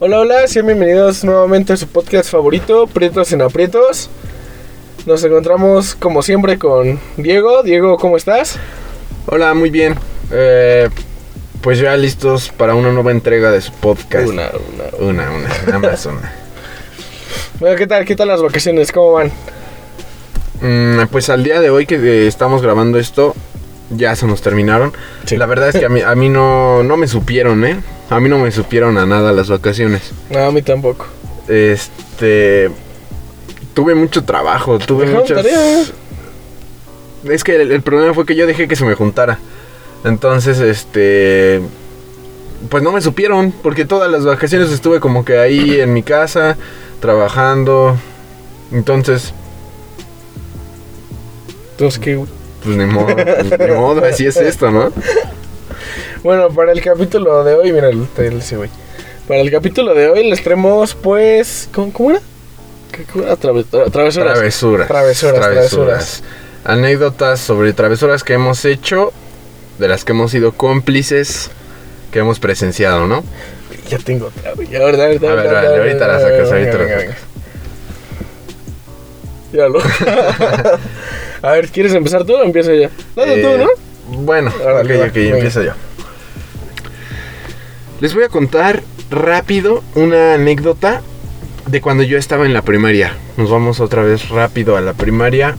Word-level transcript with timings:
Hola, 0.00 0.20
hola, 0.20 0.46
sean 0.46 0.66
bienvenidos 0.66 1.24
nuevamente 1.24 1.72
a 1.72 1.76
su 1.76 1.86
podcast 1.86 2.30
favorito, 2.30 2.86
Prietos 2.86 3.32
en 3.32 3.42
Aprietos. 3.42 4.10
Nos 5.06 5.22
encontramos 5.24 5.94
como 5.94 6.22
siempre 6.22 6.58
con 6.58 6.98
Diego. 7.16 7.62
Diego, 7.62 7.96
¿cómo 7.96 8.16
estás? 8.16 8.58
Hola, 9.26 9.54
muy 9.54 9.70
bien. 9.70 9.94
Eh, 10.30 10.88
pues 11.60 11.78
ya 11.78 11.96
listos 11.96 12.50
para 12.50 12.74
una 12.74 12.92
nueva 12.92 13.10
entrega 13.10 13.50
de 13.50 13.60
su 13.60 13.72
podcast. 13.72 14.28
Una, 14.28 14.50
una. 15.00 15.06
Una, 15.06 15.30
una, 15.30 15.48
nada 15.66 15.78
más 15.78 16.06
una. 16.06 16.32
Bueno, 17.60 17.76
¿qué 17.76 17.86
tal? 17.86 18.04
¿Qué 18.04 18.16
tal 18.16 18.28
las 18.28 18.42
vacaciones? 18.42 18.90
¿Cómo 18.90 19.12
van? 19.12 19.30
Mm, 20.60 21.06
pues 21.10 21.30
al 21.30 21.44
día 21.44 21.60
de 21.60 21.70
hoy 21.70 21.86
que 21.86 21.94
eh, 21.94 22.26
estamos 22.26 22.62
grabando 22.62 22.98
esto, 22.98 23.34
ya 23.96 24.14
se 24.16 24.26
nos 24.26 24.42
terminaron. 24.42 24.92
Sí. 25.24 25.36
La 25.36 25.46
verdad 25.46 25.68
es 25.68 25.76
que 25.76 25.86
a 25.86 25.88
mí, 25.88 26.00
a 26.00 26.14
mí 26.14 26.28
no, 26.28 26.82
no 26.82 26.96
me 26.96 27.06
supieron, 27.08 27.64
¿eh? 27.64 27.80
A 28.10 28.20
mí 28.20 28.28
no 28.28 28.38
me 28.38 28.50
supieron 28.50 28.98
a 28.98 29.06
nada 29.06 29.32
las 29.32 29.48
vacaciones. 29.48 30.12
No, 30.30 30.40
a 30.40 30.52
mí 30.52 30.62
tampoco. 30.62 31.06
Este. 31.48 32.70
Tuve 33.74 33.94
mucho 33.94 34.24
trabajo, 34.24 34.78
tuve 34.78 35.06
muchas. 35.06 35.42
tarea. 35.42 35.82
Es 37.24 37.42
que 37.42 37.60
el, 37.60 37.72
el 37.72 37.82
problema 37.82 38.14
fue 38.14 38.26
que 38.26 38.36
yo 38.36 38.46
dejé 38.46 38.68
que 38.68 38.76
se 38.76 38.84
me 38.84 38.94
juntara. 38.94 39.38
Entonces, 40.04 40.58
este. 40.60 41.60
Pues 42.68 42.82
no 42.82 42.92
me 42.92 43.00
supieron, 43.00 43.52
porque 43.52 43.84
todas 43.84 44.10
las 44.10 44.24
vacaciones 44.24 44.70
estuve 44.70 45.00
como 45.00 45.24
que 45.24 45.38
ahí 45.38 45.80
en 45.80 45.92
mi 45.92 46.02
casa, 46.02 46.56
trabajando. 47.00 47.96
Entonces, 48.72 49.34
Entonces, 51.72 51.98
¿qué? 52.00 52.24
Pues 52.64 52.76
ni 52.76 52.86
modo, 52.86 53.14
pues, 53.14 53.58
ni 53.60 53.66
modo, 53.74 54.04
así 54.04 54.26
es 54.26 54.36
esto, 54.36 54.70
¿no? 54.70 54.92
Bueno, 56.22 56.48
para 56.48 56.72
el 56.72 56.80
capítulo 56.82 57.44
de 57.44 57.54
hoy, 57.54 57.72
mira, 57.72 57.90
ese 58.18 58.56
güey. 58.56 58.70
Para 59.28 59.40
el 59.40 59.50
capítulo 59.50 59.94
de 59.94 60.08
hoy 60.08 60.28
les 60.28 60.42
traemos, 60.42 60.94
pues. 60.94 61.68
¿Cómo, 61.74 61.92
cómo 61.92 62.10
era? 62.12 62.20
Traves- 63.40 63.66
tra- 63.70 63.90
travesuras. 63.90 64.34
Travesuras. 64.34 64.88
Travesuras, 64.88 65.40
travesuras. 65.40 66.22
Anécdotas 66.64 67.40
sobre 67.40 67.72
travesuras 67.72 68.22
que 68.24 68.34
hemos 68.34 68.64
hecho, 68.64 69.12
de 69.78 69.88
las 69.88 70.04
que 70.04 70.12
hemos 70.12 70.30
sido 70.30 70.52
cómplices, 70.52 71.50
que 72.10 72.20
hemos 72.20 72.38
presenciado, 72.40 73.06
¿no? 73.06 73.22
Ya 73.88 73.98
tengo 73.98 74.26
otra, 74.28 74.52
güey. 74.54 74.74
A 74.76 74.84
ver, 74.84 74.96
dale, 74.96 75.18
dale, 75.18 75.32
A 75.32 75.34
ver, 75.42 75.52
dale, 75.52 75.68
dale, 75.68 75.78
ahorita 75.82 76.06
la 76.08 76.20
sacas, 76.20 76.50
venga, 76.50 76.72
ahorita 76.72 76.78
la 76.78 76.84
venga, 76.84 76.98
sacas. 77.00 77.14
venga. 79.52 79.52
Ya 79.52 79.68
lo. 79.68 80.78
A 81.44 81.52
ver, 81.52 81.68
¿quieres 81.68 81.92
empezar 81.92 82.24
tú 82.24 82.32
o 82.34 82.42
empiezo 82.42 82.72
yo? 82.72 82.88
Dale 83.14 83.34
Eh, 83.34 83.42
tú, 83.42 83.62
¿no? 83.62 84.22
Bueno, 84.22 84.50
Órale, 84.64 84.94
ok, 84.94 85.00
va, 85.02 85.06
ok, 85.08 85.14
venga. 85.14 85.34
empiezo 85.36 85.62
yo. 85.62 85.72
Les 88.00 88.14
voy 88.14 88.24
a 88.24 88.30
contar 88.30 88.82
rápido 89.10 89.84
una 89.94 90.34
anécdota 90.34 91.02
de 91.66 91.82
cuando 91.82 92.02
yo 92.02 92.16
estaba 92.16 92.46
en 92.46 92.54
la 92.54 92.62
primaria. 92.62 93.14
Nos 93.36 93.50
vamos 93.50 93.80
otra 93.80 94.02
vez 94.02 94.30
rápido 94.30 94.78
a 94.78 94.80
la 94.80 94.94
primaria. 94.94 95.54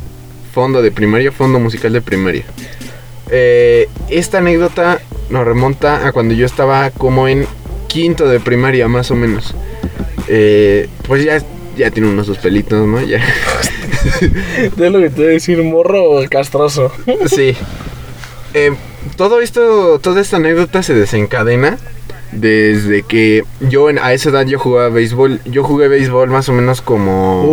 Fondo 0.55 0.81
de 0.81 0.89
primaria, 0.91 1.31
fondo 1.31 1.59
musical 1.59 1.93
de 1.93 2.01
primaria. 2.01 2.45
Eh, 3.29 3.87
esta 4.09 4.39
anécdota 4.39 4.99
nos 5.29 5.45
remonta 5.45 6.07
a 6.07 6.11
cuando 6.13 6.33
yo 6.33 6.47
estaba 6.47 6.89
como 6.89 7.27
en 7.27 7.45
quinto 7.87 8.27
de 8.27 8.39
primaria, 8.39 8.87
más 8.87 9.11
o 9.11 9.15
menos. 9.15 9.53
Eh, 10.29 10.89
pues 11.07 11.23
ya, 11.23 11.43
ya 11.77 11.91
tiene 11.91 12.09
unos 12.09 12.25
sus 12.25 12.39
pelitos, 12.39 12.87
¿no? 12.87 13.01
Ya. 13.03 13.19
De 14.75 14.89
lo 14.89 14.99
que 14.99 15.09
te 15.09 15.15
voy 15.21 15.25
a 15.25 15.33
decir, 15.33 15.61
morro 15.63 16.21
castroso. 16.29 16.91
Sí. 17.27 17.55
Eh, 18.53 18.71
todo 19.17 19.41
esto, 19.41 19.99
toda 19.99 20.21
esta 20.21 20.37
anécdota 20.37 20.81
se 20.83 20.93
desencadena 20.93 21.77
desde 22.31 23.03
que 23.03 23.43
yo 23.61 23.89
en- 23.89 23.99
a 23.99 24.13
esa 24.13 24.29
edad 24.29 24.45
yo 24.45 24.59
jugaba 24.59 24.89
béisbol. 24.89 25.41
Yo 25.45 25.63
jugué 25.63 25.87
béisbol 25.87 26.29
más 26.29 26.49
o 26.49 26.53
menos 26.53 26.81
como 26.81 27.43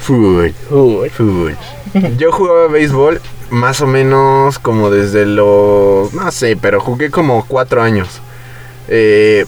fútbol, 0.00 0.52
uy. 0.70 1.08
fútbol. 1.10 1.56
Yo 2.18 2.32
jugaba 2.32 2.68
béisbol 2.68 3.20
más 3.50 3.80
o 3.82 3.86
menos 3.86 4.58
como 4.58 4.90
desde 4.90 5.26
los, 5.26 6.12
no 6.14 6.30
sé, 6.32 6.56
pero 6.56 6.80
jugué 6.80 7.10
como 7.10 7.44
cuatro 7.46 7.82
años. 7.82 8.08
Eh, 8.88 9.44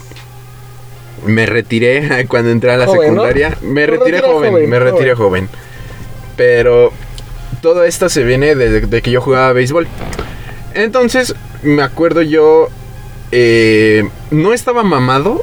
me 1.27 1.47
retiré 1.47 2.27
cuando 2.29 2.51
entré 2.51 2.73
a 2.73 2.77
la 2.77 2.87
Joven, 2.87 3.15
¿no? 3.15 3.23
secundaria. 3.23 3.57
Me 3.63 3.87
retiré 3.87 4.21
joven, 4.21 4.69
me 4.69 4.79
retiré 4.79 5.15
joven. 5.15 5.49
Pero 6.37 6.93
todo 7.63 7.85
esto 7.85 8.09
se 8.09 8.25
viene 8.25 8.55
desde 8.55 8.83
de 8.83 9.03
que 9.03 9.11
yo 9.11 9.21
jugaba 9.21 9.53
béisbol. 9.53 9.87
Entonces, 10.75 11.35
me 11.63 11.83
acuerdo 11.83 12.23
yo. 12.23 12.69
eh, 13.33 14.09
no 14.31 14.53
estaba 14.53 14.83
mamado. 14.83 15.43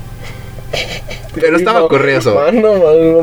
Pero 1.33 1.57
estaba 1.57 1.87
corrioso. 1.87 2.35
Mano, 2.35 2.73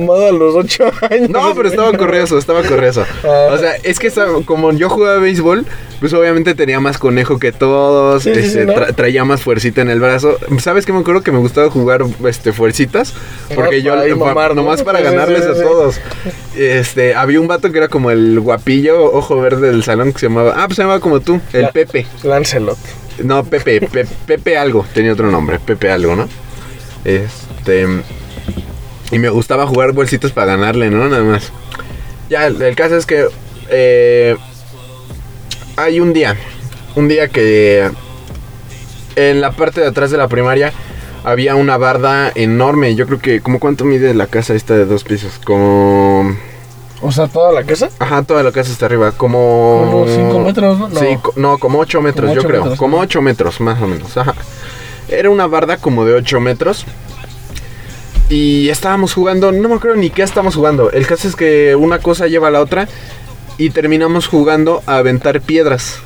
mamado 0.00 0.28
a 0.28 0.32
los 0.32 0.54
8 0.54 0.84
años. 1.10 1.28
No, 1.28 1.54
pero 1.54 1.68
estaba 1.68 1.92
corrioso, 1.96 2.38
estaba 2.38 2.62
corrioso. 2.62 3.04
Ah. 3.24 3.48
O 3.52 3.58
sea, 3.58 3.74
es 3.82 3.98
que 3.98 4.06
estaba- 4.06 4.42
como 4.44 4.72
yo 4.72 4.88
jugaba 4.88 5.18
béisbol, 5.18 5.66
pues 6.00 6.12
obviamente 6.14 6.54
tenía 6.54 6.80
más 6.80 6.96
conejo 6.96 7.38
que 7.38 7.52
todos, 7.52 8.22
Sí, 8.22 8.30
este, 8.30 8.48
sí, 8.48 8.58
¿no? 8.66 8.72
tra- 8.72 8.94
traía 8.94 9.24
más 9.24 9.42
fuercita 9.42 9.82
en 9.82 9.90
el 9.90 10.00
brazo. 10.00 10.38
¿Sabes 10.60 10.86
qué 10.86 10.92
me 10.92 11.00
acuerdo 11.00 11.22
que 11.22 11.32
me 11.32 11.38
gustaba 11.38 11.68
jugar 11.70 12.02
este 12.26 12.52
fuercitas? 12.52 13.12
Porque 13.54 13.76
Ah, 13.86 14.06
yo 14.06 14.16
mamar, 14.16 14.50
¿no? 14.54 14.62
nomás 14.62 14.82
para 14.82 15.00
ganarles 15.00 15.44
a 15.44 15.54
todos. 15.54 16.00
Este, 16.56 17.14
había 17.14 17.40
un 17.40 17.46
vato 17.48 17.70
que 17.72 17.78
era 17.78 17.88
como 17.88 18.10
el 18.10 18.40
guapillo, 18.40 19.04
ojo 19.12 19.40
verde 19.40 19.70
del 19.70 19.82
salón 19.84 20.12
que 20.12 20.18
se 20.20 20.28
llamaba, 20.28 20.54
ah, 20.56 20.64
pues 20.66 20.76
se 20.76 20.82
llamaba 20.82 21.00
como 21.00 21.20
tú, 21.20 21.40
el 21.52 21.62
La- 21.62 21.72
Pepe. 21.72 22.06
Lancelot. 22.22 22.78
No, 23.22 23.44
Pepe, 23.44 23.80
Pe- 23.80 24.06
Pepe 24.26 24.56
algo, 24.56 24.86
tenía 24.94 25.12
otro 25.12 25.30
nombre, 25.30 25.58
Pepe 25.58 25.90
algo, 25.90 26.14
¿no? 26.16 26.28
Este. 27.08 27.86
Y 29.10 29.18
me 29.18 29.30
gustaba 29.30 29.66
jugar 29.66 29.92
bolsitos 29.92 30.32
para 30.32 30.56
ganarle, 30.56 30.90
¿no? 30.90 31.08
Nada 31.08 31.22
más. 31.24 31.50
Ya, 32.28 32.46
el, 32.46 32.60
el 32.60 32.76
caso 32.76 32.96
es 32.96 33.06
que. 33.06 33.26
eh, 33.70 34.36
hay 35.76 36.00
un 36.00 36.12
día. 36.12 36.36
Un 36.94 37.08
día 37.08 37.28
que. 37.28 37.90
En 39.16 39.40
la 39.40 39.52
parte 39.52 39.80
de 39.80 39.86
atrás 39.86 40.10
de 40.10 40.18
la 40.18 40.28
primaria. 40.28 40.72
Había 41.24 41.56
una 41.56 41.76
barda 41.76 42.30
enorme. 42.34 42.94
Yo 42.94 43.06
creo 43.06 43.18
que. 43.18 43.40
¿Cómo 43.40 43.58
cuánto 43.58 43.84
mide 43.84 44.12
la 44.14 44.26
casa 44.26 44.54
esta 44.54 44.74
de 44.74 44.84
dos 44.84 45.04
pisos? 45.04 45.40
Como. 45.44 46.36
O 47.00 47.12
sea, 47.12 47.28
toda 47.28 47.52
la 47.52 47.64
casa. 47.64 47.88
Ajá, 47.98 48.22
toda 48.24 48.42
la 48.42 48.52
casa 48.52 48.70
está 48.70 48.86
arriba. 48.86 49.12
Como. 49.12 49.86
Como 49.90 50.06
cinco 50.08 50.38
metros, 50.40 50.78
¿no? 50.78 51.00
Sí, 51.00 51.18
no, 51.36 51.58
como 51.58 51.78
8 51.78 52.00
metros, 52.02 52.26
Como 52.30 52.34
yo 52.34 52.40
ocho 52.40 52.48
creo. 52.48 52.60
metros, 52.62 52.78
como 52.78 52.96
¿no? 52.96 53.02
8 53.02 53.22
metros, 53.22 53.60
más 53.60 53.80
o 53.80 53.86
menos. 53.86 54.16
Ajá. 54.16 54.34
Era 55.08 55.30
una 55.30 55.46
barda 55.46 55.76
como 55.78 56.04
de 56.04 56.14
8 56.14 56.40
metros. 56.40 56.84
Y 58.28 58.68
estábamos 58.68 59.14
jugando, 59.14 59.52
no 59.52 59.68
me 59.68 59.76
acuerdo 59.76 59.96
ni 59.96 60.10
qué 60.10 60.22
estábamos 60.22 60.54
jugando. 60.54 60.90
El 60.90 61.06
caso 61.06 61.28
es 61.28 61.34
que 61.36 61.74
una 61.74 61.98
cosa 62.00 62.26
lleva 62.26 62.48
a 62.48 62.50
la 62.50 62.60
otra. 62.60 62.88
Y 63.56 63.70
terminamos 63.70 64.28
jugando 64.28 64.82
a 64.86 64.98
aventar 64.98 65.40
piedras. 65.40 65.96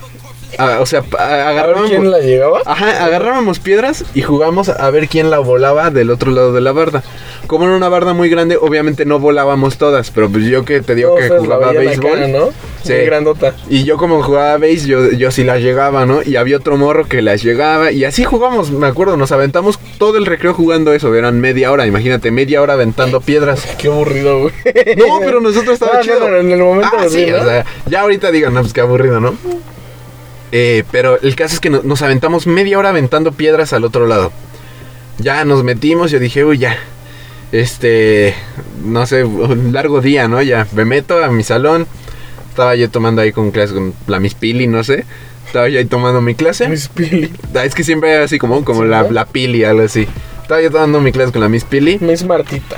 O 0.80 0.86
sea, 0.86 1.02
pa- 1.02 1.18
A 1.24 1.28
ver 1.36 1.40
agarrábamos. 1.48 1.90
quién 1.90 2.10
la 2.10 2.18
llegaba. 2.20 2.60
Ajá, 2.64 3.04
agarrábamos 3.04 3.58
piedras 3.58 4.04
y 4.14 4.22
jugamos 4.22 4.68
a 4.68 4.90
ver 4.90 5.08
quién 5.08 5.30
la 5.30 5.38
volaba 5.38 5.90
del 5.90 6.10
otro 6.10 6.30
lado 6.30 6.52
de 6.52 6.60
la 6.60 6.72
barda. 6.72 7.02
Como 7.46 7.64
era 7.64 7.74
una 7.76 7.88
barda 7.88 8.12
muy 8.14 8.28
grande, 8.30 8.56
obviamente 8.60 9.04
no 9.04 9.18
volábamos 9.18 9.76
todas, 9.78 10.10
pero 10.10 10.30
pues 10.30 10.44
yo 10.44 10.64
que 10.64 10.80
te 10.82 10.94
digo 10.94 11.14
que 11.16 11.28
jugaba 11.28 11.72
béisbol. 11.72 12.32
¿no? 12.32 12.48
Sí. 12.82 12.92
Muy 12.94 13.04
grandota. 13.04 13.54
Y 13.68 13.84
yo 13.84 13.96
como 13.96 14.22
jugaba 14.22 14.58
base, 14.58 14.86
yo, 14.86 15.10
yo 15.12 15.30
sí 15.30 15.44
las 15.44 15.60
llegaba, 15.60 16.04
¿no? 16.04 16.20
Y 16.24 16.36
había 16.36 16.56
otro 16.56 16.76
morro 16.76 17.06
que 17.06 17.22
las 17.22 17.42
llegaba. 17.42 17.92
Y 17.92 18.04
así 18.04 18.24
jugamos, 18.24 18.70
me 18.72 18.86
acuerdo, 18.88 19.16
nos 19.16 19.30
aventamos 19.32 19.78
todo 19.98 20.18
el 20.18 20.26
recreo 20.26 20.52
jugando 20.54 20.92
eso. 20.92 21.14
Eran 21.14 21.40
media 21.40 21.70
hora, 21.70 21.86
imagínate, 21.86 22.30
media 22.30 22.60
hora 22.60 22.72
aventando 22.74 23.20
piedras. 23.20 23.64
Qué 23.78 23.88
aburrido, 23.88 24.40
güey. 24.40 24.52
No, 24.96 25.20
pero 25.20 25.40
nosotros 25.40 25.74
estaba 25.74 25.94
No, 25.98 26.02
chido. 26.02 26.20
no, 26.20 26.28
no, 26.30 26.36
en 26.38 26.50
el 26.50 26.58
momento 26.60 26.96
Ah, 26.98 27.06
sí, 27.08 27.30
o 27.30 27.44
sea, 27.44 27.64
ya 27.86 28.00
ahorita 28.00 28.30
digan, 28.30 28.52
no, 28.54 28.60
pues 28.62 28.72
qué 28.72 28.80
aburrido, 28.80 29.20
¿no? 29.20 29.34
Eh, 30.50 30.84
pero 30.90 31.18
el 31.20 31.34
caso 31.34 31.54
es 31.54 31.60
que 31.60 31.70
no- 31.70 31.82
nos 31.82 32.02
aventamos 32.02 32.46
media 32.46 32.78
hora 32.78 32.90
aventando 32.90 33.32
piedras 33.32 33.72
al 33.72 33.84
otro 33.84 34.06
lado. 34.06 34.32
Ya 35.18 35.44
nos 35.44 35.62
metimos, 35.64 36.10
yo 36.10 36.18
dije, 36.18 36.44
uy, 36.44 36.58
ya. 36.58 36.76
Este, 37.52 38.34
no 38.84 39.06
sé, 39.06 39.24
un 39.24 39.72
largo 39.72 40.00
día, 40.00 40.26
¿no? 40.28 40.40
Ya 40.42 40.66
me 40.72 40.84
meto 40.84 41.22
a 41.22 41.28
mi 41.28 41.42
salón. 41.42 41.86
Estaba 42.52 42.74
yo 42.76 42.90
tomando 42.90 43.22
ahí 43.22 43.32
con 43.32 43.50
clase 43.50 43.72
con 43.72 43.94
la 44.06 44.20
Miss 44.20 44.34
Pili, 44.34 44.66
no 44.66 44.84
sé. 44.84 45.06
Estaba 45.46 45.70
yo 45.70 45.78
ahí 45.78 45.86
tomando 45.86 46.20
mi 46.20 46.34
clase. 46.34 46.68
Miss 46.68 46.88
Pili. 46.88 47.32
Ah, 47.54 47.64
Es 47.64 47.74
que 47.74 47.82
siempre 47.82 48.10
era 48.12 48.24
así 48.24 48.38
como, 48.38 48.62
como 48.62 48.82
Sí, 48.82 48.88
la, 48.88 49.04
la 49.10 49.24
Pili, 49.24 49.64
algo 49.64 49.82
así. 49.82 50.06
Estaba 50.42 50.60
yo 50.60 50.70
tomando 50.70 51.00
mi 51.00 51.12
clase 51.12 51.32
con 51.32 51.40
la 51.40 51.48
Miss 51.48 51.64
Pili. 51.64 51.96
Miss 52.00 52.24
Martita. 52.24 52.76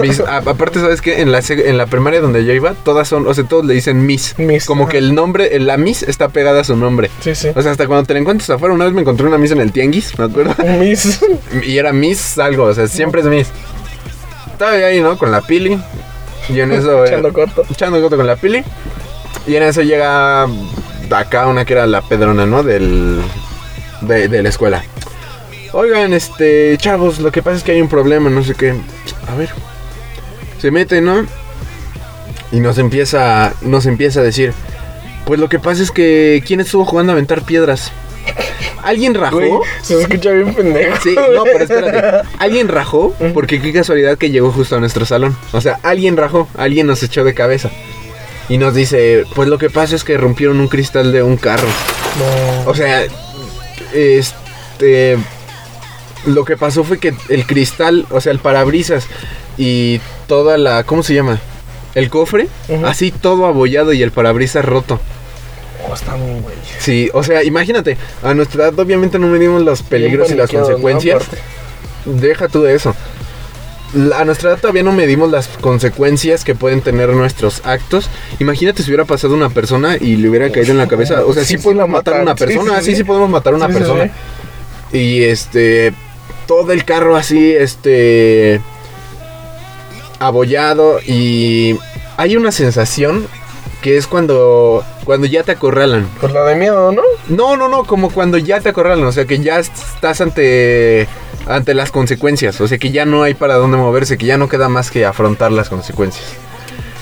Mis- 0.00 0.20
a- 0.26 0.36
aparte, 0.38 0.78
¿sabes 0.78 1.00
qué? 1.00 1.20
En 1.20 1.32
la, 1.32 1.40
en 1.48 1.76
la 1.78 1.86
primaria 1.86 2.20
donde 2.20 2.44
yo 2.44 2.52
iba, 2.52 2.74
todas 2.74 3.08
son, 3.08 3.26
o 3.26 3.34
sea, 3.34 3.42
todos 3.42 3.64
le 3.66 3.74
dicen 3.74 4.06
Miss. 4.06 4.34
Miss, 4.38 4.66
Como 4.66 4.86
que 4.88 4.98
el 4.98 5.14
nombre, 5.16 5.58
la 5.58 5.76
Miss 5.76 6.04
está 6.04 6.28
pegada 6.28 6.60
a 6.60 6.64
su 6.64 6.76
nombre. 6.76 7.10
Sí, 7.20 7.34
sí. 7.34 7.48
O 7.56 7.60
sea, 7.62 7.72
hasta 7.72 7.88
cuando 7.88 8.04
te 8.06 8.14
la 8.14 8.20
encuentras 8.20 8.50
afuera, 8.50 8.72
una 8.72 8.84
vez 8.84 8.94
me 8.94 9.00
encontré 9.00 9.26
una 9.26 9.36
Miss 9.38 9.50
en 9.50 9.60
el 9.60 9.72
tianguis, 9.72 10.16
me 10.18 10.26
acuerdo. 10.26 10.54
Miss. 10.78 11.20
Y 11.64 11.76
era 11.78 11.92
Miss 11.92 12.38
algo, 12.38 12.64
o 12.64 12.74
sea, 12.74 12.86
siempre 12.86 13.22
es 13.22 13.26
Miss. 13.26 13.48
Estaba 14.52 14.78
yo 14.78 14.86
ahí, 14.86 15.00
¿no? 15.00 15.18
Con 15.18 15.30
la 15.32 15.40
Pili. 15.42 15.80
Y 16.48 16.60
en 16.60 16.72
eso... 16.72 17.04
eh, 17.04 17.08
Echando 17.08 17.32
corto. 17.32 17.64
echando 17.70 18.00
coto 18.00 18.16
con 18.16 18.26
la 18.26 18.36
Pili. 18.36 18.62
Y 19.46 19.56
en 19.56 19.62
eso 19.62 19.82
llega 19.82 20.46
acá 21.10 21.46
una 21.46 21.64
que 21.64 21.72
era 21.74 21.86
la 21.86 22.02
pedrona, 22.02 22.46
¿no? 22.46 22.62
Del, 22.62 23.20
de, 24.02 24.28
de 24.28 24.42
la 24.42 24.48
escuela. 24.48 24.82
Oigan, 25.72 26.12
este, 26.12 26.76
chavos, 26.78 27.18
lo 27.20 27.30
que 27.30 27.42
pasa 27.42 27.56
es 27.58 27.62
que 27.62 27.72
hay 27.72 27.80
un 27.80 27.88
problema, 27.88 28.30
no 28.30 28.42
sé 28.42 28.54
qué. 28.54 28.74
A 29.28 29.34
ver. 29.36 29.50
Se 30.60 30.70
mete, 30.70 31.00
¿no? 31.00 31.26
Y 32.52 32.60
nos 32.60 32.78
empieza, 32.78 33.52
nos 33.60 33.86
empieza 33.86 34.20
a 34.20 34.22
decir, 34.22 34.52
pues 35.26 35.38
lo 35.40 35.48
que 35.48 35.58
pasa 35.58 35.82
es 35.82 35.90
que 35.90 36.42
¿quién 36.46 36.60
estuvo 36.60 36.84
jugando 36.84 37.12
a 37.12 37.14
aventar 37.14 37.42
piedras? 37.42 37.90
¿Alguien 38.82 39.14
rajó? 39.14 39.36
Güey, 39.36 39.52
se 39.82 40.00
escucha 40.00 40.30
bien 40.30 40.54
pendejo. 40.54 40.96
Sí, 41.02 41.14
no, 41.34 41.42
pero 41.44 41.64
espérate. 41.64 42.28
Alguien 42.38 42.68
rajó 42.68 43.14
porque 43.34 43.60
qué 43.60 43.72
casualidad 43.72 44.16
que 44.16 44.30
llegó 44.30 44.52
justo 44.52 44.76
a 44.76 44.80
nuestro 44.80 45.04
salón. 45.04 45.36
O 45.52 45.60
sea, 45.60 45.78
alguien 45.82 46.16
rajó, 46.16 46.48
alguien 46.56 46.86
nos 46.86 47.02
echó 47.02 47.24
de 47.24 47.34
cabeza. 47.34 47.70
Y 48.48 48.58
nos 48.58 48.74
dice, 48.74 49.24
pues 49.34 49.48
lo 49.48 49.58
que 49.58 49.70
pasa 49.70 49.96
es 49.96 50.04
que 50.04 50.16
rompieron 50.16 50.60
un 50.60 50.68
cristal 50.68 51.10
de 51.10 51.22
un 51.22 51.36
carro. 51.36 51.66
No. 51.66 52.70
O 52.70 52.74
sea, 52.74 53.04
este 53.92 55.18
lo 56.26 56.44
que 56.44 56.56
pasó 56.56 56.84
fue 56.84 56.98
que 56.98 57.14
el 57.28 57.46
cristal, 57.46 58.06
o 58.10 58.20
sea, 58.20 58.32
el 58.32 58.38
parabrisas 58.38 59.06
y 59.56 60.00
toda 60.26 60.58
la 60.58 60.84
¿cómo 60.84 61.02
se 61.02 61.14
llama? 61.14 61.40
El 61.94 62.10
cofre, 62.10 62.48
así 62.84 63.10
todo 63.10 63.46
abollado 63.46 63.92
y 63.92 64.02
el 64.02 64.10
parabrisas 64.10 64.64
roto. 64.64 65.00
Oh, 65.88 65.94
está 65.94 66.16
muy 66.16 66.40
güey. 66.40 66.54
Sí, 66.78 67.10
o 67.12 67.22
sea, 67.22 67.44
imagínate, 67.44 67.96
a 68.22 68.34
nuestra 68.34 68.64
edad 68.64 68.78
obviamente 68.78 69.18
no 69.18 69.28
medimos 69.28 69.62
los 69.62 69.82
peligros 69.82 70.30
y 70.30 70.34
las 70.34 70.50
consecuencias. 70.50 71.24
Deja 72.04 72.48
tú 72.48 72.62
de 72.62 72.74
eso. 72.74 72.94
A 74.14 74.24
nuestra 74.24 74.50
edad 74.50 74.58
todavía 74.60 74.82
no 74.82 74.92
medimos 74.92 75.30
las 75.30 75.48
consecuencias 75.48 76.44
que 76.44 76.54
pueden 76.54 76.82
tener 76.82 77.08
nuestros 77.10 77.64
actos. 77.64 78.10
Imagínate 78.40 78.82
si 78.82 78.90
hubiera 78.90 79.04
pasado 79.04 79.34
una 79.34 79.48
persona 79.48 79.96
y 79.96 80.16
le 80.16 80.28
hubiera 80.28 80.50
caído 80.50 80.72
en 80.72 80.78
la 80.78 80.88
cabeza. 80.88 81.24
O 81.24 81.32
sea, 81.32 81.44
sí, 81.44 81.56
podemos 81.58 81.88
matar 81.88 82.16
a 82.18 82.22
una 82.22 82.34
persona. 82.34 82.80
sí, 82.82 82.96
Sí, 82.96 83.04
podemos 83.04 83.30
matar 83.30 83.54
a 83.54 83.56
una 83.56 83.68
persona. 83.68 84.10
Y 84.92 85.22
este. 85.22 85.94
Todo 86.46 86.72
el 86.72 86.84
carro 86.84 87.16
así, 87.16 87.52
este. 87.52 88.60
Abollado. 90.18 91.00
Y. 91.00 91.78
Hay 92.16 92.36
una 92.36 92.50
sensación 92.50 93.26
que 93.86 93.96
es 93.96 94.08
cuando. 94.08 94.82
Cuando 95.04 95.28
ya 95.28 95.44
te 95.44 95.52
acorralan. 95.52 96.08
Pues 96.20 96.32
la 96.32 96.42
de 96.42 96.56
miedo, 96.56 96.90
¿no? 96.90 97.02
No, 97.28 97.56
no, 97.56 97.68
no, 97.68 97.84
como 97.84 98.10
cuando 98.10 98.36
ya 98.36 98.60
te 98.60 98.70
acorralan, 98.70 99.04
o 99.04 99.12
sea 99.12 99.26
que 99.26 99.38
ya 99.38 99.60
estás 99.60 100.20
ante 100.20 101.06
ante 101.46 101.72
las 101.72 101.92
consecuencias, 101.92 102.60
o 102.60 102.66
sea 102.66 102.78
que 102.78 102.90
ya 102.90 103.04
no 103.04 103.22
hay 103.22 103.34
para 103.34 103.54
dónde 103.54 103.76
moverse, 103.76 104.18
que 104.18 104.26
ya 104.26 104.38
no 104.38 104.48
queda 104.48 104.68
más 104.68 104.90
que 104.90 105.04
afrontar 105.06 105.52
las 105.52 105.68
consecuencias. 105.68 106.26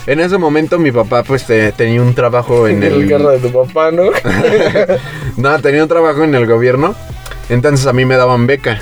En 0.07 0.21
ese 0.21 0.37
momento 0.37 0.79
mi 0.79 0.93
papá 0.93 1.23
pues 1.23 1.47
te- 1.47 1.73
tenía 1.73 2.03
un 2.03 2.15
trabajo 2.15 2.69
en 2.69 2.83
el 2.83 2.93
el 3.05 3.09
carro 3.09 3.31
de 3.31 3.39
tu 3.39 3.51
papá, 3.51 3.91
¿no? 3.91 4.03
No, 5.39 5.59
tenía 5.61 5.83
un 5.85 5.89
trabajo 5.89 6.23
en 6.23 6.35
el 6.35 6.47
gobierno, 6.47 6.95
entonces 7.49 7.87
a 7.87 7.95
mí 7.95 8.05
me 8.05 8.17
daban 8.17 8.47
beca. 8.47 8.79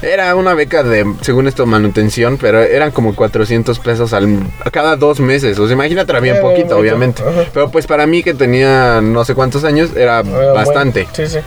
Era 0.00 0.34
una 0.36 0.54
beca 0.54 0.82
de, 0.84 1.04
según 1.22 1.48
esto, 1.48 1.66
manutención, 1.66 2.38
pero 2.38 2.60
eran 2.62 2.92
como 2.92 3.16
400 3.16 3.78
pesos 3.80 4.12
al, 4.12 4.38
a 4.64 4.70
cada 4.70 4.94
dos 4.96 5.18
meses. 5.18 5.58
O 5.58 5.66
sea, 5.66 5.74
imagínate, 5.74 6.12
era 6.12 6.20
bien 6.20 6.40
poquito, 6.40 6.76
obviamente. 6.78 7.22
ajá. 7.22 7.46
Pero 7.52 7.70
pues 7.70 7.86
para 7.88 8.06
mí 8.06 8.22
que 8.22 8.32
tenía 8.34 9.00
no 9.02 9.24
sé 9.24 9.34
cuántos 9.34 9.64
años, 9.64 9.90
era 9.96 10.22
bastante. 10.22 11.02
bueno, 11.04 11.16
Sí, 11.16 11.26
sí. 11.26 11.38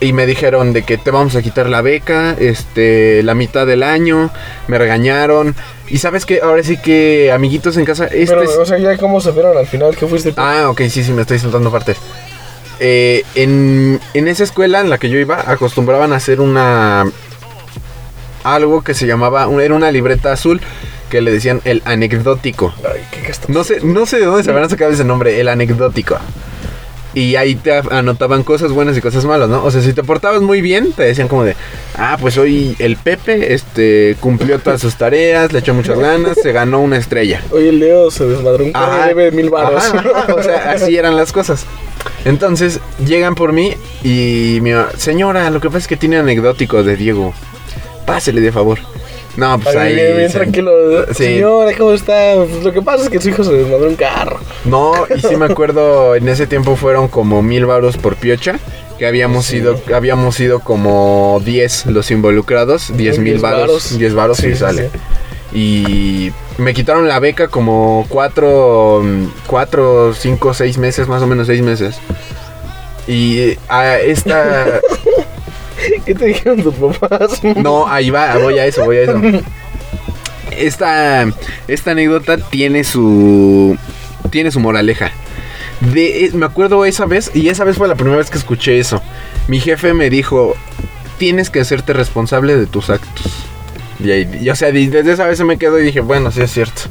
Y 0.00 0.12
me 0.12 0.26
dijeron 0.26 0.72
de 0.72 0.82
que 0.82 0.98
te 0.98 1.12
vamos 1.12 1.36
a 1.36 1.42
quitar 1.42 1.68
la 1.68 1.80
beca, 1.80 2.34
este, 2.38 3.22
la 3.22 3.34
mitad 3.36 3.66
del 3.66 3.84
año. 3.84 4.30
Me 4.66 4.76
regañaron. 4.76 5.54
Y 5.88 5.98
sabes 5.98 6.26
que 6.26 6.40
ahora 6.42 6.62
sí 6.64 6.76
que, 6.76 7.30
amiguitos 7.32 7.76
en 7.76 7.84
casa, 7.84 8.06
este 8.06 8.26
Pero, 8.26 8.42
es- 8.42 8.50
o 8.58 8.66
sea, 8.66 8.78
ya 8.78 8.98
cómo 8.98 9.20
se 9.20 9.30
vieron 9.30 9.56
al 9.56 9.66
final 9.66 9.96
que 9.96 10.06
fuiste 10.08 10.32
tú. 10.32 10.40
Ah, 10.40 10.68
ok, 10.70 10.80
sí, 10.90 11.04
sí, 11.04 11.12
me 11.12 11.22
estoy 11.22 11.38
saltando 11.38 11.70
partes. 11.70 11.96
Eh, 12.80 13.22
en, 13.36 14.00
en 14.12 14.28
esa 14.28 14.42
escuela 14.42 14.80
en 14.80 14.90
la 14.90 14.98
que 14.98 15.08
yo 15.08 15.18
iba, 15.18 15.40
acostumbraban 15.50 16.12
a 16.12 16.16
hacer 16.16 16.40
una. 16.40 17.04
Algo 18.44 18.82
que 18.82 18.94
se 18.94 19.06
llamaba. 19.06 19.48
Era 19.62 19.74
una 19.74 19.90
libreta 19.90 20.32
azul 20.32 20.60
que 21.10 21.20
le 21.20 21.30
decían 21.30 21.60
el 21.64 21.82
anecdótico. 21.84 22.74
Ay, 22.78 23.02
qué. 23.10 23.32
No 23.48 23.64
sé, 23.64 23.80
no 23.82 24.06
sé 24.06 24.18
de 24.18 24.26
dónde 24.26 24.44
se 24.44 24.50
habrán 24.50 24.70
sacado 24.70 24.90
ese 24.90 25.04
nombre, 25.04 25.38
el 25.40 25.48
anecdótico. 25.48 26.16
Y 27.14 27.36
ahí 27.36 27.54
te 27.54 27.74
anotaban 27.90 28.42
cosas 28.42 28.72
buenas 28.72 28.96
y 28.96 29.02
cosas 29.02 29.26
malas, 29.26 29.50
¿no? 29.50 29.62
O 29.62 29.70
sea, 29.70 29.82
si 29.82 29.92
te 29.92 30.02
portabas 30.02 30.40
muy 30.40 30.62
bien, 30.62 30.92
te 30.92 31.02
decían 31.02 31.28
como 31.28 31.44
de, 31.44 31.54
ah, 31.98 32.16
pues 32.18 32.38
hoy 32.38 32.74
el 32.78 32.96
Pepe, 32.96 33.52
este, 33.52 34.16
cumplió 34.20 34.58
todas 34.58 34.80
sus 34.80 34.94
tareas, 34.94 35.52
le 35.52 35.58
echó 35.58 35.74
muchas 35.74 35.98
ganas, 35.98 36.38
se 36.42 36.52
ganó 36.52 36.80
una 36.80 36.96
estrella. 36.96 37.42
Oye, 37.50 37.68
el 37.68 37.80
Leo 37.80 38.10
se 38.10 38.24
desmadró 38.26 38.64
un 38.64 38.72
carro 38.72 39.06
debe 39.06 39.30
mil 39.30 39.50
baros. 39.50 39.84
Ajá, 39.84 40.02
ajá, 40.16 40.34
o 40.34 40.42
sea, 40.42 40.70
así 40.72 40.96
eran 40.96 41.14
las 41.16 41.32
cosas. 41.32 41.66
Entonces, 42.24 42.80
llegan 43.06 43.34
por 43.34 43.52
mí 43.52 43.74
y 44.02 44.60
mi 44.62 44.72
señora, 44.96 45.50
lo 45.50 45.60
que 45.60 45.68
pasa 45.68 45.78
es 45.80 45.88
que 45.88 45.98
tiene 45.98 46.16
anecdótico 46.16 46.82
de 46.82 46.96
Diego. 46.96 47.34
Pásele 48.06 48.40
de 48.40 48.52
favor. 48.52 48.78
No, 49.36 49.58
pues 49.58 49.74
Ay, 49.76 49.88
ahí. 49.88 49.94
bien, 49.94 50.16
bien 50.18 50.30
se- 50.30 50.38
tranquilo. 50.38 50.72
Sí. 51.08 51.14
Señora, 51.24 51.72
¿cómo 51.78 51.92
está? 51.92 52.34
Pues 52.36 52.62
lo 52.64 52.72
que 52.72 52.82
pasa 52.82 53.04
es 53.04 53.10
que 53.10 53.18
su 53.20 53.30
hijo 53.30 53.42
se 53.44 53.52
desmadró 53.52 53.88
un 53.88 53.96
carro. 53.96 54.38
No, 54.66 54.92
y 55.14 55.20
sí 55.20 55.36
me 55.36 55.46
acuerdo, 55.46 56.14
en 56.14 56.28
ese 56.28 56.46
tiempo 56.46 56.76
fueron 56.76 57.08
como 57.08 57.40
mil 57.42 57.64
varos 57.66 57.96
por 57.96 58.16
piocha. 58.16 58.58
Que 58.98 59.06
habíamos 59.06 59.46
Sí. 59.46 59.56
sido, 59.58 59.80
habíamos 59.94 60.34
sido 60.36 60.60
como 60.60 61.40
10 61.44 61.86
los 61.86 62.10
involucrados, 62.10 62.94
10 62.96 63.18
mil 63.18 63.32
10 63.34 63.42
varos, 63.42 63.60
varos. 63.60 63.98
10 63.98 64.14
varos 64.14 64.36
Sí, 64.36 64.50
sí, 64.50 64.56
sale. 64.56 64.90
Y 65.54 66.30
me 66.58 66.72
quitaron 66.74 67.08
la 67.08 67.18
beca 67.18 67.48
como 67.48 68.06
4, 68.10 69.02
4, 69.46 70.14
5, 70.14 70.54
6 70.54 70.78
meses, 70.78 71.08
más 71.08 71.22
o 71.22 71.26
menos 71.26 71.46
6 71.46 71.62
meses. 71.62 71.96
Y 73.08 73.56
a 73.68 73.98
esta... 73.98 74.80
¿Qué 76.04 76.14
te 76.14 76.26
dijeron 76.26 76.62
tus 76.62 76.74
papás? 76.74 77.42
No, 77.56 77.86
ahí 77.86 78.10
va, 78.10 78.36
voy 78.38 78.58
a 78.58 78.66
eso, 78.66 78.84
voy 78.84 78.98
a 78.98 79.02
eso. 79.02 79.20
Esta, 80.50 81.26
esta 81.68 81.90
anécdota 81.92 82.36
tiene 82.36 82.84
su, 82.84 83.76
tiene 84.30 84.50
su 84.50 84.60
moraleja. 84.60 85.12
De, 85.80 86.26
eh, 86.26 86.30
me 86.34 86.46
acuerdo 86.46 86.84
esa 86.84 87.06
vez, 87.06 87.30
y 87.34 87.48
esa 87.48 87.64
vez 87.64 87.76
fue 87.76 87.88
la 87.88 87.94
primera 87.94 88.16
vez 88.16 88.30
que 88.30 88.38
escuché 88.38 88.78
eso. 88.78 89.02
Mi 89.48 89.60
jefe 89.60 89.94
me 89.94 90.10
dijo, 90.10 90.54
tienes 91.18 91.50
que 91.50 91.60
hacerte 91.60 91.92
responsable 91.92 92.56
de 92.56 92.66
tus 92.66 92.90
actos. 92.90 93.32
Y, 93.98 94.10
ahí, 94.10 94.38
y, 94.40 94.50
o 94.50 94.56
sea, 94.56 94.72
desde 94.72 95.12
esa 95.12 95.26
vez 95.26 95.38
se 95.38 95.44
me 95.44 95.56
quedó 95.58 95.78
y 95.80 95.84
dije, 95.84 96.00
bueno, 96.00 96.30
sí 96.30 96.40
es 96.40 96.52
cierto. 96.52 96.82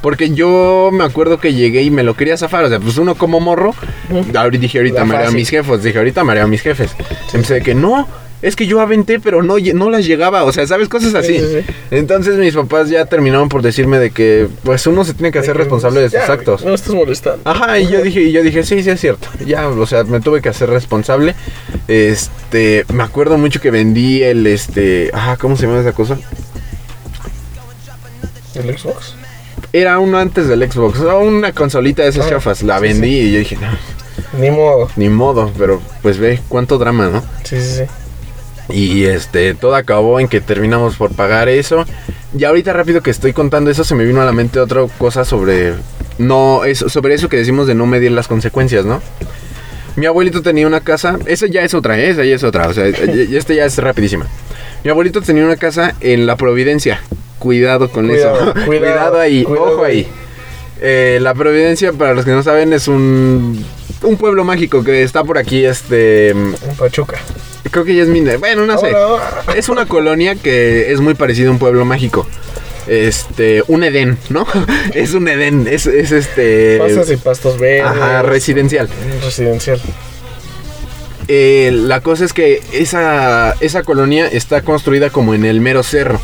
Porque 0.00 0.30
yo 0.30 0.90
me 0.92 1.04
acuerdo 1.04 1.38
que 1.38 1.54
llegué 1.54 1.82
y 1.82 1.90
me 1.90 2.02
lo 2.02 2.14
quería 2.14 2.36
zafar. 2.36 2.64
O 2.64 2.68
sea, 2.68 2.80
pues 2.80 2.98
uno 2.98 3.14
como 3.14 3.40
morro. 3.40 3.74
Ahorita 4.34 4.60
dije, 4.60 4.78
ahorita 4.78 5.04
mareo 5.04 5.28
a 5.28 5.32
mis 5.32 5.48
jefes. 5.48 5.82
Dije, 5.82 5.98
ahorita 5.98 6.24
mareo 6.24 6.44
a 6.44 6.48
mis 6.48 6.60
jefes. 6.60 6.96
Empecé 7.32 7.54
de 7.54 7.62
que 7.62 7.74
no, 7.74 8.08
es 8.42 8.56
que 8.56 8.66
yo 8.66 8.80
aventé, 8.80 9.20
pero 9.20 9.42
no, 9.42 9.56
no 9.74 9.90
las 9.90 10.04
llegaba. 10.04 10.44
O 10.44 10.52
sea, 10.52 10.66
¿sabes? 10.66 10.88
Cosas 10.88 11.14
así. 11.14 11.38
Sí, 11.38 11.44
sí, 11.44 11.62
sí. 11.66 11.74
Entonces 11.92 12.36
mis 12.36 12.54
papás 12.54 12.88
ya 12.90 13.06
terminaron 13.06 13.48
por 13.48 13.62
decirme 13.62 13.98
de 13.98 14.10
que, 14.10 14.48
pues 14.64 14.86
uno 14.86 15.04
se 15.04 15.14
tiene 15.14 15.30
que 15.32 15.38
hacer 15.38 15.56
responsable 15.56 16.00
de 16.00 16.10
sus 16.10 16.18
Ya, 16.26 16.32
actos. 16.32 16.64
No 16.64 16.74
estás 16.74 16.94
molestando. 16.94 17.48
Ajá, 17.48 17.78
y 17.78 17.88
yo 17.88 18.02
dije, 18.02 18.20
y 18.22 18.32
yo 18.32 18.42
dije, 18.42 18.62
sí, 18.64 18.82
sí 18.82 18.90
es 18.90 19.00
cierto. 19.00 19.28
Ya, 19.46 19.68
o 19.68 19.86
sea, 19.86 20.04
me 20.04 20.20
tuve 20.20 20.42
que 20.42 20.48
hacer 20.48 20.68
responsable. 20.68 21.34
Este, 21.88 22.84
me 22.92 23.02
acuerdo 23.02 23.38
mucho 23.38 23.60
que 23.60 23.70
vendí 23.70 24.22
el, 24.22 24.46
este, 24.46 25.10
ah, 25.14 25.36
¿cómo 25.40 25.56
se 25.56 25.66
llama 25.66 25.80
esa 25.80 25.92
cosa? 25.92 26.18
¿El 28.54 28.76
Xbox? 28.78 29.14
Era 29.72 29.98
uno 29.98 30.18
antes 30.18 30.48
del 30.48 30.70
Xbox, 30.70 30.98
una 30.98 31.52
consolita 31.52 32.02
de 32.02 32.10
esas 32.10 32.26
Ah, 32.26 32.30
chafas. 32.30 32.62
La 32.62 32.78
vendí 32.78 33.20
y 33.20 33.32
yo 33.32 33.38
dije, 33.38 33.56
no, 33.56 33.68
Ni 34.38 34.50
modo. 34.50 34.90
ni 34.96 35.08
modo, 35.08 35.50
pero 35.56 35.80
pues 36.02 36.18
ve 36.18 36.40
cuánto 36.48 36.76
drama, 36.76 37.08
¿no? 37.08 37.22
Sí, 37.44 37.56
sí, 37.60 37.76
sí. 37.78 37.82
Y 38.68 39.04
este, 39.04 39.54
todo 39.54 39.74
acabó 39.74 40.20
en 40.20 40.28
que 40.28 40.40
terminamos 40.40 40.96
por 40.96 41.14
pagar 41.14 41.48
eso. 41.48 41.84
Y 42.36 42.44
ahorita 42.44 42.72
rápido 42.72 43.02
que 43.02 43.10
estoy 43.10 43.32
contando 43.32 43.70
eso, 43.70 43.84
se 43.84 43.94
me 43.94 44.04
vino 44.04 44.22
a 44.22 44.24
la 44.24 44.32
mente 44.32 44.60
otra 44.60 44.86
cosa 44.98 45.24
sobre. 45.24 45.74
No, 46.18 46.64
eso, 46.64 46.88
sobre 46.88 47.14
eso 47.14 47.28
que 47.28 47.36
decimos 47.36 47.66
de 47.66 47.74
no 47.74 47.86
medir 47.86 48.12
las 48.12 48.28
consecuencias, 48.28 48.84
¿no? 48.84 49.02
Mi 49.96 50.06
abuelito 50.06 50.40
tenía 50.42 50.66
una 50.66 50.80
casa. 50.80 51.18
Esa 51.26 51.46
ya 51.46 51.62
es 51.62 51.74
otra, 51.74 51.98
¿eh? 51.98 52.10
Esa 52.10 52.24
ya 52.24 52.34
es 52.34 52.44
otra. 52.44 52.68
O 52.68 52.72
sea, 52.72 52.86
esta 52.86 53.52
ya 53.52 53.64
es 53.64 53.76
rapidísima. 53.78 54.26
Mi 54.84 54.90
abuelito 54.90 55.20
tenía 55.20 55.44
una 55.44 55.56
casa 55.56 55.94
en 56.00 56.26
la 56.26 56.36
Providencia. 56.36 57.00
Cuidado 57.38 57.90
con 57.90 58.08
Cuidado, 58.08 58.36
eso. 58.36 58.52
cuidado, 58.66 58.66
Cuidado 58.66 59.20
ahí, 59.20 59.44
cuidado 59.44 59.72
ojo 59.72 59.84
ahí. 59.84 59.98
ahí. 59.98 60.08
Eh, 60.80 61.18
la 61.20 61.34
Providencia, 61.34 61.92
para 61.92 62.14
los 62.14 62.24
que 62.24 62.30
no 62.30 62.42
saben, 62.42 62.72
es 62.72 62.88
un, 62.88 63.64
un 64.02 64.16
pueblo 64.16 64.44
mágico 64.44 64.82
que 64.82 65.02
está 65.02 65.22
por 65.22 65.38
aquí, 65.38 65.64
este... 65.64 66.30
En 66.30 66.54
Pachuca. 66.78 67.18
Creo 67.72 67.84
que 67.84 67.94
ya 67.96 68.02
es 68.04 68.08
Minde. 68.08 68.36
Bueno, 68.36 68.64
no 68.66 68.78
sé. 68.78 68.92
Es 69.56 69.68
una 69.68 69.86
colonia 69.86 70.36
que 70.36 70.92
es 70.92 71.00
muy 71.00 71.14
parecida 71.14 71.48
a 71.48 71.50
un 71.50 71.58
pueblo 71.58 71.84
mágico. 71.84 72.26
Este, 72.86 73.62
un 73.68 73.82
Edén, 73.84 74.18
¿no? 74.28 74.46
Es 74.94 75.14
un 75.14 75.26
Edén, 75.28 75.66
es, 75.68 75.86
es 75.86 76.10
este... 76.12 76.78
Pastas 76.78 77.10
y 77.10 77.16
pastos 77.16 77.58
verdes. 77.58 77.86
Ajá, 77.86 78.22
residencial. 78.22 78.88
Residencial. 79.24 79.80
Eh, 81.28 81.70
la 81.72 82.00
cosa 82.00 82.24
es 82.24 82.32
que 82.32 82.60
esa, 82.72 83.54
esa 83.60 83.82
colonia 83.84 84.26
está 84.26 84.62
construida 84.62 85.10
como 85.10 85.34
en 85.34 85.44
el 85.44 85.60
mero 85.60 85.82
cerro. 85.82 86.20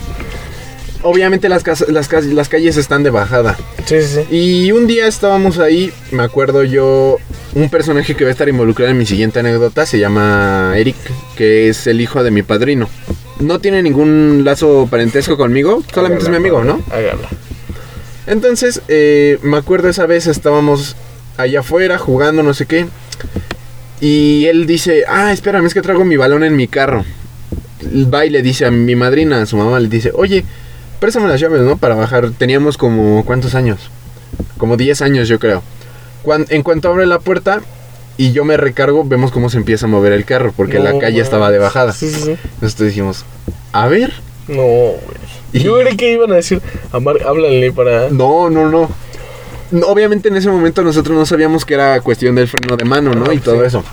Obviamente 1.03 1.49
las, 1.49 1.63
casas- 1.63 1.89
las, 1.89 2.11
las 2.13 2.49
calles 2.49 2.77
están 2.77 3.05
de 3.05 3.11
bajada. 3.11 3.57
Sí, 3.87 4.03
sí, 4.03 4.19
sí. 4.29 4.37
Y 4.37 4.73
un 4.73 4.89
día 4.89 5.07
estábamos 5.07 5.59
ahí, 5.61 5.93
me 6.11 6.25
acuerdo 6.25 6.65
yo, 6.65 7.19
un 7.55 7.69
personaje 7.71 8.15
que 8.15 8.25
va 8.25 8.29
a 8.29 8.33
estar 8.33 8.49
involucrado 8.49 8.91
en 8.91 8.99
mi 8.99 9.07
siguiente 9.07 9.41
anécdota 9.41 9.87
se 9.87 9.99
llama 9.99 10.73
Eric, 10.77 10.97
que 11.37 11.69
es 11.69 11.87
el 11.87 12.01
hijo 12.01 12.23
de 12.23 12.31
mi 12.31 12.43
padrino. 12.43 12.89
no 13.41 13.61
tiene 13.61 13.83
ningún 13.83 14.43
lazo 14.45 14.89
parentesco 14.91 15.37
conmigo, 15.37 15.83
solamente 15.93 16.25
es 16.25 16.31
mi 16.31 16.37
amigo, 16.37 16.65
¿no? 16.65 16.81
Hágala. 16.91 17.29
Entonces, 18.27 18.83
eh, 18.89 19.39
me 19.43 19.57
acuerdo 19.57 19.89
esa 19.89 20.07
vez 20.07 20.27
estábamos 20.27 20.97
allá 21.39 21.61
afuera 21.61 21.99
jugando, 21.99 22.43
no 22.43 22.53
sé 22.53 22.67
qué. 22.67 22.87
Y 24.01 24.47
él 24.47 24.67
dice, 24.67 25.05
ah, 25.09 25.33
espérame, 25.33 25.67
es 25.67 25.75
que 25.75 25.83
traigo 25.83 26.05
mi 26.05 26.17
balón 26.17 26.45
en 26.45 26.55
mi 26.55 26.69
carro. 26.69 27.05
Va 28.13 28.27
y 28.27 28.31
le 28.31 28.43
dice 28.43 28.67
a 28.67 28.71
mi 28.71 28.97
madrina, 28.97 29.41
a 29.41 29.47
su 29.47 29.57
mamá, 29.57 29.81
le 29.81 29.89
dice, 29.89 30.13
oye, 30.15 30.45
préstame 31.01 31.29
las 31.29 31.41
llaves, 31.41 31.63
¿no? 31.63 31.79
Para 31.79 31.95
bajar. 31.95 32.31
Teníamos 32.33 32.77
como, 32.77 33.25
¿cuántos 33.25 33.55
años? 33.55 33.91
Como 34.59 34.77
10 34.77 35.01
años, 35.03 35.29
yo 35.29 35.39
creo. 35.39 35.63
Cuan- 36.23 36.47
en 36.49 36.63
cuanto 36.63 36.89
abre 36.89 37.07
la 37.07 37.19
puerta 37.19 37.61
y 38.17 38.33
yo 38.33 38.45
me 38.45 38.57
recargo, 38.57 39.05
vemos 39.05 39.31
cómo 39.31 39.49
se 39.51 39.57
empieza 39.59 39.87
a 39.87 39.89
mover 39.89 40.13
el 40.13 40.25
carro, 40.25 40.53
porque 40.57 40.79
la 40.79 40.99
calle 40.99 41.21
estaba 41.21 41.51
de 41.51 41.59
bajada. 41.59 41.93
Sí, 41.93 42.11
sí, 42.11 42.21
sí. 42.21 42.37
Entonces 42.55 42.79
dijimos, 42.89 43.25
a 43.73 43.87
ver. 43.89 44.13
No, 44.49 44.63
güey. 44.63 44.99
Y- 45.53 45.61
Yo 45.61 45.79
creí 45.79 45.97
que 45.97 46.13
iban 46.13 46.33
a 46.33 46.37
decir, 46.37 46.61
Amar, 46.93 47.17
háblale 47.27 47.73
para. 47.73 48.11
No, 48.11 48.51
no, 48.51 48.69
no. 48.69 48.91
No, 49.71 49.87
Obviamente 49.87 50.29
en 50.29 50.37
ese 50.37 50.49
momento 50.51 50.83
nosotros 50.83 51.17
no 51.17 51.27
sabíamos 51.27 51.65
que 51.65 51.75
era 51.75 52.01
cuestión 52.01 52.35
del 52.35 52.49
freno 52.49 52.77
de 52.77 52.85
mano, 52.85 53.13
¿no? 53.13 53.27
Ah, 53.31 53.35
y 53.35 53.39
todo 53.39 53.61
sí. 53.61 53.67
eso. 53.67 53.85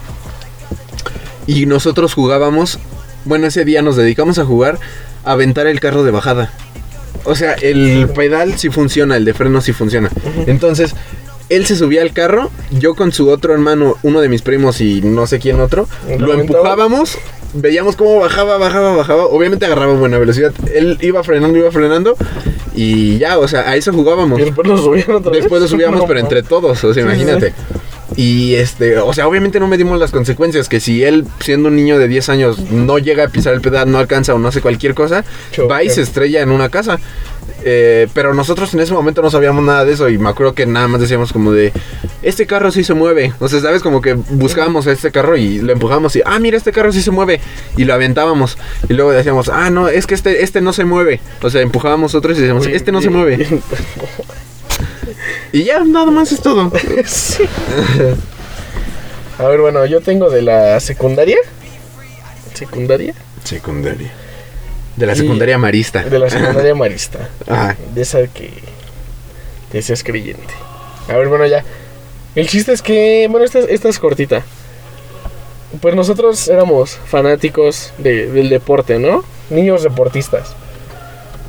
Y 1.47 1.65
nosotros 1.65 2.13
jugábamos, 2.13 2.79
bueno, 3.25 3.47
ese 3.47 3.65
día 3.65 3.81
nos 3.81 3.95
dedicamos 3.95 4.39
a 4.39 4.45
jugar 4.45 4.79
a 5.23 5.31
aventar 5.33 5.67
el 5.67 5.79
carro 5.79 6.03
de 6.03 6.11
bajada. 6.11 6.51
O 7.25 7.35
sea, 7.35 7.53
el 7.53 8.07
pedal 8.15 8.57
sí 8.57 8.69
funciona, 8.69 9.17
el 9.17 9.25
de 9.25 9.33
freno 9.33 9.61
sí 9.61 9.73
funciona. 9.73 10.09
Entonces, 10.47 10.95
él 11.49 11.65
se 11.65 11.75
subía 11.75 12.01
al 12.01 12.13
carro, 12.13 12.49
yo 12.71 12.95
con 12.95 13.11
su 13.11 13.29
otro 13.29 13.53
hermano, 13.53 13.95
uno 14.03 14.21
de 14.21 14.29
mis 14.29 14.41
primos 14.41 14.81
y 14.81 15.01
no 15.01 15.27
sé 15.27 15.39
quién 15.39 15.59
otro, 15.59 15.87
¿Lo 16.17 16.33
empujábamos, 16.33 17.17
veíamos 17.53 17.95
cómo 17.95 18.19
bajaba, 18.19 18.57
bajaba, 18.57 18.95
bajaba. 18.95 19.25
Obviamente 19.25 19.65
agarraba 19.65 19.93
buena 19.93 20.17
velocidad. 20.17 20.53
Él 20.73 20.97
iba 21.01 21.23
frenando, 21.23 21.57
iba 21.57 21.71
frenando 21.71 22.15
y 22.75 23.17
ya, 23.17 23.39
o 23.39 23.47
sea, 23.47 23.69
a 23.69 23.75
eso 23.75 23.93
jugábamos. 23.93 24.39
Y 24.39 24.43
después 24.43 24.67
lo 24.67 24.75
otra 24.75 25.31
vez. 25.31 25.41
Después 25.41 25.61
lo 25.61 25.67
subíamos, 25.67 25.99
No, 26.01 26.07
pero 26.07 26.19
entre 26.19 26.43
todos, 26.43 26.83
o 26.83 26.93
sea, 26.93 26.93
Sí, 26.93 26.99
sí, 26.99 27.05
imagínate. 27.05 27.53
Y 28.17 28.55
este, 28.55 28.97
o 28.97 29.13
sea, 29.13 29.27
obviamente 29.27 29.59
no 29.59 29.67
medimos 29.67 29.99
las 29.99 30.11
consecuencias, 30.11 30.69
que 30.69 30.79
si 30.79 31.03
él, 31.03 31.25
siendo 31.39 31.69
un 31.69 31.75
niño 31.75 31.99
de 31.99 32.07
10 32.07 32.29
años, 32.29 32.59
no 32.71 32.97
llega 32.97 33.25
a 33.25 33.27
pisar 33.27 33.53
el 33.53 33.61
pedal, 33.61 33.91
no 33.91 33.97
alcanza 33.97 34.33
o 34.33 34.39
no 34.39 34.47
hace 34.47 34.61
cualquier 34.61 34.93
cosa, 34.93 35.25
Choque. 35.51 35.67
va 35.67 35.83
y 35.83 35.89
se 35.89 36.01
estrella 36.01 36.41
en 36.41 36.51
una 36.51 36.69
casa. 36.69 36.99
Eh, 37.67 38.07
pero 38.13 38.33
nosotros 38.33 38.73
en 38.75 38.79
ese 38.79 38.93
momento 38.93 39.23
no 39.23 39.31
sabíamos 39.31 39.63
nada 39.63 39.85
de 39.85 39.93
eso 39.93 40.07
y 40.09 40.19
me 40.19 40.29
acuerdo 40.29 40.53
que 40.53 40.67
nada 40.67 40.87
más 40.87 41.01
decíamos 41.01 41.33
como 41.33 41.51
de, 41.51 41.73
este 42.21 42.45
carro 42.45 42.71
sí 42.71 42.83
se 42.83 42.93
mueve. 42.93 43.33
O 43.39 43.49
sea, 43.49 43.59
¿sabes? 43.59 43.81
Como 43.81 44.01
que 44.01 44.13
buscábamos 44.13 44.87
a 44.87 44.91
este 44.91 45.11
carro 45.11 45.35
y 45.35 45.59
lo 45.59 45.73
empujamos 45.73 46.15
y, 46.15 46.21
ah, 46.25 46.39
mira, 46.39 46.57
este 46.57 46.71
carro 46.71 46.91
sí 46.91 47.01
se 47.01 47.11
mueve. 47.11 47.41
Y 47.75 47.85
lo 47.85 47.93
aventábamos. 47.93 48.57
Y 48.87 48.93
luego 48.93 49.11
decíamos, 49.11 49.49
ah, 49.49 49.69
no, 49.69 49.89
es 49.89 50.07
que 50.07 50.15
este, 50.15 50.43
este 50.43 50.61
no 50.61 50.73
se 50.73 50.85
mueve. 50.85 51.19
O 51.41 51.49
sea, 51.49 51.61
empujábamos 51.61 52.15
otros 52.15 52.37
y 52.37 52.41
decíamos, 52.41 52.67
este 52.67 52.91
no 52.91 53.01
se 53.01 53.09
mueve. 53.09 53.47
Y 55.51 55.63
ya, 55.63 55.79
nada 55.83 56.11
más 56.11 56.31
es 56.31 56.41
todo. 56.41 56.71
Sí. 57.05 57.43
A 59.37 59.43
ver, 59.47 59.59
bueno, 59.59 59.85
yo 59.85 60.01
tengo 60.01 60.29
de 60.29 60.41
la 60.41 60.79
secundaria. 60.79 61.37
¿Secundaria? 62.53 63.13
Secundaria. 63.43 64.11
De 64.95 65.05
la 65.05 65.13
Y- 65.13 65.17
secundaria 65.17 65.57
marista. 65.57 66.03
De 66.03 66.19
la 66.19 66.29
secundaria 66.29 66.73
marista. 66.73 67.29
Ajá. 67.47 67.75
De 67.93 68.01
esa 68.01 68.25
que. 68.27 68.49
que 69.71 69.81
seas 69.81 70.03
creyente. 70.03 70.53
A 71.09 71.13
ver, 71.17 71.27
bueno, 71.27 71.45
ya. 71.45 71.63
El 72.35 72.47
chiste 72.47 72.71
es 72.71 72.81
que. 72.81 73.27
Bueno, 73.29 73.45
esta, 73.45 73.59
esta 73.59 73.89
es 73.89 73.99
cortita. 73.99 74.43
Pues 75.81 75.95
nosotros 75.95 76.47
éramos 76.47 76.97
fanáticos 77.05 77.91
de- 77.97 78.27
del 78.31 78.47
deporte, 78.49 78.99
¿no? 78.99 79.23
Niños 79.49 79.83
deportistas. 79.83 80.55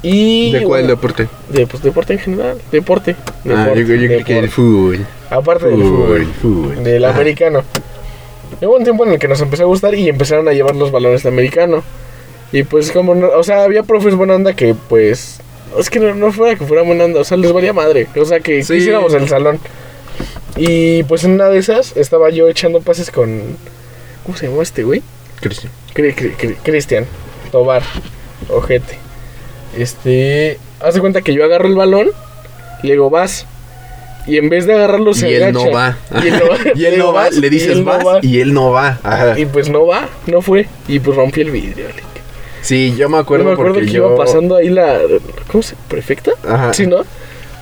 Y. 0.02 0.52
¿De 0.52 0.58
cuál 0.62 0.82
bueno, 0.82 0.88
deporte? 0.88 1.28
De, 1.50 1.66
pues, 1.66 1.82
deporte 1.82 2.12
en 2.12 2.18
general. 2.18 2.58
Deporte. 2.70 3.16
Ah, 3.18 3.34
yo, 3.44 3.50
deporte, 3.56 3.80
yo 4.00 4.06
creí 4.08 4.24
que 4.24 4.38
el 4.38 4.48
fútbol. 4.50 5.06
Aparte 5.30 5.66
del 5.66 5.82
Fútbol. 6.40 6.82
Del 6.84 7.04
Ajá. 7.04 7.14
americano. 7.16 7.62
Hubo 8.60 8.76
un 8.76 8.84
tiempo 8.84 9.04
en 9.04 9.12
el 9.12 9.18
que 9.18 9.26
nos 9.28 9.40
empezó 9.40 9.64
a 9.64 9.66
gustar 9.66 9.94
y 9.94 10.08
empezaron 10.08 10.46
a 10.48 10.52
llevar 10.52 10.76
los 10.76 10.90
balones 10.92 11.22
de 11.24 11.28
americano. 11.28 11.82
Y 12.52 12.62
pues 12.62 12.92
como 12.92 13.14
no, 13.14 13.28
o 13.28 13.42
sea, 13.42 13.64
había 13.64 13.82
profes 13.82 14.14
buena 14.14 14.34
onda 14.36 14.54
que 14.54 14.74
pues 14.88 15.40
es 15.78 15.90
que 15.90 15.98
no, 15.98 16.14
no 16.14 16.32
fuera 16.32 16.56
que 16.56 16.64
fuera 16.64 16.82
buena 16.84 17.04
onda, 17.04 17.20
o 17.20 17.24
sea, 17.24 17.36
les 17.36 17.52
valía 17.52 17.72
madre, 17.72 18.06
o 18.16 18.24
sea, 18.24 18.38
que 18.40 18.62
Sí. 18.62 18.74
quisiéramos 18.74 19.12
el 19.14 19.28
salón. 19.28 19.58
Y 20.56 21.02
pues 21.02 21.24
en 21.24 21.32
una 21.32 21.48
de 21.48 21.58
esas 21.58 21.96
estaba 21.96 22.30
yo 22.30 22.48
echando 22.48 22.80
pases 22.80 23.10
con 23.10 23.42
¿cómo 24.24 24.38
se 24.38 24.46
llamó 24.46 24.62
este 24.62 24.84
güey? 24.84 25.02
Cristian. 25.40 25.72
Cri- 25.94 26.14
cri- 26.14 26.36
cri- 26.36 26.56
Cristian 26.62 27.04
Tobar, 27.50 27.82
ojete. 28.48 28.98
Este, 29.76 30.58
haz 30.80 30.94
de 30.94 31.00
cuenta 31.00 31.22
que 31.22 31.34
yo 31.34 31.44
agarro 31.44 31.68
el 31.68 31.74
balón, 31.74 32.10
le 32.82 32.92
digo, 32.92 33.10
"Vas." 33.10 33.46
Y 34.26 34.38
en 34.38 34.48
vez 34.48 34.66
de 34.66 34.74
agarrarlo 34.74 35.14
se 35.14 35.30
Y 35.30 35.34
él 35.34 35.52
no 35.52 35.60
agacha. 35.60 35.74
va. 35.76 35.96
Y 36.22 36.26
él 36.28 36.38
no 36.38 36.48
va. 36.50 36.56
Y 36.74 36.84
él 36.84 36.92
Le 36.92 36.98
no 36.98 37.12
va. 37.12 37.22
"Vas", 37.24 37.34
Le 37.34 37.50
dices 37.50 37.68
él 37.70 37.84
no 37.84 37.92
vas 37.92 38.04
va. 38.06 38.18
y 38.22 38.40
él 38.40 38.52
no 38.54 38.70
va. 38.72 38.98
Ajá. 39.02 39.38
Y 39.38 39.46
pues 39.46 39.68
no 39.68 39.86
va, 39.86 40.08
no 40.26 40.42
fue. 40.42 40.66
Y 40.88 40.98
pues 40.98 41.16
rompí 41.16 41.40
el 41.42 41.50
vidrio. 41.50 41.86
le- 41.88 42.16
Sí, 42.62 42.94
yo 42.96 43.08
me 43.08 43.14
Yo 43.14 43.20
acuerdo 43.20 43.44
me 43.44 43.52
acuerdo 43.52 43.74
porque 43.74 43.86
que 43.86 43.92
yo... 43.92 44.06
iba 44.08 44.16
pasando 44.16 44.56
ahí 44.56 44.68
la. 44.70 44.98
¿Cómo 45.52 45.62
se 45.62 45.76
¿Prefecta? 45.88 46.32
Ajá. 46.48 46.72
Sí, 46.74 46.86
¿no? 46.88 47.04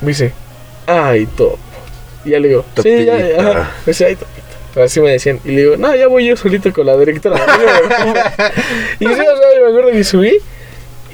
Me 0.01 0.09
dice, 0.09 0.33
ay, 0.87 1.27
top. 1.37 1.57
Y 2.25 2.31
ya 2.31 2.39
le 2.41 2.49
digo, 2.49 2.65
sí, 2.83 3.05
ya, 3.05 3.19
Topita. 3.19 3.51
ajá. 3.51 3.71
Me 3.85 3.91
dice, 3.91 4.07
ay, 4.07 4.17
topita. 4.17 4.83
Así 4.85 5.01
me 5.01 5.11
decían. 5.11 5.41
Y 5.45 5.49
le 5.51 5.61
digo, 5.61 5.77
no, 5.77 5.95
ya 5.95 6.09
voy 6.09 6.25
yo 6.27 6.37
solito 6.39 6.73
con 6.73 6.87
la 6.87 6.97
directora. 6.97 7.37
y 8.99 9.05
sí, 9.05 9.13
o 9.13 9.15
sea, 9.15 9.27
me 9.63 9.69
acuerdo 9.69 9.91
que 9.93 10.03
subí. 10.05 10.39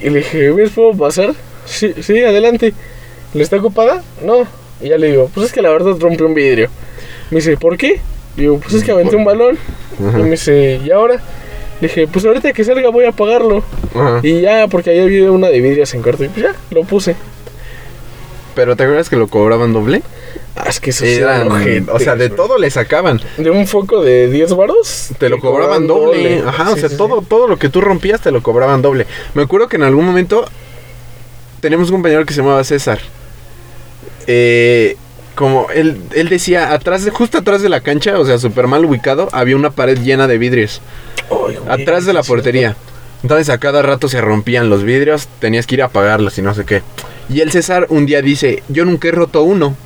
Y 0.03 0.11
le 0.11 0.19
dije, 0.19 0.51
¿ves, 0.51 0.71
puedo 0.71 0.95
pasar? 0.95 1.35
Sí, 1.67 1.95
sí, 2.01 2.23
adelante. 2.23 2.73
¿Le 3.35 3.43
está 3.43 3.57
ocupada? 3.57 4.03
No. 4.25 4.47
Y 4.81 4.89
ya 4.89 4.99
le 4.99 5.09
digo, 5.09 5.31
pues 5.35 5.47
es 5.47 5.53
que 5.53 5.63
la 5.63 5.71
verdad 5.71 5.97
rompió 6.01 6.27
un 6.27 6.35
vidrio. 6.35 6.69
Me 7.31 7.37
dice, 7.37 7.57
¿por 7.57 7.77
qué? 7.77 8.01
Le 8.37 8.43
digo, 8.43 8.59
pues 8.59 8.75
es 8.75 8.85
que 8.85 8.93
aventé 8.93 9.17
un 9.17 9.25
balón. 9.25 9.59
Ajá. 10.09 10.19
Y 10.19 10.23
me 10.23 10.31
dice, 10.31 10.81
¿y 10.85 10.91
ahora? 10.91 11.21
Le 11.81 11.89
dije, 11.89 12.07
pues 12.09 12.25
ahorita 12.25 12.53
que 12.53 12.65
salga 12.65 12.89
voy 12.91 13.05
a 13.05 13.11
apagarlo. 13.11 13.63
Ajá. 13.95 14.21
Y 14.23 14.41
ya, 14.41 14.67
porque 14.69 14.91
ahí 14.91 15.01
había 15.01 15.31
una 15.31 15.49
de 15.49 15.61
vidrios 15.61 15.93
en 15.95 16.03
cuarto. 16.03 16.25
Y 16.25 16.29
pues 16.29 16.47
ya, 16.47 16.55
lo 16.71 16.85
puse. 16.85 17.15
Pero 18.55 18.75
¿te 18.77 18.83
acuerdas 18.83 19.09
que 19.09 19.17
lo 19.17 19.29
cobraban 19.29 19.73
doble? 19.73 20.03
Ah, 20.57 20.65
es 20.69 20.81
que 20.81 20.91
eso 20.91 21.05
Eran, 21.05 21.49
o 21.91 21.99
sea, 21.99 22.17
de 22.17 22.29
todo 22.29 22.59
le 22.59 22.71
sacaban. 22.71 23.21
De 23.39 23.51
un 23.51 23.67
foco 23.67 24.03
de 24.03 24.29
10 24.29 24.55
varos. 24.55 25.11
Te 25.19 25.29
lo 25.29 25.39
cobraban 25.39 25.87
doble. 25.87 26.43
Ajá, 26.47 26.71
o 26.71 26.77
sea, 26.77 26.89
sí, 26.89 26.97
todo, 26.97 27.21
sí. 27.21 27.27
todo 27.29 27.47
lo 27.47 27.59
que 27.59 27.69
tú 27.69 27.81
rompías 27.81 28.21
te 28.21 28.31
lo 28.31 28.43
cobraban 28.43 28.83
doble. 28.83 29.07
Me 29.35 29.43
acuerdo 29.43 29.69
que 29.69 29.77
en 29.77 29.85
algún 29.85 30.05
momento 30.05 30.45
tenemos 31.61 31.89
un 31.91 31.97
compañero 31.97 32.27
que 32.27 32.35
se 32.35 32.41
llamaba 32.41 32.65
César. 32.65 32.99
Eh, 34.27 34.97
como 35.35 35.69
él, 35.71 35.97
él 36.15 36.29
decía, 36.29 36.73
atrás 36.73 37.05
de, 37.05 37.11
justo 37.11 37.39
atrás 37.39 37.63
de 37.63 37.69
la 37.69 37.81
cancha, 37.81 38.19
o 38.19 38.27
sea, 38.27 38.39
súper 38.39 38.67
mal 38.67 38.85
ubicado, 38.85 39.29
había 39.33 39.57
una 39.57 39.71
pared 39.71 39.99
llena 39.99 40.27
de 40.27 40.37
vidrios. 40.37 40.83
Güey, 41.31 41.57
Atrás 41.69 42.05
de 42.05 42.13
la 42.13 42.23
portería. 42.23 42.77
Entonces 43.23 43.51
a 43.51 43.59
cada 43.59 43.83
rato 43.83 44.09
se 44.09 44.21
rompían 44.21 44.71
los 44.71 44.83
vidrios, 44.83 45.29
tenías 45.39 45.67
que 45.67 45.77
ir 45.77 45.83
a 45.83 45.87
apagarlos 45.87 46.39
y 46.39 46.43
no 46.43 46.55
sé 46.55 46.65
qué. 46.65 46.83
Y 47.29 47.41
el 47.41 47.53
César 47.53 47.87
un 47.91 48.07
día 48.07 48.23
dice, 48.23 48.63
yo 48.69 48.85
nunca 48.85 49.09
he 49.09 49.13
roto 49.13 49.43
uno. 49.43 49.77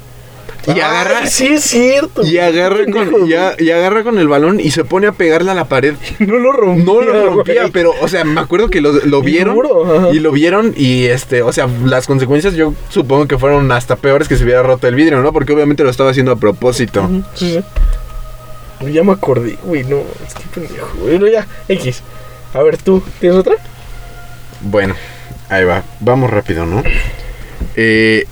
Y 0.66 0.70
Ay, 0.70 0.80
agarra, 0.80 1.26
Sí, 1.26 1.46
es 1.48 1.62
cierto. 1.62 2.24
y 2.26 2.38
agarra 2.38 2.86
con, 2.90 3.26
y, 3.28 3.34
a- 3.34 3.54
y 3.58 3.70
agarra 3.70 4.02
con 4.02 4.18
el 4.18 4.28
balón 4.28 4.60
y 4.60 4.70
se 4.70 4.84
pone 4.84 5.06
a 5.06 5.12
pegarle 5.12 5.50
a 5.50 5.54
la 5.54 5.66
pared. 5.66 5.94
No 6.20 6.38
lo 6.38 6.52
rompía. 6.52 6.84
No 6.84 7.00
lo 7.02 7.26
rompía, 7.34 7.60
güey. 7.62 7.72
pero, 7.72 7.92
o 8.00 8.08
sea, 8.08 8.24
me 8.24 8.40
acuerdo 8.40 8.68
que 8.70 8.80
lo, 8.80 8.92
lo 8.92 9.20
vieron. 9.20 9.54
duro. 9.56 10.12
Y 10.12 10.20
lo 10.20 10.32
vieron 10.32 10.72
y, 10.76 11.04
este, 11.04 11.42
o 11.42 11.52
sea, 11.52 11.68
las 11.84 12.06
consecuencias 12.06 12.54
yo 12.54 12.72
supongo 12.88 13.26
que 13.28 13.36
fueron 13.38 13.70
hasta 13.72 13.96
peores 13.96 14.26
que 14.28 14.36
si 14.36 14.44
hubiera 14.44 14.62
roto 14.62 14.88
el 14.88 14.94
vidrio, 14.94 15.20
¿no? 15.22 15.32
Porque 15.32 15.52
obviamente 15.52 15.82
lo 15.84 15.90
estaba 15.90 16.10
haciendo 16.10 16.32
a 16.32 16.36
propósito. 16.36 17.08
Sí, 17.34 17.60
Ya 18.90 19.02
me 19.04 19.12
acordé, 19.12 19.58
güey, 19.64 19.84
no, 19.84 19.98
es 20.26 20.34
que 20.34 20.42
pendejo. 20.54 20.88
Bueno, 21.00 21.26
ya, 21.26 21.46
X. 21.68 22.02
A 22.54 22.62
ver, 22.62 22.76
tú, 22.78 23.02
¿tienes 23.20 23.38
otra? 23.38 23.54
Bueno, 24.62 24.94
ahí 25.48 25.64
va. 25.64 25.82
Vamos 26.00 26.30
rápido, 26.30 26.64
¿no? 26.66 26.82
Eh, 27.76 28.24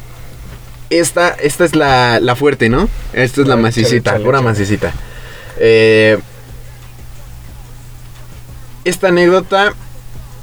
esta, 0.99 1.31
esta 1.31 1.65
es 1.65 1.75
la, 1.75 2.21
la 2.21 2.37
fuerte, 2.37 2.69
¿no? 2.69 2.89
Esta 3.13 3.43
es 3.43 3.47
la 3.49 3.55
A 3.55 3.57
ver, 3.57 3.65
macicita, 3.65 4.13
chale, 4.13 4.19
chale, 4.19 4.25
pura 4.25 4.39
chale. 4.39 4.51
macicita. 4.51 4.93
Eh, 5.59 6.19
esta 8.85 9.09
anécdota 9.09 9.75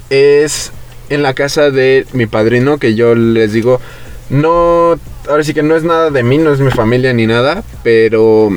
es 0.08 0.72
en 1.08 1.22
la 1.22 1.34
casa 1.34 1.70
de 1.70 2.06
mi 2.12 2.26
padrino, 2.26 2.78
que 2.78 2.94
yo 2.94 3.14
les 3.14 3.52
digo, 3.52 3.80
no, 4.30 4.98
ahora 5.28 5.44
sí 5.44 5.54
que 5.54 5.62
no 5.62 5.76
es 5.76 5.82
nada 5.82 6.10
de 6.10 6.22
mí, 6.22 6.38
no 6.38 6.52
es 6.52 6.60
mi 6.60 6.70
familia 6.70 7.12
ni 7.12 7.26
nada, 7.26 7.62
pero... 7.82 8.50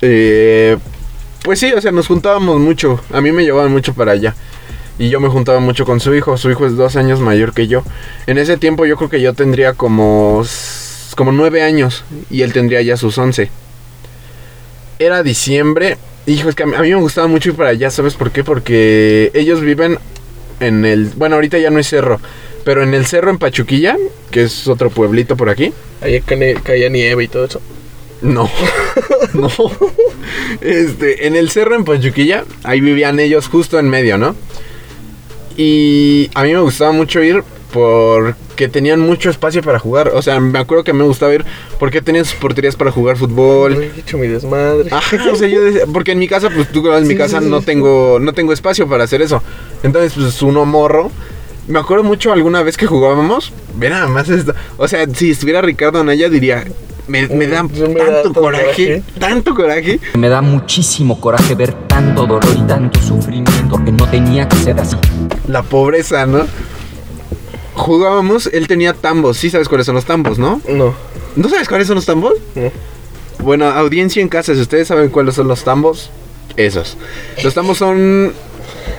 eh, 0.00 0.76
pues 1.42 1.60
sí, 1.60 1.72
o 1.72 1.80
sea, 1.80 1.92
nos 1.92 2.08
juntábamos 2.08 2.58
mucho, 2.58 3.00
a 3.12 3.20
mí 3.20 3.30
me 3.32 3.44
llevaban 3.44 3.70
mucho 3.70 3.94
para 3.94 4.12
allá. 4.12 4.34
Y 4.98 5.10
yo 5.10 5.20
me 5.20 5.28
juntaba 5.28 5.60
mucho 5.60 5.84
con 5.84 6.00
su 6.00 6.14
hijo. 6.14 6.36
Su 6.36 6.50
hijo 6.50 6.66
es 6.66 6.76
dos 6.76 6.96
años 6.96 7.20
mayor 7.20 7.52
que 7.52 7.66
yo. 7.66 7.82
En 8.26 8.38
ese 8.38 8.56
tiempo 8.56 8.86
yo 8.86 8.96
creo 8.96 9.10
que 9.10 9.20
yo 9.20 9.34
tendría 9.34 9.74
como, 9.74 10.44
como 11.16 11.32
nueve 11.32 11.62
años. 11.62 12.04
Y 12.30 12.42
él 12.42 12.52
tendría 12.52 12.80
ya 12.82 12.96
sus 12.96 13.18
once. 13.18 13.50
Era 14.98 15.22
diciembre. 15.22 15.98
Hijo, 16.26 16.48
es 16.48 16.54
que 16.54 16.62
a 16.62 16.66
mí, 16.66 16.74
a 16.74 16.80
mí 16.80 16.88
me 16.88 16.96
gustaba 16.96 17.28
mucho 17.28 17.50
ir 17.50 17.56
para 17.56 17.70
allá, 17.70 17.90
¿sabes 17.90 18.14
por 18.14 18.32
qué? 18.32 18.42
Porque 18.42 19.30
ellos 19.34 19.60
viven 19.60 19.98
en 20.60 20.84
el... 20.84 21.10
Bueno, 21.16 21.36
ahorita 21.36 21.58
ya 21.58 21.70
no 21.70 21.78
hay 21.78 21.84
cerro, 21.84 22.20
pero 22.64 22.82
en 22.82 22.94
el 22.94 23.06
cerro 23.06 23.30
en 23.30 23.38
Pachuquilla, 23.38 23.96
que 24.30 24.42
es 24.42 24.66
otro 24.66 24.90
pueblito 24.90 25.36
por 25.36 25.50
aquí. 25.50 25.72
Ahí 26.00 26.20
caía 26.20 26.88
nieve 26.88 27.24
y 27.24 27.28
todo 27.28 27.44
eso. 27.44 27.60
No, 28.22 28.50
no. 29.34 29.50
Este, 30.60 31.26
en 31.26 31.36
el 31.36 31.50
cerro 31.50 31.76
en 31.76 31.84
Pachuquilla, 31.84 32.44
ahí 32.64 32.80
vivían 32.80 33.20
ellos 33.20 33.48
justo 33.48 33.78
en 33.78 33.88
medio, 33.88 34.18
¿no? 34.18 34.34
Y 35.56 36.30
a 36.34 36.42
mí 36.42 36.52
me 36.52 36.60
gustaba 36.60 36.92
mucho 36.92 37.22
ir 37.22 37.42
porque 37.72 38.68
tenían 38.68 39.00
mucho 39.00 39.30
espacio 39.30 39.62
para 39.62 39.78
jugar. 39.78 40.08
O 40.14 40.22
sea, 40.22 40.40
me 40.40 40.58
acuerdo 40.58 40.84
que 40.84 40.92
me 40.92 41.04
gustaba 41.04 41.34
ir 41.34 41.44
porque 41.78 42.00
tenían 42.00 42.24
sus 42.24 42.34
porterías 42.36 42.76
para 42.76 42.90
jugar 42.90 43.16
fútbol. 43.16 43.74
He 43.74 44.00
hecho 44.00 44.18
mi 44.18 44.26
desmadre. 44.26 44.88
Ajá, 44.90 45.18
o 45.30 45.36
sea, 45.36 45.48
yo 45.48 45.62
decía, 45.62 45.82
porque 45.92 46.12
en 46.12 46.18
mi 46.18 46.28
casa, 46.28 46.50
pues 46.50 46.68
tú 46.70 46.90
en 46.92 47.06
mi 47.06 47.16
casa 47.16 47.38
sí, 47.38 47.44
sí. 47.44 47.50
no 47.50 47.60
tengo, 47.60 48.18
no 48.20 48.32
tengo 48.32 48.52
espacio 48.52 48.88
para 48.88 49.04
hacer 49.04 49.22
eso. 49.22 49.42
Entonces, 49.82 50.12
pues 50.14 50.42
uno 50.42 50.64
morro. 50.64 51.10
Me 51.68 51.80
acuerdo 51.80 52.04
mucho 52.04 52.32
alguna 52.32 52.62
vez 52.62 52.76
que 52.76 52.86
jugábamos. 52.86 53.52
Ve 53.74 53.90
nada 53.90 54.06
más 54.06 54.28
esto. 54.28 54.54
O 54.76 54.86
sea, 54.86 55.06
si 55.12 55.32
estuviera 55.32 55.60
Ricardo 55.62 56.00
Anaya, 56.00 56.28
diría. 56.28 56.64
Me, 57.08 57.28
me 57.28 57.46
da 57.46 57.62
Me 57.62 57.68
da 57.68 58.04
tanto 58.06 58.22
tanto 58.22 58.40
coraje, 58.40 58.64
coraje. 58.66 59.02
tanto 59.18 59.54
coraje. 59.54 60.00
Me 60.14 60.28
da 60.28 60.42
muchísimo 60.42 61.20
coraje 61.20 61.54
ver 61.54 61.72
tanto 61.86 62.26
dolor 62.26 62.44
y 62.56 62.62
tanto 62.62 63.00
sufrimiento 63.00 63.84
que 63.84 63.92
no 63.92 64.08
tenía 64.10 64.48
que 64.48 64.56
ser 64.56 64.80
así. 64.80 64.96
La 65.48 65.62
pobreza, 65.62 66.26
¿no? 66.26 66.46
Jugábamos, 67.74 68.46
él 68.52 68.66
tenía 68.68 68.94
tambos. 68.94 69.36
Sí 69.36 69.50
sabes 69.50 69.68
cuáles 69.68 69.86
son 69.86 69.94
los 69.94 70.04
tambos, 70.06 70.38
¿no? 70.38 70.60
No, 70.68 70.94
¿No 71.36 71.48
sabes 71.48 71.68
cuáles 71.68 71.86
son 71.86 71.96
los 71.96 72.06
tambos? 72.06 72.34
no. 72.54 72.70
Bueno, 73.38 73.66
audiencia 73.66 74.22
en 74.22 74.28
casa, 74.28 74.54
si 74.54 74.60
ustedes 74.62 74.88
saben 74.88 75.10
cuáles 75.10 75.34
son 75.34 75.46
los 75.46 75.62
tambos, 75.62 76.10
esos. 76.56 76.96
Los 77.44 77.52
tambos 77.54 77.76
son 77.78 78.32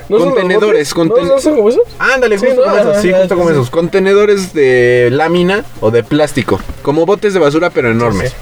¿No 0.09 0.19
son 0.19 0.29
Contenedores, 0.29 0.93
botes? 0.93 0.95
conten- 0.95 1.27
¿No, 1.27 1.33
no 1.35 1.41
son 1.41 1.55
como 1.57 1.69
esos? 1.69 1.81
Ándale, 1.97 2.37
Sí, 2.37 2.45
justo 2.45 2.61
no, 2.65 2.67
como 2.71 2.77
esos, 2.91 3.01
sí, 3.01 3.11
justo 3.11 3.35
como 3.35 3.47
sí. 3.49 3.53
esos. 3.55 3.69
Contenedores 3.71 4.53
de 4.53 5.09
lámina 5.11 5.65
o 5.81 5.89
de 5.91 6.03
plástico. 6.03 6.61
Como 6.83 7.05
botes 7.07 7.33
de 7.33 7.39
basura, 7.39 7.71
pero 7.71 7.89
enormes. 7.91 8.33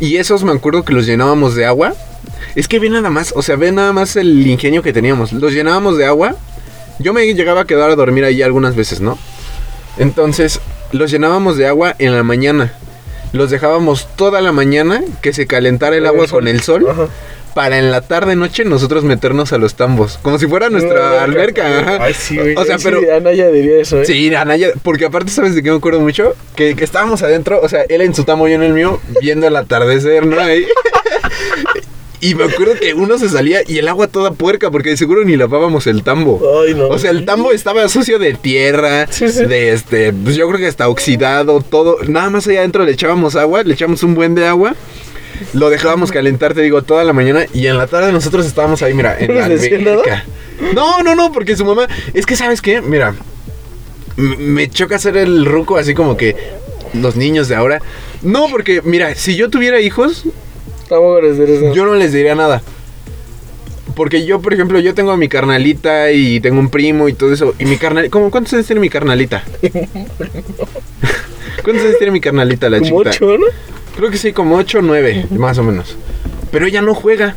Y 0.00 0.16
esos 0.16 0.42
me 0.44 0.52
acuerdo 0.52 0.82
que 0.84 0.92
los 0.94 1.06
llenábamos 1.06 1.54
de 1.54 1.66
agua. 1.66 1.92
Es 2.56 2.66
que 2.66 2.78
ve 2.78 2.88
nada 2.88 3.10
más, 3.10 3.32
o 3.36 3.42
sea, 3.42 3.56
ve 3.56 3.70
nada 3.70 3.92
más 3.92 4.16
el 4.16 4.46
ingenio 4.46 4.82
que 4.82 4.92
teníamos. 4.94 5.32
Los 5.32 5.52
llenábamos 5.52 5.98
de 5.98 6.06
agua. 6.06 6.34
Yo 6.98 7.12
me 7.12 7.24
llegaba 7.32 7.62
a 7.62 7.64
quedar 7.64 7.90
a 7.90 7.96
dormir 7.96 8.24
ahí 8.24 8.42
algunas 8.42 8.74
veces, 8.74 9.00
¿no? 9.00 9.18
Entonces, 9.98 10.60
los 10.92 11.10
llenábamos 11.10 11.56
de 11.56 11.66
agua 11.66 11.94
en 11.98 12.14
la 12.14 12.22
mañana. 12.22 12.72
Los 13.32 13.50
dejábamos 13.50 14.08
toda 14.16 14.40
la 14.40 14.52
mañana 14.52 15.02
que 15.20 15.32
se 15.32 15.46
calentara 15.46 15.96
el 15.96 16.06
agua 16.06 16.26
con 16.26 16.48
el 16.48 16.60
sol. 16.62 16.86
Ajá. 16.90 17.08
Para 17.54 17.78
en 17.78 17.90
la 17.90 18.02
tarde 18.02 18.36
noche 18.36 18.64
nosotros 18.64 19.02
meternos 19.04 19.52
a 19.52 19.58
los 19.58 19.74
tambos. 19.74 20.18
Como 20.22 20.38
si 20.38 20.46
fuera 20.46 20.70
nuestra 20.70 21.24
alberca. 21.24 21.80
ajá. 21.80 21.98
Ay, 22.00 22.14
sí, 22.14 22.36
güey. 22.36 22.54
O 22.56 22.64
sea, 22.64 22.78
Sí, 22.78 22.84
pero... 22.84 23.00
Anaya 23.16 23.48
diría 23.48 23.80
eso, 23.80 24.00
¿eh? 24.00 24.04
Sí, 24.04 24.32
Anaya, 24.34 24.68
porque 24.82 25.06
aparte, 25.06 25.30
¿sabes 25.30 25.54
de 25.54 25.62
qué 25.62 25.70
me 25.70 25.76
acuerdo 25.78 26.00
mucho? 26.00 26.34
Que, 26.54 26.76
que 26.76 26.84
estábamos 26.84 27.22
adentro, 27.22 27.60
o 27.60 27.68
sea, 27.68 27.82
él 27.88 28.00
en 28.02 28.14
su 28.14 28.24
tamo, 28.24 28.46
yo 28.46 28.54
en 28.54 28.62
el 28.62 28.74
mío, 28.74 29.00
viendo 29.20 29.46
el 29.48 29.56
atardecer, 29.56 30.24
¿no? 30.24 30.38
Ahí. 30.40 30.66
Y 32.20 32.34
me 32.34 32.44
acuerdo 32.44 32.74
que 32.80 32.94
uno 32.94 33.16
se 33.18 33.28
salía 33.28 33.60
y 33.66 33.78
el 33.78 33.86
agua 33.86 34.08
toda 34.08 34.32
puerca, 34.32 34.70
porque 34.72 34.90
de 34.90 34.96
seguro 34.96 35.24
ni 35.24 35.36
lavábamos 35.36 35.86
el 35.86 36.02
tambo. 36.02 36.40
Ay, 36.66 36.74
no. 36.74 36.88
O 36.88 36.98
sea, 36.98 37.10
el 37.12 37.24
tambo 37.24 37.52
estaba 37.52 37.88
sucio 37.88 38.18
de 38.18 38.34
tierra, 38.34 39.06
Sí, 39.10 39.28
sí. 39.28 39.44
de 39.46 39.72
este, 39.72 40.12
pues 40.12 40.34
yo 40.34 40.48
creo 40.48 40.58
que 40.58 40.66
está 40.66 40.88
oxidado, 40.88 41.60
todo. 41.60 41.98
Nada 42.08 42.28
más 42.30 42.46
allá 42.48 42.58
adentro 42.60 42.84
le 42.84 42.92
echábamos 42.92 43.36
agua, 43.36 43.62
le 43.62 43.74
echamos 43.74 44.02
un 44.02 44.14
buen 44.14 44.34
de 44.34 44.46
agua. 44.46 44.74
Lo 45.52 45.70
dejábamos 45.70 46.10
calentar, 46.10 46.54
te 46.54 46.62
digo, 46.62 46.82
toda 46.82 47.04
la 47.04 47.12
mañana. 47.12 47.46
Y 47.54 47.68
en 47.68 47.78
la 47.78 47.86
tarde 47.86 48.10
nosotros 48.10 48.44
estábamos 48.46 48.82
ahí, 48.82 48.94
mira, 48.94 49.16
en 49.20 49.28
¿No 49.28 49.34
la 49.34 49.44
alberca. 49.44 50.24
No, 50.74 51.02
no, 51.04 51.14
no, 51.14 51.30
porque 51.30 51.56
su 51.56 51.64
mamá. 51.64 51.86
Es 52.14 52.26
que, 52.26 52.34
¿sabes 52.34 52.60
qué? 52.60 52.80
Mira, 52.80 53.14
me 54.16 54.68
choca 54.68 54.96
hacer 54.96 55.16
el 55.16 55.46
ruco 55.46 55.76
así 55.76 55.94
como 55.94 56.16
que 56.16 56.34
los 56.94 57.14
niños 57.14 57.46
de 57.46 57.54
ahora. 57.54 57.80
No, 58.22 58.48
porque, 58.50 58.82
mira, 58.82 59.14
si 59.14 59.36
yo 59.36 59.48
tuviera 59.48 59.80
hijos, 59.80 60.24
Tampoco 60.88 61.20
les 61.20 61.38
diré 61.38 61.56
eso. 61.56 61.74
yo 61.74 61.84
no 61.84 61.94
les 61.94 62.12
diría 62.12 62.34
nada. 62.34 62.62
Porque 63.94 64.24
yo, 64.24 64.40
por 64.40 64.54
ejemplo, 64.54 64.78
yo 64.78 64.94
tengo 64.94 65.10
a 65.10 65.16
mi 65.16 65.28
carnalita 65.28 66.12
y 66.12 66.40
tengo 66.40 66.60
un 66.60 66.68
primo 66.70 67.08
y 67.08 67.14
todo 67.14 67.32
eso. 67.32 67.54
Y 67.58 67.64
mi 67.64 67.76
carnalita. 67.78 68.12
¿cómo, 68.12 68.30
¿Cuántos 68.30 68.52
años 68.54 68.66
tiene 68.66 68.80
mi 68.80 68.88
carnalita? 68.88 69.42
¿Cuántos 71.64 71.84
años 71.84 71.98
tiene 71.98 72.12
mi 72.12 72.20
carnalita, 72.20 72.70
la 72.70 72.78
Como 72.78 73.02
chiquita? 73.02 73.10
ocho, 73.10 73.38
¿no? 73.38 73.46
Creo 73.96 74.10
que 74.10 74.18
sí, 74.18 74.32
como 74.32 74.56
8 74.56 74.78
o 74.78 74.82
9, 74.82 75.26
más 75.30 75.58
o 75.58 75.64
menos. 75.64 75.96
Pero 76.52 76.66
ella 76.66 76.80
no 76.82 76.94
juega. 76.94 77.34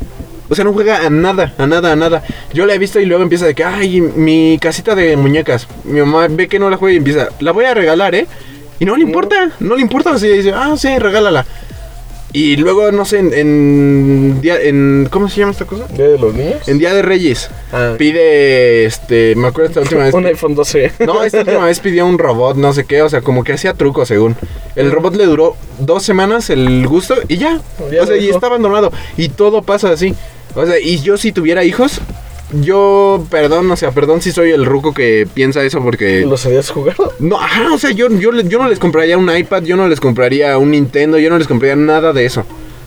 O 0.48 0.54
sea, 0.54 0.64
no 0.64 0.74
juega 0.74 1.06
a 1.06 1.10
nada, 1.10 1.56
a 1.58 1.66
nada, 1.66 1.94
a 1.94 1.96
nada. 1.96 2.24
Yo 2.54 2.68
la 2.68 2.76
he 2.76 2.78
visto 2.78 3.00
y 3.00 3.06
luego 3.06 3.24
empieza 3.24 3.46
de 3.48 3.56
que, 3.56 3.64
ay, 3.64 4.00
mi 4.02 4.60
casita 4.62 4.94
de 4.94 5.18
muñecas. 5.18 5.68
Mi 5.86 6.02
mamá 6.02 6.28
ve 6.30 6.48
que 6.48 6.60
no 6.60 6.70
la 6.70 6.78
juega 6.78 6.94
y 6.94 6.98
empieza, 6.98 7.30
la 7.40 7.52
voy 7.52 7.66
a 7.66 7.74
regalar, 7.74 8.14
¿eh? 8.14 8.28
Y 8.80 8.86
no 8.86 8.96
le 8.96 9.02
importa, 9.04 9.52
no 9.60 9.76
le 9.76 9.82
importa. 9.82 10.12
Así 10.12 10.28
dice, 10.28 10.52
ah, 10.54 10.76
sí, 10.78 11.00
regálala. 11.00 11.46
Y 12.34 12.56
luego, 12.56 12.92
no 12.92 13.04
sé, 13.04 13.20
en, 13.20 13.34
en 13.34 14.42
día, 14.42 14.62
en, 14.62 15.08
¿cómo 15.12 15.28
se 15.28 15.42
llama 15.42 15.52
esta 15.52 15.66
cosa? 15.66 15.86
¿Día 15.88 16.08
de 16.08 16.18
los 16.18 16.34
niños? 16.34 16.68
En 16.68 16.80
Día 16.80 16.94
de 16.94 17.02
Reyes. 17.02 17.50
Ah. 17.74 17.96
Pide, 17.98 18.86
este, 18.86 19.36
me 19.36 19.48
acuerdo 19.48 19.70
esta 19.70 19.82
última 19.82 20.06
vez. 20.06 20.14
Un 20.14 20.26
iPhone 20.26 20.56
12. 20.56 20.94
No, 21.06 21.24
esta 21.24 21.40
última 21.40 21.66
vez 21.66 21.80
pidió 21.80 22.06
un 22.06 22.18
robot, 22.18 22.56
no 22.56 22.74
sé 22.74 22.86
qué, 22.86 23.02
o 23.02 23.10
sea, 23.10 23.22
como 23.22 23.44
que 23.44 23.54
hacía 23.54 23.74
truco 23.74 24.06
según. 24.06 24.36
El 24.76 24.92
robot 24.92 25.16
le 25.16 25.26
duró 25.26 25.56
dos 25.80 26.04
semanas 26.04 26.50
el 26.50 26.88
gusto 26.88 27.16
y 27.28 27.38
ya. 27.38 27.60
Ya 27.92 28.04
o 28.04 28.08
sea, 28.08 28.16
y 28.16 28.30
está 28.30 28.48
abandonado. 28.48 28.92
Y 29.18 29.30
todo 29.30 29.62
pasa 29.62 29.92
así. 29.92 30.16
O 30.56 30.66
sea, 30.66 30.80
y 30.80 31.02
yo 31.02 31.18
si 31.18 31.32
tuviera 31.32 31.64
hijos, 31.64 32.00
yo, 32.54 33.26
perdón, 33.30 33.70
o 33.72 33.76
sea, 33.76 33.92
perdón 33.92 34.22
si 34.22 34.32
soy 34.32 34.52
el 34.52 34.66
ruco 34.66 34.94
que 34.94 35.28
piensa 35.34 35.64
eso 35.64 35.82
porque... 35.82 36.26
¿Los 36.26 36.46
habías 36.46 36.70
jugado? 36.70 37.14
No, 37.20 37.40
ajá, 37.40 37.74
o 37.74 37.78
sea, 37.78 37.92
yo, 37.92 38.10
yo, 38.10 38.32
yo 38.42 38.60
no 38.62 38.68
les 38.70 38.80
compraría 38.80 39.18
un 39.18 39.36
iPad, 39.36 39.64
yo 39.64 39.78
no 39.78 39.88
les 39.88 40.00
compraría 40.00 40.58
un 40.58 40.72
Nintendo, 40.72 41.18
yo 41.18 41.30
no 41.30 41.38
les 41.38 41.48
compraría 41.48 41.76
nada 41.76 42.14
de 42.14 42.26
eso. 42.26 42.44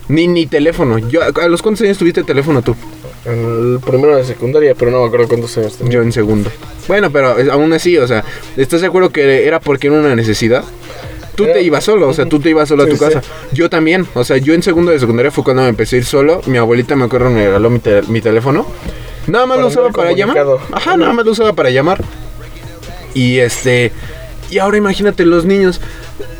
Ni, 0.09 0.27
ni 0.29 0.47
teléfono. 0.47 0.99
Yo, 0.99 1.21
¿A 1.23 1.49
los 1.49 1.63
cuántos 1.63 1.83
años 1.85 1.97
tuviste 1.97 2.23
teléfono 2.25 2.61
tú? 2.63 2.77
En 3.25 3.33
el 3.75 3.81
primero 3.81 4.17
de 4.17 4.25
secundaria, 4.25 4.75
pero 4.75 4.91
no 4.91 5.01
me 5.01 5.07
acuerdo 5.07 5.29
cuántos 5.29 5.57
años 5.57 5.79
tenía. 5.79 5.95
Yo 5.95 6.03
en 6.03 6.13
segundo. 6.13 6.51
Bueno, 6.87 7.11
pero 7.11 7.39
eh, 7.39 7.49
aún 7.51 7.73
así, 7.73 7.97
o 7.97 8.07
sea, 8.07 8.23
¿estás 8.59 8.83
de 8.83 8.89
acuerdo 8.89 9.09
que 9.09 9.47
era 9.47 9.61
porque 9.61 9.87
era 9.87 9.97
una 9.97 10.15
necesidad? 10.15 10.63
Tú 11.35 11.47
te 11.47 11.63
ibas 11.63 11.83
solo, 11.83 12.09
o 12.09 12.13
sea, 12.13 12.27
tú 12.27 12.39
te 12.39 12.51
ibas 12.51 12.69
solo 12.69 12.83
a 12.83 12.87
tu 12.87 12.97
sí. 12.97 13.01
casa. 13.01 13.23
Yo 13.53 13.69
también, 13.71 14.07
o 14.15 14.23
sea, 14.25 14.37
yo 14.37 14.53
en 14.55 14.63
segundo 14.63 14.93
de 14.93 15.01
secundaria 15.01 15.31
fue 15.33 15.43
cuando 15.43 15.63
me 15.63 15.69
empecé 15.71 15.97
a 15.97 15.99
ir 16.01 16.05
solo. 16.05 16.43
Mi 16.47 16.59
abuelita 16.59 16.95
me 16.97 17.05
acuerdo 17.07 17.31
me 17.31 17.47
regaló 17.47 17.71
mi, 17.71 17.79
te- 17.81 18.03
mi 18.03 18.21
teléfono. 18.21 18.67
Nada 19.27 19.47
más 19.47 19.59
lo 19.59 19.69
usaba 19.69 19.91
para 19.91 20.13
llamar. 20.13 20.39
Ajá, 20.73 20.97
nada 20.97 21.13
más 21.13 21.25
lo 21.25 21.33
usaba 21.33 21.53
para 21.53 21.71
llamar. 21.71 22.03
Y 23.15 23.39
este. 23.39 23.93
Y 24.51 24.59
ahora 24.59 24.77
imagínate 24.77 25.25
los 25.25 25.45
niños, 25.45 25.81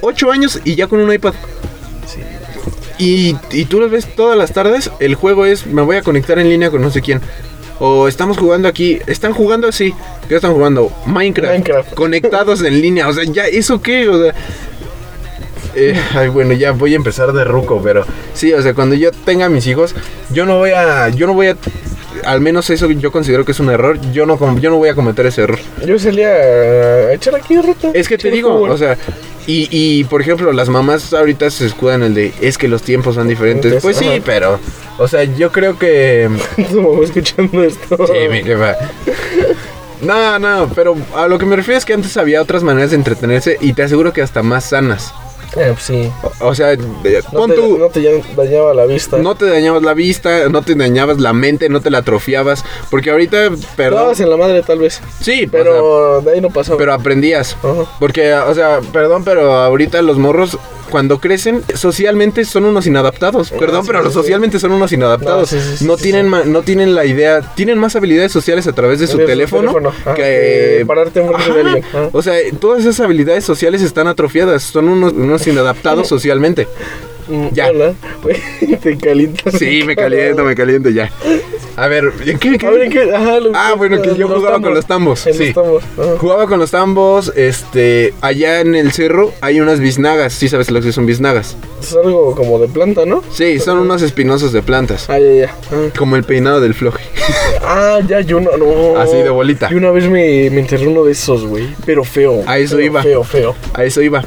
8 0.03 0.31
años 0.31 0.61
y 0.65 0.75
ya 0.75 0.87
con 0.87 1.01
un 1.01 1.13
iPad. 1.13 1.35
Y, 2.99 3.37
y 3.51 3.65
tú 3.65 3.81
los 3.81 3.91
ves 3.91 4.07
todas 4.15 4.39
las 4.39 4.53
tardes, 4.53 4.91
el 5.01 5.17
juego 5.17 5.47
es, 5.47 5.67
me 5.67 5.83
voy 5.83 5.97
a 5.97 6.03
conectar 6.03 6.39
en 6.39 6.49
línea 6.49 6.71
con 6.71 6.81
no 6.81 6.91
sé 6.91 7.01
quién. 7.01 7.21
O 7.81 8.07
estamos 8.07 8.39
jugando 8.39 8.69
aquí, 8.69 9.01
están 9.09 9.33
jugando 9.33 9.67
así, 9.67 9.93
¿qué 10.29 10.37
están 10.37 10.53
jugando? 10.53 10.93
Minecraft. 11.07 11.53
Minecraft. 11.53 11.95
Conectados 11.95 12.63
en 12.63 12.81
línea, 12.81 13.09
o 13.09 13.13
sea, 13.13 13.25
ya, 13.25 13.47
¿eso 13.47 13.83
qué? 13.83 14.09
O 14.09 14.23
sea... 14.23 14.35
eh, 15.75 16.01
ay, 16.15 16.29
bueno, 16.29 16.53
ya 16.53 16.71
voy 16.71 16.93
a 16.93 16.97
empezar 16.97 17.33
de 17.33 17.43
ruco, 17.43 17.81
pero 17.83 18.05
sí, 18.33 18.53
o 18.53 18.63
sea, 18.63 18.75
cuando 18.75 18.95
yo 18.95 19.11
tenga 19.11 19.49
mis 19.49 19.67
hijos, 19.67 19.95
yo 20.31 20.47
no 20.47 20.59
voy 20.59 20.71
a, 20.71 21.09
yo 21.09 21.27
no 21.27 21.35
voy 21.35 21.49
a, 21.49 21.57
al 22.25 22.41
menos 22.41 22.71
eso 22.71 22.91
yo 22.91 23.11
considero 23.11 23.45
que 23.45 23.53
es 23.53 23.61
un 23.61 23.71
error, 23.71 23.99
yo 24.13 24.27
no, 24.27 24.39
yo 24.59 24.71
no 24.71 24.77
voy 24.77 24.89
a 24.89 24.95
cometer 24.95 25.27
ese 25.27 25.43
error. 25.43 25.59
Yo 25.87 25.99
salía 25.99 26.29
a 26.29 27.13
echar 27.13 27.35
aquí 27.35 27.57
rato. 27.61 27.91
Es 27.95 28.09
que 28.09 28.19
te 28.19 28.31
digo, 28.31 28.53
fútbol. 28.53 28.71
o 28.71 28.79
sea, 28.79 28.97
y, 29.47 29.69
y 29.71 30.05
por 30.05 30.21
ejemplo, 30.23 30.53
las 30.53 30.69
mamás 30.69 31.13
ahorita 31.13 31.51
se 31.51 31.67
escudan 31.67 32.03
el 32.03 32.15
de, 32.15 32.33
es 32.41 32.57
que 32.59 32.69
los 32.69 32.83
tiempos 32.83 33.15
son 33.17 33.29
diferentes. 33.29 33.73
Entonces, 33.73 33.83
Pues 33.83 33.97
sí, 33.97 34.23
pero, 34.25 34.59
o 34.99 35.09
sea, 35.09 35.25
yo 35.25 35.51
creo 35.53 35.79
que... 35.79 36.29
Mamá 36.75 37.05
escuchando 37.05 37.63
esto. 37.63 38.07
Sí, 38.07 38.29
mi 38.31 38.43
jefa. 38.43 38.75
No, 40.01 40.39
no, 40.39 40.71
pero 40.75 40.97
a 41.17 41.27
lo 41.29 41.39
que 41.39 41.47
me 41.47 41.57
refiero 41.57 41.79
es 41.79 41.85
que 41.87 41.95
antes 41.95 42.17
había 42.19 42.43
otras 42.43 42.63
maneras 42.63 42.91
de 42.91 42.97
entretenerse 42.97 43.57
y 43.61 43.73
te 43.73 43.85
aseguro 43.85 44.13
que 44.13 44.21
hasta 44.21 44.43
más 44.43 44.65
sanas. 44.65 45.15
Eh, 45.57 45.71
pues 45.73 45.83
sí. 45.83 46.11
O, 46.41 46.49
o 46.49 46.55
sea, 46.55 46.73
eh, 46.73 46.79
No 47.33 47.39
pon 47.41 47.51
te, 47.51 47.57
tú, 47.57 47.79
no 47.79 47.89
te 47.89 48.03
dañaba 48.37 48.75
la 48.75 48.87
vista. 48.87 49.19
no 49.19 49.35
te 49.37 49.47
dañabas 49.47 49.83
la 49.83 49.95
vista, 49.95 50.49
no 50.49 50.63
te 50.63 50.75
dañabas 50.75 51.19
la 51.21 51.33
mente, 51.33 51.69
no 51.69 51.81
te 51.81 51.91
la 51.91 51.99
atrofiabas, 51.99 52.65
porque 52.91 53.11
ahorita, 53.11 53.51
perdón, 53.77 53.99
Estabas 54.01 54.21
en 54.21 54.31
la 54.31 54.37
madre 54.37 54.63
tal 54.63 54.79
vez. 54.81 55.01
sí, 55.21 55.47
Pero 55.51 55.65
pero, 55.65 56.21
de 56.23 56.33
ahí 56.33 56.41
no 56.41 56.51
pasó. 56.51 56.77
pero 56.77 56.93
aprendías. 56.93 57.57
Porque, 58.01 58.35
o 58.35 58.55
sea, 58.55 58.81
perdón, 58.93 59.25
pero 59.25 59.53
ahorita 59.55 60.03
los 60.03 60.19
morros, 60.19 60.59
cuando 60.95 61.19
crecen, 61.19 61.65
socialmente 61.75 62.45
son 62.45 62.67
unos 62.67 62.87
inadaptados. 62.87 63.51
Perdón, 63.51 63.79
Ah, 63.79 63.83
sí, 63.83 63.87
pero 63.89 63.99
sí, 63.99 64.05
los 64.05 64.15
socialmente 64.15 64.61
son 64.61 64.71
unos 64.71 64.93
inadaptados. 64.93 65.53
No, 65.81 65.89
no 65.89 65.97
tienen 65.97 66.31
no 66.31 66.63
tienen 66.63 66.95
la 66.95 67.05
idea, 67.05 67.41
tienen 67.57 67.79
más 67.79 67.97
habilidades 67.97 68.31
sociales 68.31 68.69
a 68.69 68.73
través 68.75 69.01
de 69.01 69.09
su 69.09 69.17
De 69.17 69.25
su 69.25 69.27
teléfono, 69.27 69.75
ajá, 69.89 70.15
que 70.15 70.85
pararte 70.87 71.19
de 71.19 71.27
alguien, 71.27 71.85
ajá. 71.85 72.11
O 72.13 72.23
sea, 72.23 72.35
todas 72.61 72.83
esas 72.83 73.01
habilidades 73.01 73.43
sociales 73.45 73.83
están 73.83 74.07
atrofiadas, 74.07 74.63
son 74.63 74.89
unos, 74.89 75.15
unos 75.15 75.45
inadaptados 75.49 76.07
socialmente. 76.15 76.69
Mm, 77.29 77.49
Ya. 77.53 77.69
Hola. 77.71 77.95
Te 78.83 78.97
calientas. 78.99 79.55
Sí, 79.59 79.83
me 79.85 79.95
caliento, 79.97 80.45
me 80.45 80.55
caliento 80.55 80.91
ya. 80.91 81.11
A 81.77 81.89
ver, 81.89 82.13
¿en 82.25 82.39
qué 82.39 82.51
me 82.51 82.57
A 82.57 82.59
quedé? 82.59 82.71
ver, 82.71 82.83
¿en 82.83 82.93
qué? 82.93 83.15
Ajá, 83.15 83.41
lo- 83.41 83.51
Ah, 83.55 83.75
bueno, 83.77 84.01
que 84.01 84.15
yo 84.15 84.29
jugaba 84.29 84.61
con 84.61 84.75
los 84.75 84.87
tambos, 84.87 85.27
En 85.27 85.35
sí. 85.35 85.47
los 85.47 85.55
tambos. 85.55 85.83
Jugaba 86.19 86.47
con 86.47 86.61
los 86.61 86.71
tambos, 86.71 87.33
este, 87.35 88.15
allá 88.21 88.61
en 88.61 88.75
el 88.77 88.93
cerro 88.93 89.33
hay 89.41 89.61
unas 89.61 89.81
biznagas, 89.81 90.33
sí 90.35 90.49
sabes 90.49 90.71
lo 90.71 90.81
que 90.81 90.93
son 90.93 91.05
biznagas. 91.07 91.57
Es 91.83 91.95
algo 91.97 92.35
como 92.37 92.61
de 92.61 92.69
planta, 92.69 93.05
¿no? 93.07 93.25
Sí, 93.33 93.59
son 93.59 93.79
unos 93.79 94.03
espinosos 94.03 94.53
de 94.53 94.63
plantas, 94.63 95.11
Ah, 95.11 95.19
ya, 95.19 95.33
ya. 95.33 95.55
Ah. 95.73 95.89
como 95.99 96.15
el 96.17 96.23
peinado 96.25 96.61
del 96.61 96.75
floje. 96.75 97.03
Ah, 97.67 97.99
ya, 98.07 98.21
yo 98.21 98.41
no, 98.41 98.57
no. 98.59 98.99
Así 99.01 99.17
de 99.17 99.31
bolita. 99.31 99.69
Y 99.71 99.75
una 99.75 99.91
vez 99.91 100.05
me, 100.05 100.51
me 100.51 100.61
enterré 100.61 100.87
uno 100.87 101.03
de 101.05 101.13
esos, 101.13 101.47
güey. 101.47 101.67
Pero 101.87 102.05
feo. 102.05 102.43
A 102.47 102.59
eso 102.59 102.77
feo, 102.77 102.85
iba. 102.85 103.03
Feo, 103.03 103.25
feo. 103.25 103.55
A 103.73 103.85
eso 103.85 104.03
iba. 104.03 104.23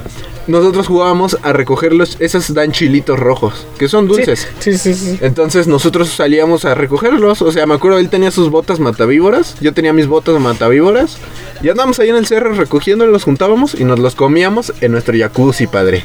Nosotros 0.47 0.87
jugábamos 0.87 1.37
a 1.43 1.51
recogerlos, 1.51 2.15
esos 2.19 2.53
dan 2.53 2.71
chilitos 2.71 3.19
rojos, 3.19 3.67
que 3.77 3.89
son 3.89 4.07
dulces. 4.07 4.47
Sí, 4.59 4.77
sí, 4.77 4.93
sí. 4.93 5.11
sí. 5.11 5.19
Entonces 5.21 5.67
nosotros 5.67 6.09
salíamos 6.09 6.63
a 6.63 6.73
recogerlos, 6.73 7.41
o 7.41 7.51
sea, 7.51 7.65
me 7.65 7.73
acuerdo, 7.73 7.99
él 7.99 8.09
tenía 8.09 8.31
sus 8.31 8.49
botas 8.49 8.79
matavíboras, 8.79 9.55
yo 9.59 9.73
tenía 9.73 9.91
mis 9.91 10.07
botas 10.07 10.39
matavíboras, 10.39 11.17
y 11.61 11.69
andábamos 11.69 11.99
ahí 11.99 12.09
en 12.09 12.15
el 12.15 12.25
cerro 12.25 12.53
recogiéndolos, 12.53 13.11
los 13.11 13.23
juntábamos 13.23 13.75
y 13.75 13.83
nos 13.83 13.99
los 13.99 14.15
comíamos 14.15 14.73
en 14.79 14.93
nuestro 14.93 15.17
jacuzzi, 15.17 15.67
padre. 15.67 16.03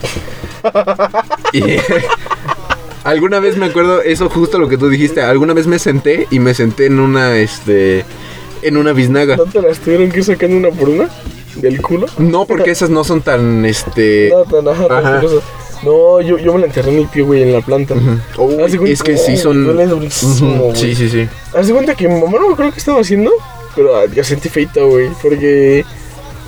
y 1.52 1.62
alguna 3.04 3.38
vez 3.38 3.56
me 3.56 3.66
acuerdo, 3.66 4.02
eso 4.02 4.28
justo 4.28 4.58
lo 4.58 4.68
que 4.68 4.78
tú 4.78 4.88
dijiste, 4.88 5.22
alguna 5.22 5.54
vez 5.54 5.66
me 5.66 5.78
senté 5.78 6.26
y 6.30 6.38
me 6.38 6.54
senté 6.54 6.86
en 6.86 6.98
una, 6.98 7.36
este, 7.36 8.04
en 8.62 8.76
una 8.76 8.92
biznaga. 8.92 9.36
¿No 9.36 9.44
te 9.44 9.60
las 9.62 9.78
tuvieron 9.78 10.10
que 10.10 10.22
sacar 10.22 10.50
una 10.50 10.70
por 10.70 10.88
una? 10.88 11.08
¿Del 11.56 11.80
culo? 11.82 12.06
No, 12.18 12.44
porque 12.46 12.70
esas 12.72 12.90
no 12.90 13.04
son 13.04 13.20
tan, 13.22 13.64
este... 13.64 14.30
No, 14.32 14.44
tan, 14.44 14.66
ajá, 14.68 14.88
tan 14.88 15.06
Ajá. 15.06 15.22
No, 15.84 16.20
yo, 16.20 16.38
yo 16.38 16.54
me 16.54 16.60
la 16.60 16.66
enterré 16.66 16.92
en 16.92 16.98
el 17.00 17.06
pie, 17.08 17.22
güey, 17.22 17.42
en 17.42 17.52
la 17.52 17.60
planta. 17.60 17.94
Uy, 18.38 18.62
Haz 18.62 18.70
de 18.72 18.78
cuenta- 18.78 18.92
es 18.94 19.02
que 19.02 19.16
sí 19.16 19.32
Oh, 19.34 19.42
son... 19.42 19.64
duele 19.64 19.86
durísimo, 19.86 20.54
Ujú, 20.54 20.64
güey. 20.66 20.76
Sí, 20.76 20.94
sí, 20.94 21.08
sí. 21.08 21.28
Haz 21.56 21.66
de 21.66 21.72
cuenta 21.72 21.94
que 21.96 22.08
mamá 22.08 22.38
no 22.38 22.46
me 22.48 22.52
acuerdo 22.54 22.72
qué 22.72 22.78
estaba 22.78 23.00
haciendo, 23.00 23.32
pero 23.74 23.96
ah, 23.96 24.04
yo 24.06 24.22
sentí 24.22 24.48
feito, 24.48 24.86
güey, 24.88 25.08
porque 25.20 25.84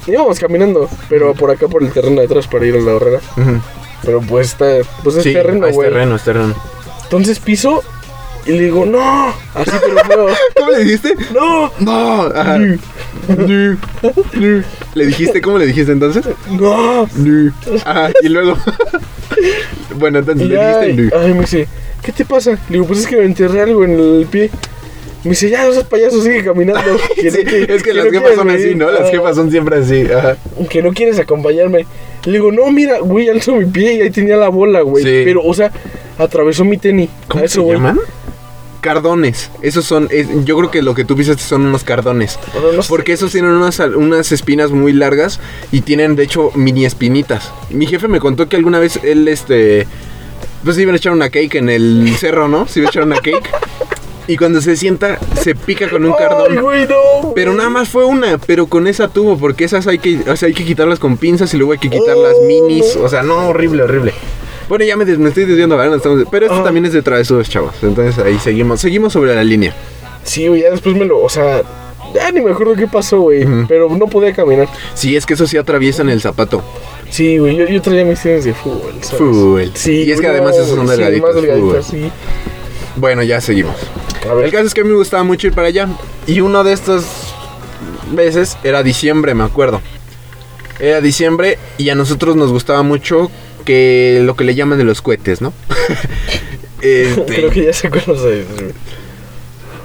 íbamos 0.06 0.38
caminando, 0.38 0.88
pero 1.08 1.34
por 1.34 1.50
acá 1.50 1.66
por 1.66 1.82
el 1.82 1.90
terreno 1.92 2.20
de 2.20 2.26
atrás 2.26 2.46
para 2.46 2.64
ir 2.66 2.76
a 2.76 2.80
la 2.80 2.94
horrera. 2.94 3.18
Ujú. 3.36 3.60
Pero 4.04 4.20
pues 4.20 4.48
está, 4.48 4.66
pues 5.02 5.16
es 5.16 5.24
Sí, 5.24 5.32
terreno, 5.32 5.66
es 5.66 5.74
güey. 5.74 5.88
terreno, 5.88 6.14
es 6.14 6.22
terreno. 6.22 6.54
Entonces 7.02 7.40
piso 7.40 7.82
y 8.46 8.52
le 8.52 8.64
digo, 8.64 8.84
no, 8.86 9.28
así 9.54 9.70
pero 9.84 10.04
feo. 10.06 10.26
¿Cómo 10.56 10.70
le 10.72 10.84
dijiste? 10.84 11.14
No, 11.32 11.72
No. 11.80 12.22
ajá. 12.34 12.58
¿Le 14.94 15.06
dijiste 15.06 15.40
cómo 15.40 15.58
le 15.58 15.66
dijiste 15.66 15.92
entonces? 15.92 16.24
no. 16.50 17.08
Ajá, 17.84 18.10
y 18.22 18.28
luego. 18.28 18.56
bueno, 19.96 20.18
entonces 20.20 20.48
le 20.48 20.56
dijiste. 20.56 21.02
"Nu". 21.02 21.10
ay, 21.20 21.34
me 21.34 21.40
dice, 21.40 21.66
¿qué 22.02 22.12
te 22.12 22.24
pasa? 22.24 22.52
Le 22.52 22.58
digo, 22.68 22.86
pues 22.86 23.00
es 23.00 23.06
que 23.06 23.16
me 23.16 23.24
enterré 23.24 23.62
algo 23.62 23.84
en 23.84 23.92
el 23.98 24.26
pie. 24.30 24.50
Me 25.24 25.30
dice, 25.30 25.48
ya, 25.48 25.64
no 25.66 25.72
seas 25.72 25.84
payaso, 25.86 26.20
sigue 26.20 26.44
caminando. 26.44 26.96
Que 27.16 27.30
Sí, 27.30 27.38
no 27.44 27.50
que- 27.50 27.62
es 27.62 27.82
que 27.82 27.90
que 27.90 27.94
las 27.94 28.04
no 28.06 28.10
jefas 28.12 28.34
son 28.34 28.50
así. 28.50 28.74
¿no? 28.74 28.90
Las 28.90 29.02
Ah, 29.02 29.10
jefas 29.10 29.36
son 29.36 29.50
siempre 29.50 29.78
así. 29.78 30.02
Ajá. 30.12 30.36
Que 30.68 30.82
no 30.82 30.92
quieres 30.92 31.18
acompañarme. 31.18 31.86
Le 32.24 32.32
digo, 32.32 32.52
no, 32.52 32.70
mira, 32.70 32.98
güey, 33.00 33.28
alzo 33.28 33.54
mi 33.54 33.66
pie 33.66 33.94
y 33.94 34.00
ahí 34.02 34.10
tenía 34.10 34.36
la 34.36 34.48
bola, 34.48 34.80
güey. 34.82 35.02
Sí. 35.04 35.22
Pero, 35.24 35.42
o 35.42 35.52
sea, 35.54 35.70
atravesó 36.18 36.64
mi 36.64 36.76
tenis. 36.78 37.10
¿Cómo 37.28 37.42
A 37.42 37.46
eso, 37.46 37.54
se 37.54 37.60
güey. 37.60 37.78
Cardones. 38.84 39.50
Esos 39.62 39.86
son. 39.86 40.08
es- 40.10 40.28
yo 40.44 40.58
creo 40.58 40.70
que 40.70 40.82
lo 40.82 40.94
que 40.94 41.04
tú 41.06 41.16
pisaste 41.16 41.42
son 41.42 41.64
unos 41.64 41.84
cardones. 41.84 42.38
No, 42.54 42.72
no 42.72 42.82
sé. 42.82 42.88
Porque 42.90 43.14
esos 43.14 43.32
tienen 43.32 43.52
unas, 43.52 43.78
unas 43.80 44.30
espinas 44.30 44.72
muy 44.72 44.92
largas 44.92 45.40
y 45.72 45.80
tienen, 45.80 46.16
de 46.16 46.24
hecho, 46.24 46.50
mini 46.54 46.84
espinitas. 46.84 47.50
Mi 47.70 47.86
jefe 47.86 48.08
me 48.08 48.20
contó 48.20 48.46
que 48.48 48.56
alguna 48.56 48.78
vez 48.78 49.00
él, 49.02 49.26
este. 49.28 49.86
Pues 50.64 50.76
iba 50.78 50.92
a 50.92 50.96
echar 50.96 51.12
una 51.12 51.30
cake 51.30 51.54
en 51.56 51.70
el 51.70 52.14
cerro, 52.20 52.46
¿no? 52.46 52.68
Se 52.68 52.80
iba 52.80 52.88
a 52.88 52.90
echar 52.90 53.04
una 53.04 53.16
cake. 53.16 53.50
Y 54.26 54.36
cuando 54.38 54.60
se 54.62 54.74
sienta, 54.76 55.18
se 55.42 55.54
pica 55.54 55.88
con 55.90 56.02
un 56.04 56.12
Ay, 56.12 56.18
cardón. 56.18 56.62
güey, 56.62 56.86
no. 56.86 57.32
Pero 57.34 57.52
nada 57.54 57.68
más 57.68 57.88
fue 57.90 58.04
una, 58.06 58.38
pero 58.38 58.66
con 58.66 58.86
esa 58.86 59.08
tuvo, 59.08 59.36
porque 59.38 59.64
esas 59.64 59.86
hay 59.86 59.98
que, 59.98 60.20
o 60.30 60.34
sea, 60.36 60.46
hay 60.46 60.54
que 60.54 60.64
quitarlas 60.64 60.98
con 60.98 61.18
pinzas 61.18 61.52
y 61.52 61.58
luego 61.58 61.72
hay 61.72 61.78
que 61.78 61.90
quitar 61.90 62.16
las 62.16 62.34
Oh, 62.38 62.44
minis. 62.46 62.96
O 62.96 63.08
sea, 63.08 63.22
no, 63.22 63.48
horrible, 63.48 63.82
horrible. 63.82 64.14
Bueno, 64.68 64.84
ya 64.84 64.96
me, 64.96 65.04
des- 65.04 65.18
me 65.18 65.28
estoy 65.28 65.44
desviando, 65.44 65.76
¿verdad? 65.76 65.90
No 65.92 65.96
estamos- 65.98 66.24
pero 66.30 66.46
esto 66.46 66.62
también 66.62 66.86
es 66.86 66.92
de 66.92 67.02
travesuras, 67.02 67.48
chavos. 67.48 67.74
Entonces 67.82 68.18
ahí 68.24 68.38
seguimos, 68.38 68.80
seguimos 68.80 69.12
sobre 69.12 69.34
la 69.34 69.44
línea. 69.44 69.74
Sí, 70.24 70.46
güey, 70.48 70.62
ya 70.62 70.70
después 70.70 70.96
me 70.96 71.04
lo, 71.04 71.20
o 71.22 71.28
sea, 71.28 71.62
ya 72.14 72.30
ni 72.32 72.40
me 72.40 72.50
acuerdo 72.52 72.74
qué 72.74 72.86
pasó, 72.86 73.20
güey. 73.20 73.44
Ujú. 73.44 73.66
Pero 73.68 73.88
no 73.90 74.06
podía 74.06 74.32
caminar. 74.32 74.68
Sí, 74.94 75.16
es 75.16 75.26
que 75.26 75.34
eso 75.34 75.46
sí 75.46 75.56
atraviesan 75.58 76.08
el 76.08 76.20
zapato. 76.20 76.62
Sí, 77.10 77.36
güey, 77.38 77.56
yo, 77.56 77.66
yo 77.66 77.82
traía 77.82 78.04
mis 78.04 78.20
tenis 78.22 78.44
de 78.44 78.54
fútbol, 78.54 78.94
¿sabes? 79.02 79.18
Fútbol. 79.18 79.70
Sí, 79.74 80.04
Y 80.04 80.10
es 80.12 80.20
que 80.20 80.26
güey, 80.26 80.38
además 80.38 80.56
no, 80.56 80.62
esos 80.64 80.76
son 80.76 80.86
delgaditos, 80.86 81.14
Sí, 81.30 81.34
más 81.34 81.42
delgaditos, 81.42 81.86
sí. 81.86 82.10
Bueno, 82.96 83.22
ya 83.22 83.40
seguimos. 83.40 83.74
A 84.28 84.32
El 84.32 84.38
ver, 84.38 84.50
caso 84.50 84.64
es 84.66 84.74
que 84.74 84.80
a 84.80 84.84
mí 84.84 84.90
me 84.90 84.96
gustaba 84.96 85.22
mucho 85.24 85.46
ir 85.48 85.52
para 85.52 85.68
allá. 85.68 85.88
Y 86.26 86.40
una 86.40 86.62
de 86.62 86.72
estas 86.72 87.04
veces 88.12 88.56
era 88.64 88.82
diciembre, 88.82 89.34
me 89.34 89.44
acuerdo. 89.44 89.80
Era 90.80 91.00
diciembre 91.00 91.58
y 91.78 91.88
a 91.90 91.94
nosotros 91.94 92.34
nos 92.36 92.50
gustaba 92.50 92.82
mucho 92.82 93.30
que 93.64 94.20
lo 94.22 94.36
que 94.36 94.44
le 94.44 94.54
llaman 94.54 94.78
de 94.78 94.84
los 94.84 95.02
cohetes, 95.02 95.40
¿no? 95.40 95.52
Este, 96.82 97.24
creo 97.36 97.50
que 97.50 97.64
ya 97.64 97.72
se... 97.72 97.88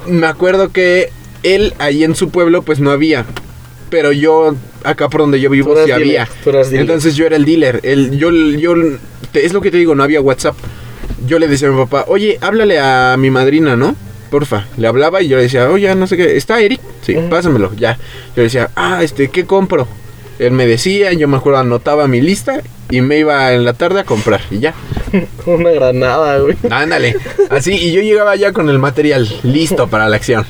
me 0.06 0.26
acuerdo 0.26 0.70
que 0.70 1.10
él 1.42 1.74
ahí 1.78 2.04
en 2.04 2.14
su 2.14 2.30
pueblo 2.30 2.62
pues 2.62 2.80
no 2.80 2.90
había. 2.90 3.24
Pero 3.88 4.12
yo 4.12 4.54
acá 4.84 5.08
por 5.08 5.22
donde 5.22 5.40
yo 5.40 5.50
vivo 5.50 5.72
sí 5.74 5.90
dealer, 5.90 5.94
había. 5.94 6.28
Entonces 6.80 7.16
yo 7.16 7.26
era 7.26 7.36
el 7.36 7.44
dealer. 7.44 7.80
El, 7.82 8.18
yo, 8.18 8.30
yo, 8.30 8.74
te- 9.32 9.44
es 9.46 9.52
lo 9.52 9.60
que 9.60 9.70
te 9.70 9.78
digo, 9.78 9.94
no 9.94 10.02
había 10.02 10.20
WhatsApp. 10.20 10.56
Yo 11.26 11.38
le 11.38 11.48
decía 11.48 11.68
a 11.68 11.70
mi 11.72 11.78
papá, 11.78 12.04
oye, 12.08 12.38
háblale 12.40 12.78
a 12.78 13.16
mi 13.18 13.30
madrina, 13.30 13.76
¿no? 13.76 13.96
Porfa. 14.30 14.66
Le 14.76 14.86
hablaba 14.86 15.22
y 15.22 15.28
yo 15.28 15.36
le 15.36 15.44
decía, 15.44 15.68
oye, 15.70 15.92
no 15.94 16.06
sé 16.06 16.16
qué, 16.16 16.36
¿está 16.36 16.60
Eric? 16.60 16.80
Sí, 17.02 17.16
pásamelo, 17.28 17.72
ya. 17.76 17.94
Yo 17.96 18.36
le 18.36 18.42
decía, 18.44 18.70
ah, 18.76 19.02
este, 19.02 19.28
¿qué 19.28 19.44
compro? 19.44 19.88
Él 20.40 20.52
me 20.52 20.66
decía, 20.66 21.12
yo 21.12 21.28
me 21.28 21.36
acuerdo, 21.36 21.60
anotaba 21.60 22.08
mi 22.08 22.20
lista 22.22 22.62
y 22.90 23.02
me 23.02 23.18
iba 23.18 23.52
en 23.52 23.64
la 23.64 23.74
tarde 23.74 24.00
a 24.00 24.04
comprar 24.04 24.40
y 24.50 24.58
ya. 24.58 24.74
Una 25.46 25.70
granada, 25.70 26.38
güey. 26.38 26.56
Ándale. 26.70 27.16
Así, 27.50 27.72
y 27.74 27.92
yo 27.92 28.00
llegaba 28.00 28.34
ya 28.36 28.52
con 28.52 28.70
el 28.70 28.78
material 28.78 29.28
listo 29.42 29.88
para 29.88 30.08
la 30.08 30.16
acción. 30.16 30.46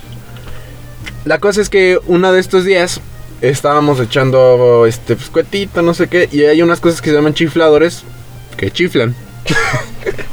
La 1.24 1.38
cosa 1.38 1.60
es 1.60 1.68
que 1.68 1.98
uno 2.06 2.32
de 2.32 2.40
estos 2.40 2.64
días 2.64 3.00
estábamos 3.40 3.98
echando 4.00 4.86
este 4.86 5.16
pues, 5.16 5.28
cuetito, 5.28 5.82
no 5.82 5.92
sé 5.92 6.08
qué, 6.08 6.28
y 6.30 6.44
hay 6.44 6.62
unas 6.62 6.80
cosas 6.80 7.02
que 7.02 7.10
se 7.10 7.16
llaman 7.16 7.34
chifladores 7.34 8.04
que 8.56 8.70
chiflan. 8.70 9.14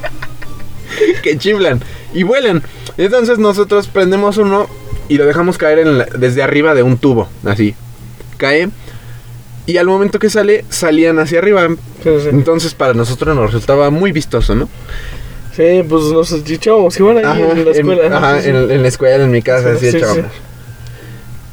que 1.24 1.38
chiflan 1.38 1.82
y 2.14 2.24
vuelan. 2.24 2.64
Entonces 2.98 3.38
nosotros 3.40 3.88
prendemos 3.88 4.38
uno 4.38 4.68
y 5.10 5.18
lo 5.18 5.26
dejamos 5.26 5.58
caer 5.58 5.80
en 5.80 5.98
la- 5.98 6.06
desde 6.06 6.44
arriba 6.44 6.74
de 6.74 6.84
un 6.84 6.98
tubo, 6.98 7.28
así. 7.46 7.76
Cae. 8.38 8.70
Y 9.68 9.78
al 9.78 9.86
momento 9.86 10.18
que 10.18 10.30
sale, 10.30 10.66
salían 10.70 11.20
hacia 11.20 11.40
arriba. 11.40 11.68
Sí, 12.04 12.10
sí. 12.24 12.30
Entonces 12.30 12.74
para 12.74 12.94
nosotros 12.96 13.36
nos 13.36 13.54
resultaba 13.54 13.92
muy 13.92 14.12
vistoso, 14.12 14.56
¿no? 14.56 14.68
Sí, 15.56 15.84
pues 15.88 16.04
nos 16.06 16.32
echábamos 16.32 16.98
igual 17.00 17.18
ahí 17.18 17.26
Ajá, 17.26 17.40
en 17.52 17.66
la 17.66 17.72
escuela. 17.72 18.06
En, 18.06 18.14
ajá, 18.14 18.42
Sí, 18.42 18.50
en, 18.50 18.72
en 18.72 18.82
la 18.82 18.88
escuela, 18.88 19.24
en 19.24 19.32
mi 19.32 19.42
casa, 19.42 19.72
Sí, 19.72 19.76
así 19.78 19.92
sí, 19.92 19.98
echábamos. 19.98 20.26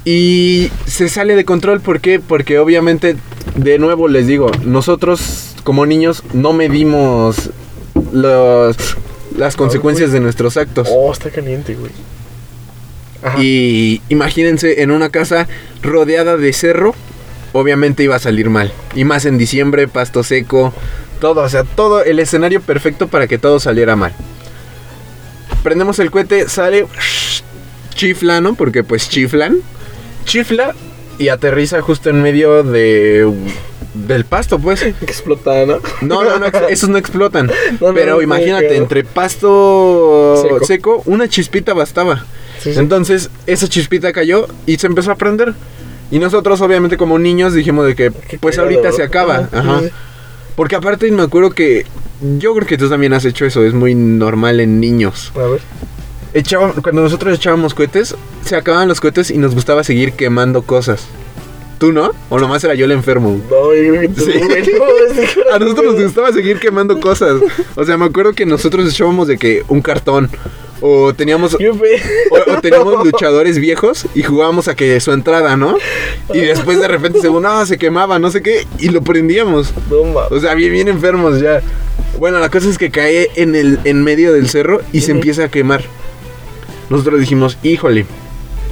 Y 0.04 0.70
se 0.86 1.08
sale 1.08 1.34
de 1.34 1.44
control, 1.44 1.80
¿por 1.80 2.00
qué? 2.00 2.20
Porque 2.20 2.58
obviamente, 2.58 3.16
de 3.56 3.78
nuevo 3.78 4.06
les 4.06 4.26
digo, 4.26 4.50
nosotros 4.64 5.54
como 5.64 5.86
niños 5.86 6.22
no 6.34 6.52
medimos 6.52 7.50
los, 8.12 8.76
las 9.36 9.56
consecuencias 9.56 10.12
de 10.12 10.20
nuestros 10.20 10.58
actos. 10.58 10.88
Oh, 10.92 11.10
está 11.10 11.30
caliente, 11.30 11.74
güey. 11.74 11.90
Ajá. 13.22 13.42
Y 13.42 14.02
imagínense 14.10 14.82
en 14.82 14.90
una 14.90 15.08
casa 15.08 15.48
rodeada 15.82 16.36
de 16.36 16.52
cerro, 16.52 16.94
obviamente 17.54 18.02
iba 18.02 18.16
a 18.16 18.18
salir 18.18 18.50
mal. 18.50 18.70
Y 18.94 19.04
más 19.04 19.24
en 19.24 19.38
diciembre, 19.38 19.88
pasto 19.88 20.22
seco, 20.22 20.74
todo, 21.20 21.40
o 21.40 21.48
sea, 21.48 21.64
todo 21.64 22.04
el 22.04 22.18
escenario 22.18 22.60
perfecto 22.60 23.08
para 23.08 23.26
que 23.26 23.38
todo 23.38 23.58
saliera 23.60 23.96
mal. 23.96 24.12
Prendemos 25.62 25.98
el 26.00 26.10
cohete, 26.10 26.48
sale, 26.48 26.86
chifla, 27.94 28.42
¿no? 28.42 28.54
Porque 28.54 28.84
pues 28.84 29.08
chiflan, 29.08 29.58
chifla 30.26 30.74
y 31.16 31.28
aterriza 31.28 31.80
justo 31.80 32.10
en 32.10 32.22
medio 32.22 32.62
de 32.64 33.32
del 33.94 34.24
pasto, 34.24 34.58
pues. 34.58 34.80
Que 34.98 35.04
explota, 35.04 35.64
¿no? 35.64 35.78
No, 36.02 36.24
no, 36.24 36.38
no, 36.38 36.46
esos 36.68 36.88
no 36.88 36.98
explotan. 36.98 37.46
No, 37.80 37.88
no, 37.88 37.94
pero 37.94 38.16
no, 38.16 38.22
imagínate, 38.22 38.76
entre 38.76 39.04
pasto 39.04 40.42
Seco. 40.42 40.64
seco. 40.66 41.02
una 41.06 41.28
chispita 41.28 41.72
bastaba. 41.72 42.24
Sí, 42.60 42.74
sí. 42.74 42.78
Entonces, 42.80 43.30
esa 43.46 43.68
chispita 43.68 44.12
cayó 44.12 44.48
y 44.66 44.76
se 44.76 44.88
empezó 44.88 45.12
a 45.12 45.14
prender. 45.14 45.54
Y 46.10 46.18
nosotros, 46.18 46.60
obviamente, 46.60 46.96
como 46.96 47.18
niños, 47.18 47.54
dijimos 47.54 47.86
de 47.86 47.94
que, 47.94 48.10
pues 48.10 48.58
ahorita 48.58 48.92
se 48.92 49.02
acaba. 49.02 49.48
Ajá. 49.52 49.82
Porque 50.56 50.76
aparte 50.76 51.10
me 51.10 51.22
acuerdo 51.22 51.50
que 51.50 51.84
yo 52.38 52.54
creo 52.54 52.66
que 52.66 52.78
tú 52.78 52.88
también 52.88 53.12
has 53.12 53.24
hecho 53.24 53.44
eso, 53.44 53.64
es 53.64 53.74
muy 53.74 53.94
normal 53.94 54.60
en 54.60 54.80
niños. 54.80 55.32
A 55.34 55.48
ver. 55.48 55.60
Cuando 56.82 57.02
nosotros 57.02 57.36
echábamos 57.36 57.74
cohetes, 57.74 58.14
se 58.44 58.56
acababan 58.56 58.88
los 58.88 59.00
cohetes 59.00 59.30
y 59.30 59.38
nos 59.38 59.54
gustaba 59.54 59.84
seguir 59.84 60.12
quemando 60.12 60.62
cosas. 60.62 61.06
tú, 61.78 61.92
¿no? 61.92 62.12
O 62.28 62.38
nomás 62.38 62.62
era 62.64 62.74
yo 62.74 62.84
el 62.84 62.92
enfermo. 62.92 63.40
No, 63.50 63.74
yo 63.74 64.02
Sí. 64.16 64.32
A 65.52 65.58
nosotros 65.58 65.94
nos 65.94 66.02
gustaba 66.02 66.32
seguir 66.32 66.58
quemando 66.58 67.00
cosas. 67.00 67.40
O 67.74 67.84
sea, 67.84 67.96
me 67.96 68.06
acuerdo 68.06 68.32
que 68.32 68.46
nosotros 68.46 68.88
echábamos 68.88 69.28
de 69.28 69.38
que 69.38 69.64
un 69.68 69.82
cartón. 69.82 70.30
O 70.86 71.14
teníamos. 71.14 71.54
O, 71.54 72.52
o 72.52 72.60
teníamos 72.60 73.06
luchadores 73.06 73.58
viejos 73.58 74.04
y 74.14 74.22
jugábamos 74.22 74.68
a 74.68 74.76
que 74.76 75.00
su 75.00 75.12
entrada, 75.12 75.56
¿no? 75.56 75.78
Y 76.34 76.40
después 76.40 76.78
de 76.78 76.86
repente 76.86 77.22
según, 77.22 77.44
no, 77.44 77.64
se 77.64 77.78
quemaba, 77.78 78.18
no 78.18 78.30
sé 78.30 78.42
qué, 78.42 78.66
y 78.78 78.90
lo 78.90 79.00
prendíamos. 79.00 79.72
O 80.30 80.40
sea, 80.40 80.52
bien, 80.52 80.74
bien 80.74 80.88
enfermos 80.88 81.40
ya. 81.40 81.62
Bueno, 82.18 82.38
la 82.38 82.50
cosa 82.50 82.68
es 82.68 82.76
que 82.76 82.90
cae 82.90 83.30
en 83.36 83.54
el 83.54 83.78
en 83.84 84.04
medio 84.04 84.34
del 84.34 84.50
cerro 84.50 84.82
y 84.92 85.00
se 85.00 85.12
empieza 85.12 85.44
a 85.44 85.48
quemar. 85.48 85.84
Nosotros 86.90 87.18
dijimos, 87.18 87.56
híjole, 87.62 88.04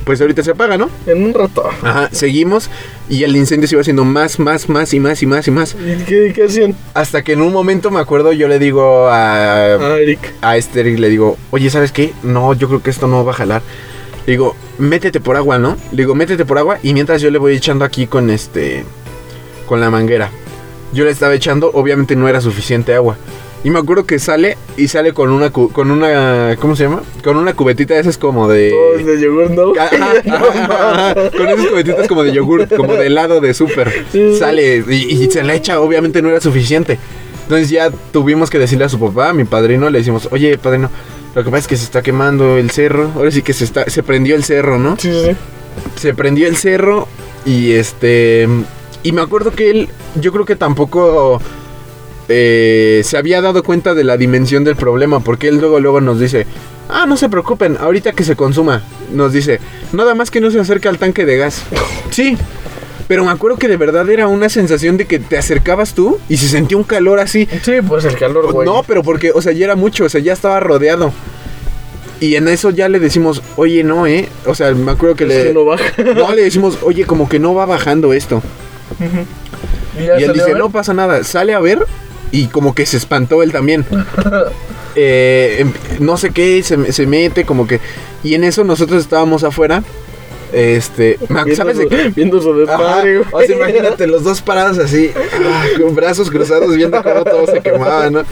pues 0.05 0.21
ahorita 0.21 0.43
se 0.43 0.51
apaga, 0.53 0.77
¿no? 0.79 0.91
En 1.07 1.23
un 1.25 1.33
rato. 1.35 1.65
Ajá, 1.83 2.09
seguimos 2.13 2.69
y 3.09 3.25
el 3.25 3.37
incendio 3.37 3.69
se 3.69 3.75
iba 3.75 3.81
haciendo 3.83 4.05
más, 4.05 4.39
más, 4.39 4.69
más 4.69 4.93
y 4.95 5.01
más 5.01 5.23
y 5.23 5.27
más 5.27 5.47
y 5.47 5.51
más. 5.51 5.75
¿Y 5.75 6.05
qué, 6.05 6.33
qué 6.35 6.45
hacían? 6.45 6.75
Hasta 6.95 7.23
que 7.23 7.33
en 7.33 7.43
un 7.43 7.53
momento 7.53 7.91
me 7.91 8.01
acuerdo, 8.01 8.33
yo 8.33 8.49
le 8.49 8.59
digo 8.59 9.07
a, 9.09 9.75
Ah, 9.77 9.97
Eric. 10.01 10.33
a 10.43 10.57
Esther 10.57 10.87
y 10.87 10.97
le 10.97 11.09
digo, 11.09 11.37
oye, 11.51 11.71
¿sabes 11.71 11.93
qué? 11.93 12.13
No, 12.23 12.55
yo 12.55 12.69
creo 12.69 12.83
que 12.83 12.91
esto 12.91 13.07
no 13.07 13.25
va 13.25 13.33
a 13.33 13.35
jalar. 13.37 13.63
Le 14.27 14.33
digo, 14.33 14.55
métete 14.79 15.21
por 15.21 15.37
agua, 15.37 15.59
¿no? 15.59 15.77
Le 15.91 15.99
digo, 16.03 16.15
métete 16.15 16.45
por 16.45 16.59
agua 16.59 16.79
y 16.83 16.95
mientras 16.95 17.21
yo 17.21 17.31
le 17.31 17.39
voy 17.39 17.55
echando 17.57 17.85
aquí 17.85 18.07
con 18.07 18.31
este, 18.31 18.85
con 19.67 19.81
la 19.81 19.91
manguera. 19.91 20.31
Yo 20.93 21.05
le 21.05 21.11
estaba 21.11 21.35
echando, 21.35 21.71
obviamente 21.75 22.15
no 22.17 22.29
era 22.29 22.41
suficiente 22.41 22.95
agua. 22.95 23.17
Y 23.65 23.71
me 23.71 23.79
acuerdo 23.79 24.05
que 24.07 24.19
sale 24.19 24.57
y 24.77 24.89
sale 24.89 25.13
con 25.13 25.31
una, 25.31 25.51
cu- 25.51 25.71
con 25.71 25.91
una, 25.93 26.57
¿cómo 26.61 26.75
se 26.75 26.83
llama? 26.85 27.03
Con 27.23 27.37
una 27.37 27.55
cubetita 27.55 27.95
de 27.95 28.01
esas 28.01 28.19
como 28.19 28.49
de... 28.49 28.71
Todos 28.71 29.07
de 29.07 29.21
yogur, 29.21 29.51
¿no? 29.53 29.73
Ajá, 29.81 30.13
ajá, 30.29 31.13
ajá, 31.15 31.31
con 31.31 31.47
esas 31.49 31.67
cubetitas 31.69 32.09
como 32.09 32.25
de 32.25 32.33
yogur, 32.33 32.69
como 32.77 32.95
de 32.95 33.07
helado 33.07 33.41
de 33.41 33.55
súper. 33.55 34.05
Sí. 34.11 34.37
Sale 34.37 34.85
y, 34.89 34.95
y 35.25 35.31
se 35.31 35.45
la 35.45 35.55
echa, 35.55 35.81
obviamente 35.81 36.21
no 36.23 36.29
era 36.31 36.41
suficiente. 36.41 36.99
Entonces 37.45 37.71
ya 37.71 37.91
tuvimos 38.13 38.51
que 38.51 38.59
decirle 38.59 38.85
a 38.85 38.89
su 38.89 38.99
papá, 38.99 39.29
a 39.29 39.33
mi 39.33 39.45
padrino, 39.45 39.91
le 39.91 39.99
decimos, 39.99 40.29
oye 40.33 40.59
padrino, 40.59 40.91
lo 41.35 41.45
que 41.45 41.51
pasa 41.51 41.61
es 41.61 41.69
que 41.69 41.77
se 41.77 41.85
está 41.85 42.03
quemando 42.03 42.57
el 42.57 42.71
cerro. 42.71 43.13
Ahora 43.15 43.31
sí 43.31 43.43
que 43.43 43.53
se 43.53 43.65
está, 43.65 43.89
se 43.89 44.03
prendió 44.03 44.35
el 44.35 44.43
cerro, 44.43 44.79
¿no? 44.79 44.97
Sí, 44.99 45.11
sí. 45.13 45.37
Se 45.97 46.15
prendió 46.15 46.49
el 46.49 46.57
cerro 46.57 47.07
y 47.47 47.73
este. 47.73 48.49
Y 49.05 49.13
me 49.13 49.21
acuerdo 49.23 49.51
que 49.53 49.71
él, 49.71 49.89
yo 50.21 50.33
creo 50.33 50.45
que 50.45 50.57
tampoco 50.57 51.41
eh, 52.35 53.03
se 53.05 53.19
había 53.19 53.43
dado 53.43 53.63
cuenta 53.63 53.95
de 53.95 54.05
la 54.05 54.17
dimensión 54.17 54.65
del 54.65 54.77
problema, 54.77 55.21
porque 55.21 55.49
él 55.49 55.59
luego, 55.59 55.81
luego 55.81 56.01
nos 56.01 56.19
dice, 56.19 56.47
ah, 56.89 57.05
no 57.07 57.17
se 57.19 57.29
preocupen, 57.29 57.77
ahorita 57.79 58.13
que 58.13 58.25
se 58.25 58.37
consuma, 58.37 58.83
nos 59.13 59.33
dice, 59.35 59.61
nada 59.93 60.15
más 60.15 60.31
que 60.31 60.41
no 60.41 60.51
se 60.51 60.59
acerque 60.59 60.89
al 60.89 60.99
tanque 60.99 61.27
de 61.27 61.37
gas. 61.37 61.63
Sí, 62.11 62.39
pero 63.07 63.25
me 63.25 63.31
acuerdo 63.31 63.59
que 63.59 63.69
de 63.69 63.77
verdad 63.77 64.09
era 64.09 64.29
una 64.29 64.49
sensación 64.49 64.97
de 64.97 65.07
que 65.07 65.19
te 65.19 65.37
acercabas 65.37 65.93
tú 65.93 66.19
y 66.31 66.39
se 66.39 66.49
sentía 66.49 66.79
un 66.79 66.85
calor 66.85 67.21
así. 67.21 67.47
Sí, 67.63 67.75
pues 67.87 68.07
el 68.07 68.17
calor, 68.17 68.51
güey. 68.51 68.67
No, 68.67 68.83
pero 68.83 69.03
porque, 69.03 69.33
o 69.33 69.43
sea, 69.43 69.53
ya 69.53 69.67
era 69.67 69.77
mucho, 69.77 70.05
o 70.05 70.09
sea, 70.09 70.21
ya 70.21 70.33
estaba 70.33 70.59
rodeado. 70.61 71.13
Y 72.21 72.37
en 72.37 72.49
eso 72.49 72.71
ya 72.71 72.89
le 72.89 73.01
decimos, 73.01 73.43
oye, 73.57 73.85
no, 73.85 74.07
¿eh? 74.07 74.29
O 74.47 74.55
sea, 74.55 74.73
me 74.73 74.93
acuerdo 74.93 75.17
que 75.17 75.25
Es 75.25 75.29
le... 75.31 75.43
que 75.49 75.53
no 75.53 75.65
baja. 75.65 75.85
No, 76.15 76.33
le 76.33 76.43
decimos, 76.45 76.79
oye, 76.83 77.05
como 77.05 77.29
que 77.29 77.39
no 77.39 77.53
va 77.53 77.67
bajando 77.67 78.13
esto. 78.15 78.43
ya 79.99 80.19
Y 80.19 80.23
él 80.23 80.33
dice, 80.33 80.55
no 80.55 80.71
pasa 80.71 80.95
nada. 80.95 81.25
Sale 81.25 81.53
a 81.53 81.61
ver 81.61 81.85
y 82.33 82.47
como 82.47 82.75
que 82.75 82.87
se 82.87 82.97
espantó 82.97 83.43
él 83.43 83.53
también. 83.53 83.85
Eh, 84.95 85.57
em- 85.61 85.73
no 86.01 86.19
sé 86.19 86.33
qué, 86.33 86.63
se, 86.63 86.93
se 86.93 87.07
mete 87.07 87.45
como 87.47 87.67
que... 87.67 87.81
Y 88.23 88.35
en 88.35 88.45
eso 88.45 88.63
nosotros 88.63 89.01
estábamos 89.01 89.43
afuera. 89.43 89.83
Este... 90.53 91.19
Viendo 91.31 91.57
¿Sabes 91.57 91.79
de 91.79 91.85
su- 91.85 91.89
qué? 91.89 92.13
Viendo 92.15 92.43
su 92.43 92.55
desmadre. 92.55 93.21
O 93.33 93.41
sea, 93.41 93.57
imagínate 93.57 94.07
los 94.07 94.23
dos 94.23 94.43
parados 94.43 94.79
así, 94.79 95.11
ah, 95.17 95.65
con 95.81 95.95
brazos 95.95 96.31
cruzados 96.31 96.77
viendo 96.77 97.03
cómo 97.03 97.25
todo 97.25 97.47
se 97.47 97.61
quemaba, 97.61 98.11
¿no? 98.11 98.23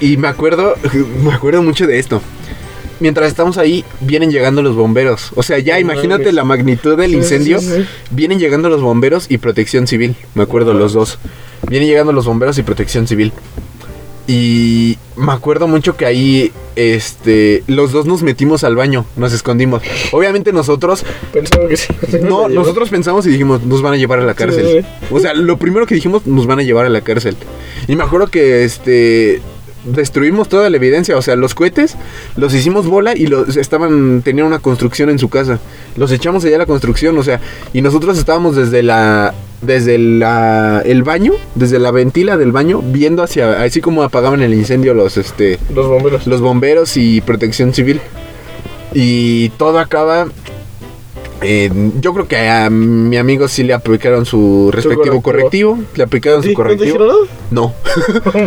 Y 0.00 0.16
me 0.16 0.28
acuerdo, 0.28 0.74
me 1.22 1.34
acuerdo 1.34 1.62
mucho 1.62 1.86
de 1.86 1.98
esto. 1.98 2.22
Mientras 3.00 3.28
estamos 3.28 3.58
ahí, 3.58 3.84
vienen 4.00 4.30
llegando 4.30 4.62
los 4.62 4.74
bomberos. 4.74 5.32
O 5.34 5.42
sea, 5.42 5.58
ya 5.58 5.78
imagínate 5.78 6.32
la 6.32 6.44
magnitud 6.44 6.96
del 6.96 7.14
incendio. 7.14 7.58
Vienen 8.10 8.38
llegando 8.38 8.70
los 8.70 8.80
bomberos 8.80 9.26
y 9.28 9.36
protección 9.38 9.86
civil. 9.86 10.16
Me 10.34 10.44
acuerdo 10.44 10.72
los 10.72 10.92
dos. 10.94 11.18
Vienen 11.68 11.88
llegando 11.88 12.12
los 12.12 12.26
bomberos 12.26 12.58
y 12.58 12.62
protección 12.62 13.06
civil. 13.06 13.32
Y 14.26 14.98
me 15.16 15.32
acuerdo 15.32 15.66
mucho 15.66 15.96
que 15.96 16.06
ahí, 16.06 16.52
este, 16.76 17.64
los 17.66 17.92
dos 17.92 18.06
nos 18.06 18.22
metimos 18.22 18.62
al 18.62 18.76
baño, 18.76 19.04
nos 19.16 19.32
escondimos. 19.32 19.82
Obviamente 20.12 20.52
nosotros 20.52 21.04
Pensaba 21.32 21.68
que 21.68 21.76
sí. 21.76 21.92
no, 22.22 22.48
nosotros 22.48 22.88
pensamos 22.88 23.26
y 23.26 23.30
dijimos, 23.30 23.64
nos 23.64 23.82
van 23.82 23.94
a 23.94 23.96
llevar 23.96 24.20
a 24.20 24.24
la 24.24 24.34
cárcel. 24.34 24.86
O 25.10 25.18
sea, 25.18 25.34
lo 25.34 25.56
primero 25.56 25.86
que 25.86 25.94
dijimos, 25.96 26.26
nos 26.26 26.46
van 26.46 26.60
a 26.60 26.62
llevar 26.62 26.86
a 26.86 26.88
la 26.88 27.00
cárcel. 27.00 27.36
Y 27.88 27.96
me 27.96 28.04
acuerdo 28.04 28.28
que 28.28 28.64
este 28.64 29.42
destruimos 29.84 30.48
toda 30.48 30.70
la 30.70 30.76
evidencia, 30.76 31.16
o 31.16 31.22
sea, 31.22 31.34
los 31.34 31.56
cohetes 31.56 31.96
los 32.36 32.54
hicimos 32.54 32.86
bola 32.86 33.16
y 33.16 33.26
los 33.26 33.56
estaban 33.56 34.22
tenían 34.22 34.46
una 34.46 34.60
construcción 34.60 35.10
en 35.10 35.18
su 35.18 35.28
casa. 35.28 35.58
Los 35.96 36.12
echamos 36.12 36.44
allá 36.44 36.56
a 36.56 36.60
la 36.60 36.66
construcción, 36.66 37.18
o 37.18 37.22
sea, 37.24 37.40
y 37.72 37.82
nosotros 37.82 38.16
estábamos 38.16 38.54
desde 38.54 38.84
la 38.84 39.34
desde 39.62 39.96
la, 39.98 40.82
el 40.84 41.02
baño, 41.02 41.32
desde 41.54 41.78
la 41.78 41.90
ventila 41.90 42.36
del 42.36 42.52
baño 42.52 42.82
viendo 42.84 43.22
hacia 43.22 43.62
así 43.62 43.80
como 43.80 44.02
apagaban 44.02 44.42
el 44.42 44.52
incendio 44.54 44.92
los 44.94 45.16
este 45.16 45.58
Los 45.74 45.86
bomberos. 45.88 46.26
los 46.26 46.40
bomberos 46.40 46.96
y 46.96 47.20
protección 47.20 47.72
civil. 47.72 48.00
Y 48.92 49.48
todo 49.50 49.78
acaba. 49.78 50.26
eh, 51.40 51.70
yo 52.00 52.12
creo 52.12 52.28
que 52.28 52.48
a 52.48 52.68
mi 52.70 53.16
amigo 53.16 53.48
sí 53.48 53.62
le 53.62 53.72
aplicaron 53.72 54.26
su 54.26 54.70
respectivo 54.72 55.22
correctivo. 55.22 55.72
correctivo. 55.76 55.78
Le 55.94 56.02
aplicaron 56.04 56.42
su 56.42 56.48
¿No 56.48 56.52
te 56.52 56.54
correctivo. 56.56 56.84
dijeron 56.84 57.08
nada? 57.08 57.18
No, 57.50 57.74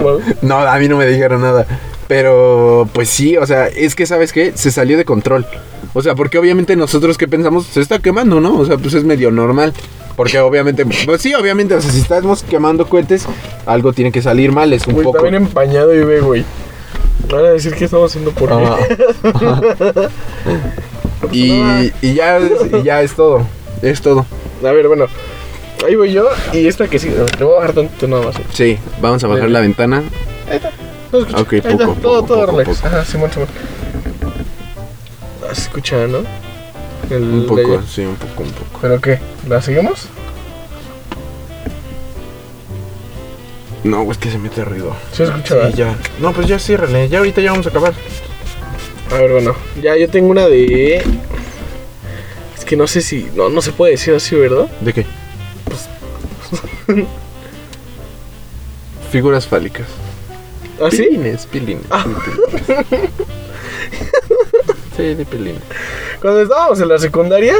no, 0.41 0.57
a 0.59 0.77
mí 0.79 0.87
no 0.87 0.97
me 0.97 1.07
dijeron 1.07 1.41
nada. 1.41 1.65
Pero 2.07 2.87
pues 2.93 3.09
sí, 3.09 3.35
o 3.37 3.47
sea, 3.47 3.67
es 3.67 3.95
que 3.95 4.05
sabes 4.05 4.31
qué, 4.31 4.51
se 4.55 4.69
salió 4.71 4.95
de 4.97 5.05
control. 5.05 5.45
O 5.95 6.01
sea, 6.03 6.13
porque 6.13 6.37
obviamente 6.37 6.75
nosotros 6.75 7.17
que 7.17 7.27
pensamos, 7.27 7.65
se 7.65 7.81
está 7.81 7.97
quemando, 7.99 8.39
¿no? 8.41 8.59
O 8.59 8.65
sea, 8.65 8.77
pues 8.77 8.93
es 8.93 9.03
medio 9.03 9.31
normal. 9.31 9.73
Porque 10.15 10.39
obviamente, 10.39 10.85
pues 10.85 11.21
sí, 11.21 11.33
obviamente, 11.33 11.73
o 11.73 11.81
sea, 11.81 11.89
si 11.91 11.99
estamos 11.99 12.43
quemando 12.43 12.87
cohetes, 12.87 13.25
algo 13.65 13.91
tiene 13.93 14.11
que 14.11 14.21
salir 14.21 14.51
mal, 14.51 14.71
es 14.73 14.85
un 14.87 14.93
Güey, 14.93 15.03
poco. 15.05 15.17
está 15.17 15.29
bien 15.29 15.41
empañado 15.43 15.93
y 15.95 16.03
ve, 16.03 16.19
güey. 16.21 16.45
Van 17.29 17.45
a 17.45 17.49
decir 17.49 17.73
que 17.73 17.85
estamos 17.85 18.11
haciendo 18.11 18.31
por. 18.31 18.53
Ajá. 18.53 18.77
y, 21.31 21.91
y 22.01 22.13
ya, 22.13 22.39
y 22.39 22.83
ya 22.83 23.01
es 23.01 23.13
todo. 23.15 23.41
Es 23.81 24.01
todo. 24.01 24.25
A 24.63 24.71
ver, 24.71 24.87
bueno. 24.87 25.07
Ahí 25.85 25.95
voy 25.95 26.13
yo 26.13 26.27
y 26.53 26.65
esta 26.67 26.87
que 26.87 26.97
sí. 26.99 27.09
Te 27.37 27.43
voy 27.43 27.53
a 27.53 27.57
bajar 27.59 27.73
tantito 27.73 28.07
nada 28.07 28.23
más. 28.23 28.35
Sí, 28.53 28.77
vamos 29.01 29.23
a 29.23 29.27
bajar 29.27 29.43
Bien. 29.43 29.53
la 29.53 29.59
ventana. 29.61 30.03
Ahí 30.49 30.57
está. 30.57 30.71
No. 31.11 31.19
Ok, 31.41 31.53
Ahí 31.53 31.59
está, 31.59 31.77
poco, 31.77 31.93
todo, 32.01 32.21
poco, 32.21 32.27
todo 32.27 32.45
poco, 32.47 32.57
relax. 32.59 32.85
Ajá, 32.85 33.05
Simón, 33.05 33.31
Simón. 33.31 33.47
Se 35.53 35.61
escucha, 35.61 36.07
¿no? 36.07 36.19
El 37.09 37.23
Un 37.23 37.45
poco, 37.45 37.81
sí, 37.83 38.01
un 38.01 38.15
poco, 38.15 38.43
un 38.43 38.51
poco. 38.51 38.79
¿Pero 38.81 38.99
qué? 38.99 39.19
¿La 39.47 39.61
seguimos? 39.61 40.07
No, 43.83 44.11
es 44.11 44.17
que 44.17 44.31
se 44.31 44.39
mete 44.39 44.65
ruido. 44.65 44.95
Se 45.11 45.23
escucha, 45.25 45.69
Sí, 45.69 45.77
ya. 45.77 45.95
No, 46.19 46.33
pues 46.33 46.47
ya 46.47 46.57
ciérrale. 46.57 47.07
Ya 47.07 47.19
ahorita 47.19 47.41
ya 47.41 47.51
vamos 47.51 47.67
a 47.67 47.69
acabar. 47.69 47.93
A 49.11 49.15
ver, 49.15 49.31
bueno. 49.31 49.55
Ya 49.81 49.95
yo 49.95 50.09
tengo 50.09 50.29
una 50.31 50.47
de. 50.47 51.03
Es 52.57 52.65
que 52.65 52.75
no 52.75 52.87
sé 52.87 53.01
si. 53.01 53.29
No, 53.35 53.49
no 53.49 53.61
se 53.61 53.71
puede 53.71 53.91
decir 53.91 54.15
así, 54.15 54.35
¿verdad? 54.35 54.67
¿De 54.81 54.91
qué? 54.93 55.05
Pues- 55.65 55.87
Figuras 59.11 59.45
fálicas. 59.47 59.85
¿Ah, 60.81 60.89
sí? 60.89 61.03
Pilines, 61.03 61.45
pilines. 61.45 61.85
Ah. 61.91 62.03
pilines. 62.03 63.09
sí, 64.95 65.13
de 65.15 65.25
pilines. 65.25 65.61
Cuando 66.21 66.41
estábamos 66.41 66.79
en 66.81 66.87
la 66.89 66.97
secundaria. 66.99 67.55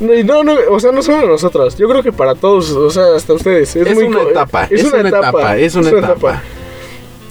No, 0.00 0.12
no, 0.24 0.42
no, 0.42 0.54
o 0.70 0.80
sea, 0.80 0.90
no 0.90 1.02
solo 1.02 1.26
nosotros. 1.28 1.76
Yo 1.76 1.88
creo 1.88 2.02
que 2.02 2.12
para 2.12 2.34
todos, 2.34 2.70
o 2.72 2.90
sea, 2.90 3.14
hasta 3.16 3.32
ustedes. 3.32 3.76
Es, 3.76 3.86
Es 3.86 3.94
muy 3.94 4.04
una 4.04 4.22
etapa, 4.22 4.66
es 4.68 4.82
una 4.84 5.08
etapa, 5.08 5.56
es 5.56 5.74
una 5.76 5.90
etapa. 5.90 6.42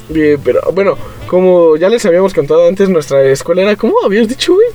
Bien, 0.10 0.40
pero 0.44 0.62
bueno, 0.74 0.98
como 1.28 1.76
ya 1.78 1.90
les 1.90 2.06
habíamos 2.06 2.34
contado 2.34 2.68
antes, 2.68 2.88
nuestra 2.90 3.22
escuela 3.24 3.64
era, 3.64 3.76
¿cómo 3.76 3.96
habías 4.06 4.28
dicho, 4.30 4.54
güey? 4.54 4.68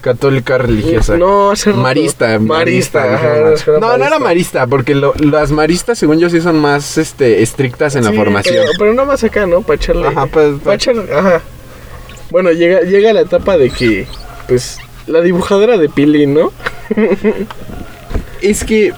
Católica 0.00 0.58
religiosa. 0.58 1.16
No, 1.16 1.50
hace 1.50 1.70
rato. 1.70 1.82
Marista, 1.82 2.38
Marista, 2.38 3.14
ajá, 3.14 3.34
una 3.40 3.52
escuela 3.54 3.80
No, 3.80 3.98
no 3.98 4.04
era 4.04 4.18
marista, 4.20 4.66
porque 4.66 4.94
lo- 4.94 5.12
las 5.18 5.50
maristas, 5.50 5.98
según 5.98 6.18
yo, 6.20 6.30
sí 6.30 6.40
son 6.40 6.58
más 6.60 6.98
este, 6.98 7.42
estrictas 7.42 7.96
en 7.96 8.04
la 8.04 8.10
Sí, 8.10 8.16
formación. 8.16 8.56
Pero, 8.58 8.70
pero 8.78 8.94
no 8.94 9.04
más 9.06 9.22
acá, 9.24 9.46
¿no? 9.46 9.60
Para 9.62 9.74
echarle. 9.76 10.06
Ajá, 10.08 10.26
pues, 10.26 10.54
pa' 10.64 10.74
echar- 10.74 11.12
ajá. 11.12 11.42
Bueno, 12.30 12.52
llega, 12.52 12.82
llega 12.82 13.12
la 13.12 13.22
etapa 13.22 13.56
de 13.56 13.70
que, 13.70 14.06
pues, 14.46 14.78
la 15.06 15.20
dibujadora 15.20 15.78
de 15.78 15.88
Pilín, 15.88 16.34
¿no? 16.34 16.52
Es 18.40 18.64
que, 18.64 18.92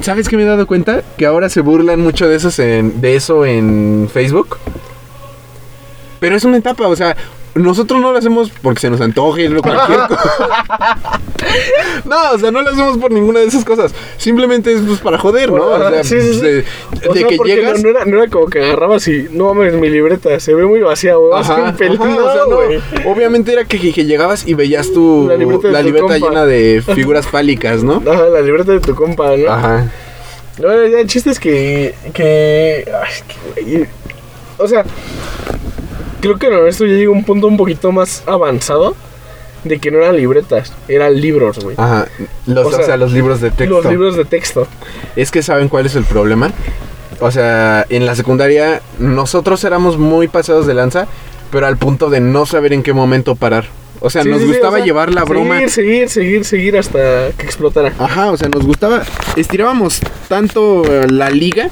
¿sabes 0.00 0.28
qué 0.28 0.36
me 0.36 0.44
he 0.44 0.46
dado 0.46 0.66
cuenta? 0.66 1.02
Que 1.18 1.26
ahora 1.26 1.48
se 1.48 1.60
burlan 1.60 2.00
mucho 2.00 2.28
de, 2.28 2.36
esos 2.36 2.58
en, 2.58 3.00
de 3.00 3.16
eso 3.16 3.44
en 3.44 4.08
Facebook. 4.12 4.56
Pero 6.18 6.36
es 6.36 6.44
una 6.44 6.56
etapa, 6.56 6.86
o 6.86 6.96
sea, 6.96 7.16
nosotros 7.54 8.00
no 8.00 8.12
lo 8.12 8.18
hacemos 8.18 8.50
porque 8.62 8.80
se 8.80 8.90
nos 8.90 9.00
antoje 9.00 9.48
o 9.48 9.60
cualquier 9.62 9.98
cosa. 10.08 11.10
no, 12.04 12.32
o 12.34 12.38
sea, 12.38 12.50
no 12.50 12.62
lo 12.62 12.70
hacemos 12.70 12.98
por 12.98 13.10
ninguna 13.10 13.40
de 13.40 13.46
esas 13.46 13.64
cosas. 13.64 13.92
Simplemente 14.16 14.72
es 14.72 14.80
pues, 14.82 15.00
para 15.00 15.18
joder, 15.18 15.50
¿no? 15.50 15.64
O 15.66 15.78
sea, 15.90 16.04
Sí, 16.04 16.20
sí, 16.20 16.34
sí. 16.34 16.40
de, 16.40 16.64
O 17.08 17.12
de 17.12 17.20
sea, 17.20 17.28
que 17.28 17.38
llegas. 17.44 17.82
No, 17.82 17.82
no 17.82 17.88
era, 17.98 18.04
no 18.04 18.22
era 18.22 18.30
como 18.30 18.46
que 18.46 18.62
agarrabas 18.62 19.06
y 19.08 19.28
no 19.32 19.52
mames, 19.54 19.74
mi 19.74 19.88
libreta 19.90 20.38
se 20.40 20.54
ve 20.54 20.64
muy 20.66 20.80
vacía, 20.80 21.16
güey. 21.16 21.30
Que 21.32 21.38
Ajá, 21.38 21.68
ajá, 21.68 21.74
o 21.78 22.32
sea, 22.32 22.42
no. 23.04 23.10
Obviamente 23.10 23.52
era 23.52 23.64
que, 23.64 23.78
que- 23.80 23.92
que 23.92 24.04
llegabas 24.04 24.46
y 24.46 24.54
veías 24.54 24.92
tu 24.92 25.26
La 25.28 25.36
libreta 25.36 25.68
de 25.68 25.72
la 25.72 25.80
tu 25.80 25.86
libreta 25.86 26.06
compa. 26.06 26.28
llena 26.28 26.46
de 26.46 26.82
figuras 26.94 27.26
fálicas, 27.26 27.82
¿no? 27.82 28.02
Ajá, 28.06 28.24
la 28.28 28.40
libreta 28.42 28.72
de 28.72 28.80
tu 28.80 28.94
compa, 28.94 29.36
¿no? 29.36 29.50
Ajá. 29.50 29.90
No, 30.58 30.86
ya, 30.86 31.00
el 31.00 31.06
chiste 31.06 31.30
es 31.30 31.40
que. 31.40 31.94
que 32.12 32.84
ay, 32.86 33.22
que, 33.26 33.62
güey, 33.72 33.86
o 34.58 34.68
sea, 34.68 34.84
creo 36.20 36.38
que 36.38 36.46
en 36.46 36.66
esto 36.66 36.86
ya 36.86 36.94
llega 36.94 37.10
un 37.10 37.24
punto 37.24 37.46
un 37.46 37.56
poquito 37.56 37.92
más 37.92 38.22
avanzado 38.26 38.94
de 39.64 39.78
que 39.78 39.90
no 39.90 39.98
eran 39.98 40.16
libretas, 40.16 40.72
eran 40.88 41.20
libros, 41.20 41.58
güey. 41.58 41.76
Ajá. 41.78 42.06
Los, 42.46 42.66
O 42.66 42.80
o, 42.80 42.82
sea, 42.82 42.96
los 42.96 43.12
libros 43.12 43.40
de 43.40 43.50
texto. 43.50 43.82
Los 43.82 43.84
libros 43.84 44.16
de 44.16 44.24
texto. 44.24 44.66
Es 45.16 45.30
que 45.30 45.42
saben 45.42 45.68
cuál 45.68 45.86
es 45.86 45.94
el 45.96 46.04
problema. 46.04 46.50
O 47.20 47.30
sea, 47.30 47.84
en 47.90 48.06
la 48.06 48.14
secundaria 48.14 48.80
nosotros 48.98 49.62
éramos 49.64 49.98
muy 49.98 50.28
pasados 50.28 50.66
de 50.66 50.72
lanza, 50.74 51.06
pero 51.50 51.66
al 51.66 51.76
punto 51.76 52.08
de 52.08 52.20
no 52.20 52.46
saber 52.46 52.72
en 52.72 52.82
qué 52.82 52.92
momento 52.94 53.34
parar. 53.34 53.66
O 54.00 54.08
sea, 54.08 54.22
Sí, 54.22 54.30
nos 54.30 54.40
sí, 54.40 54.46
gustaba 54.46 54.74
o 54.74 54.76
sea, 54.76 54.84
llevar 54.86 55.12
la 55.12 55.24
broma. 55.24 55.56
Seguir, 55.56 55.70
seguir, 55.70 56.08
seguir, 56.08 56.44
seguir 56.46 56.78
hasta 56.78 57.32
que 57.36 57.44
explotara. 57.44 57.92
Ajá, 57.98 58.30
o 58.30 58.36
sea, 58.38 58.48
nos 58.48 58.64
gustaba. 58.64 59.02
Estirábamos 59.36 60.00
tanto 60.28 60.82
la 61.10 61.28
liga 61.28 61.68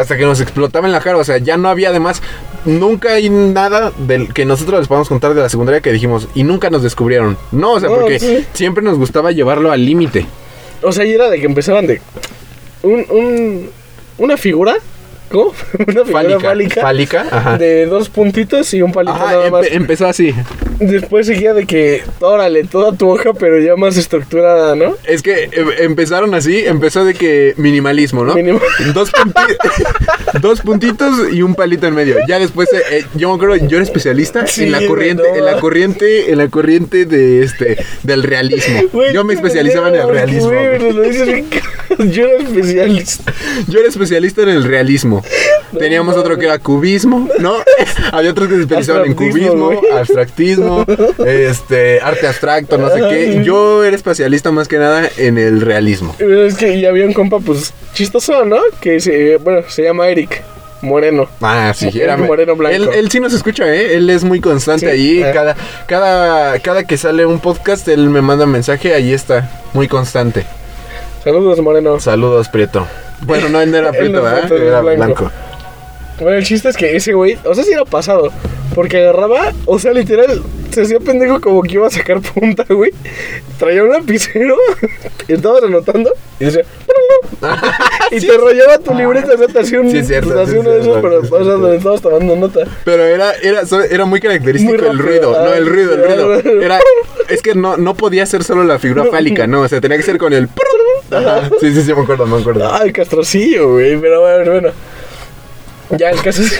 hasta 0.00 0.16
que 0.16 0.24
nos 0.24 0.40
explotaba 0.40 0.86
en 0.86 0.92
la 0.92 1.00
cara. 1.00 1.16
O 1.18 1.24
sea, 1.24 1.38
ya 1.38 1.56
no 1.56 1.68
había 1.68 1.88
además. 1.90 2.22
Nunca 2.64 3.12
hay 3.12 3.30
nada 3.30 3.92
del 3.96 4.32
que 4.34 4.44
nosotros 4.44 4.80
les 4.80 4.88
podamos 4.88 5.08
contar 5.08 5.34
de 5.34 5.40
la 5.40 5.48
secundaria 5.48 5.80
que 5.80 5.92
dijimos 5.92 6.28
y 6.34 6.42
nunca 6.42 6.68
nos 6.70 6.82
descubrieron. 6.82 7.36
No, 7.52 7.72
o 7.74 7.80
sea, 7.80 7.88
No, 7.88 7.96
porque 7.96 8.18
sí. 8.18 8.44
siempre 8.52 8.82
nos 8.82 8.98
gustaba 8.98 9.32
llevarlo 9.32 9.72
al 9.72 9.84
límite. 9.84 10.26
O 10.82 10.92
sea, 10.92 11.04
y 11.04 11.12
era 11.12 11.30
de 11.30 11.40
que 11.40 11.46
empezaban 11.46 11.86
de. 11.86 12.00
Un, 12.82 13.04
un, 13.10 13.70
una 14.18 14.36
figura. 14.36 14.76
¿Cómo? 15.30 15.52
Una 15.78 16.04
figura 16.04 16.12
Fálica. 16.12 16.40
fálica. 16.40 16.80
Fálica, 16.82 17.26
ajá. 17.30 17.58
De 17.58 17.86
dos 17.86 18.08
puntitos 18.08 18.72
y 18.74 18.82
un 18.82 18.92
palito 18.92 19.14
Ajá, 19.14 19.26
nada 19.32 19.46
empe- 19.48 19.50
más. 19.50 19.66
empezó 19.70 20.06
así. 20.06 20.34
Después 20.78 21.26
seguía 21.26 21.54
de 21.54 21.66
que, 21.66 22.02
órale, 22.20 22.64
toda 22.64 22.92
tu 22.96 23.08
hoja, 23.08 23.32
pero 23.32 23.58
ya 23.58 23.76
más 23.76 23.96
estructurada, 23.96 24.76
¿no? 24.76 24.94
Es 25.04 25.22
que 25.22 25.44
eh, 25.44 25.50
empezaron 25.80 26.34
así, 26.34 26.64
empezó 26.66 27.04
de 27.04 27.14
que 27.14 27.54
minimalismo, 27.56 28.24
¿no? 28.24 28.34
Dos, 28.94 29.10
punti- 29.10 29.56
dos 30.40 30.60
puntitos 30.60 31.32
y 31.32 31.42
un 31.42 31.54
palito 31.54 31.86
en 31.86 31.94
medio. 31.94 32.16
Ya 32.28 32.38
después, 32.38 32.70
eh, 32.72 32.82
eh, 32.90 33.04
yo 33.14 33.30
me 33.30 33.36
acuerdo, 33.36 33.56
yo 33.66 33.76
era 33.78 33.84
especialista 33.84 34.46
Sí, 34.46 34.64
en 34.64 34.72
la 34.72 34.86
corriente, 34.86 35.22
no. 35.28 35.36
en 35.36 35.44
la 35.44 35.58
corriente, 35.60 36.30
en 36.30 36.38
la 36.38 36.48
corriente 36.48 37.04
de 37.06 37.42
este, 37.42 37.78
del 38.02 38.22
realismo. 38.22 38.82
Yo 39.12 39.24
me 39.24 39.34
especializaba 39.34 39.88
en 39.88 39.94
el 39.96 40.08
realismo. 40.08 40.50
Yo 42.12 42.26
era 42.26 42.42
especialista. 42.42 43.32
Yo 43.68 43.80
era 43.80 43.88
especialista 43.88 44.42
en 44.42 44.48
el 44.50 44.64
realismo. 44.64 45.22
Teníamos 45.78 46.16
otro 46.16 46.36
que 46.38 46.46
era 46.46 46.58
cubismo, 46.58 47.28
¿no? 47.38 47.54
Había 48.12 48.30
otros 48.30 48.48
que 48.48 48.54
se 48.54 48.60
especializaban 48.62 49.06
en 49.06 49.14
cubismo, 49.14 49.80
abstractismo, 49.92 50.84
este, 51.26 52.00
arte 52.00 52.26
abstracto, 52.26 52.78
no 52.78 52.88
sé 52.90 53.00
qué. 53.08 53.42
Yo 53.44 53.84
era 53.84 53.96
especialista 53.96 54.50
más 54.52 54.68
que 54.68 54.78
nada 54.78 55.08
en 55.16 55.38
el 55.38 55.60
realismo. 55.60 56.14
Es 56.18 56.54
que 56.56 56.80
ya 56.80 56.88
había 56.90 57.04
un 57.04 57.12
compa, 57.12 57.40
pues, 57.40 57.72
chistoso, 57.94 58.44
¿no? 58.44 58.58
Que 58.80 59.00
se, 59.00 59.36
bueno, 59.38 59.62
se 59.68 59.82
llama 59.82 60.08
Eric 60.08 60.42
Moreno. 60.82 61.28
Ah, 61.40 61.72
sí, 61.74 61.90
era 61.94 62.16
Moreno 62.16 62.54
Blanco. 62.54 62.76
Él, 62.76 62.88
él 62.94 63.10
sí 63.10 63.18
nos 63.20 63.32
escucha, 63.32 63.66
¿eh? 63.74 63.96
Él 63.96 64.08
es 64.10 64.24
muy 64.24 64.40
constante 64.40 64.86
Sí, 64.86 64.92
ahí. 64.92 65.22
ah. 65.22 65.32
Cada, 65.32 65.56
cada, 65.86 66.58
cada 66.60 66.84
que 66.84 66.96
sale 66.96 67.26
un 67.26 67.40
podcast, 67.40 67.88
él 67.88 68.08
me 68.08 68.20
manda 68.22 68.44
un 68.44 68.52
mensaje, 68.52 68.94
ahí 68.94 69.12
está, 69.12 69.50
muy 69.74 69.88
constante. 69.88 70.44
Saludos, 71.26 71.60
Moreno. 71.60 71.98
Saludos, 71.98 72.48
Prieto. 72.48 72.86
Bueno, 73.22 73.48
no, 73.48 73.60
él 73.60 73.72
no 73.72 73.78
era 73.78 73.90
Prieto, 73.90 74.22
¿verdad? 74.22 74.52
Era 74.52 74.80
blanco. 74.80 75.24
blanco. 75.24 75.32
Bueno, 76.20 76.38
el 76.38 76.44
chiste 76.44 76.68
es 76.68 76.76
que 76.76 76.94
ese 76.94 77.14
güey, 77.14 77.36
o 77.44 77.52
sea, 77.52 77.64
sí 77.64 77.72
era 77.72 77.84
pasado. 77.84 78.30
Porque 78.76 78.98
agarraba, 78.98 79.52
o 79.64 79.76
sea, 79.80 79.92
literal, 79.92 80.40
se 80.70 80.82
hacía 80.82 81.00
pendejo 81.00 81.40
como 81.40 81.62
que 81.62 81.74
iba 81.74 81.86
a 81.88 81.90
sacar 81.90 82.20
punta, 82.20 82.64
güey. 82.68 82.92
Traía 83.58 83.82
un 83.82 83.90
lapicero, 83.90 84.54
y 85.28 85.32
estabas 85.32 85.64
anotando, 85.64 86.12
y 86.38 86.44
decía, 86.44 86.62
y 88.12 88.20
te 88.20 88.38
rayaba 88.38 88.78
tu 88.78 88.94
libreta, 88.94 89.34
o 89.34 89.38
sea, 89.38 89.48
te 89.48 89.58
hacía 89.58 89.80
un, 89.80 89.90
Sí, 89.90 89.98
es 89.98 90.06
cierto, 90.06 90.32
te 90.32 90.42
hacía 90.42 90.52
sí, 90.52 90.58
uno 90.60 90.70
de 90.70 90.78
es 90.78 90.86
esos, 90.86 91.02
pero, 91.02 91.20
o 91.20 91.24
sea, 91.24 91.54
donde 91.54 91.76
estabas 91.76 92.02
tomando 92.02 92.36
nota. 92.36 92.60
Pero 92.84 93.02
era, 93.02 93.32
era, 93.42 93.62
era 93.90 94.04
muy 94.04 94.20
característico 94.20 94.76
Muy 94.76 94.90
el 94.90 94.98
ruido, 94.98 95.32
no, 95.32 95.50
ah, 95.50 95.56
el 95.56 95.66
ruido, 95.66 95.94
el 95.94 96.04
ruido. 96.04 96.34
ah, 96.34 96.40
Era, 96.64 96.80
es 97.28 97.42
que 97.42 97.54
no, 97.54 97.76
no 97.76 97.94
podía 97.94 98.26
ser 98.26 98.44
solo 98.44 98.62
la 98.62 98.78
figura 98.78 99.06
fálica, 99.06 99.46
no, 99.46 99.62
o 99.62 99.68
sea, 99.68 99.80
tenía 99.80 99.96
que 99.96 100.04
ser 100.04 100.18
con 100.18 100.32
el... 100.32 100.48
Ajá. 101.10 101.50
Sí, 101.60 101.72
sí, 101.72 101.82
sí, 101.82 101.94
me 101.94 102.02
acuerdo, 102.02 102.26
me 102.26 102.38
acuerdo. 102.38 102.72
Ay, 102.72 102.92
castrocillo, 102.92 103.72
güey, 103.72 103.96
pero 104.00 104.20
bueno, 104.20 104.50
bueno. 104.52 104.68
Ya, 105.98 106.10
el 106.10 106.20
caso 106.20 106.42
es 106.42 106.52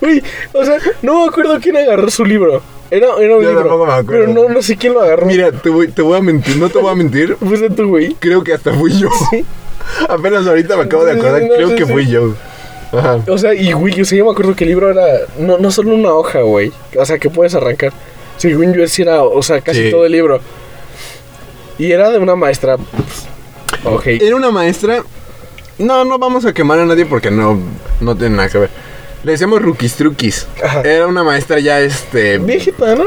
Güey, 0.00 0.22
o 0.52 0.64
sea, 0.64 0.78
no 1.02 1.22
me 1.22 1.28
acuerdo 1.28 1.58
quién 1.60 1.76
agarró 1.76 2.10
su 2.10 2.24
libro. 2.24 2.60
Era, 2.90 3.06
era 3.20 3.36
un 3.36 3.42
Yo 3.42 3.48
libro. 3.50 3.60
tampoco 3.60 3.86
me 3.86 3.92
acuerdo. 3.92 4.24
Pero 4.26 4.48
no, 4.48 4.52
no 4.52 4.62
sé 4.62 4.76
quién 4.76 4.94
lo 4.94 5.00
agarró. 5.00 5.26
Mira, 5.26 5.52
te 5.52 5.70
voy, 5.70 5.88
te 5.88 6.02
voy 6.02 6.18
a 6.18 6.20
mentir, 6.20 6.56
no 6.56 6.68
te 6.68 6.78
voy 6.78 6.90
a 6.90 6.94
mentir, 6.96 7.36
Fuiste 7.40 7.70
tú, 7.70 7.88
güey. 7.88 8.14
creo 8.18 8.42
que 8.42 8.52
hasta 8.52 8.72
fui 8.72 8.90
yo. 8.98 9.08
Sí. 9.30 9.44
Apenas 10.08 10.46
ahorita 10.46 10.76
me 10.76 10.82
acabo 10.84 11.04
de 11.04 11.12
acordar, 11.12 11.42
no, 11.42 11.54
creo 11.54 11.68
sí, 11.70 11.74
que 11.76 11.86
sí. 11.86 11.92
fui 11.92 12.06
yo. 12.08 12.34
Ajá. 12.92 13.20
O 13.28 13.38
sea, 13.38 13.54
y 13.54 13.70
güey, 13.72 14.00
o 14.00 14.04
sea, 14.04 14.18
yo 14.18 14.24
me 14.24 14.32
acuerdo 14.32 14.56
que 14.56 14.64
el 14.64 14.70
libro 14.70 14.90
era 14.90 15.04
no, 15.38 15.58
no 15.58 15.70
solo 15.70 15.94
una 15.94 16.12
hoja, 16.12 16.40
güey. 16.40 16.72
O 16.98 17.04
sea, 17.06 17.18
que 17.18 17.30
puedes 17.30 17.54
arrancar. 17.54 17.92
Según 18.38 18.74
yo, 18.74 18.82
era, 18.98 19.22
o 19.22 19.40
sea, 19.42 19.60
casi 19.60 19.84
Sí. 19.84 19.90
todo 19.92 20.04
el 20.04 20.12
libro. 20.12 20.40
Y 21.80 21.92
era 21.92 22.10
de 22.10 22.18
una 22.18 22.36
maestra. 22.36 22.76
Ok. 23.84 24.06
Era 24.06 24.36
una 24.36 24.50
maestra. 24.50 25.02
No, 25.78 26.04
no 26.04 26.18
vamos 26.18 26.44
a 26.44 26.52
quemar 26.52 26.78
a 26.78 26.84
nadie 26.84 27.06
porque 27.06 27.30
no, 27.30 27.58
no 28.00 28.14
tiene 28.16 28.36
nada 28.36 28.50
que 28.50 28.58
ver. 28.58 28.70
Le 29.24 29.32
decíamos 29.32 29.62
Rookies 29.62 29.94
Truquis. 29.96 30.46
Ajá. 30.62 30.82
Era 30.82 31.06
una 31.06 31.24
maestra 31.24 31.58
ya 31.58 31.80
este 31.80 32.36
Viejita, 32.38 32.94
¿no? 32.94 33.04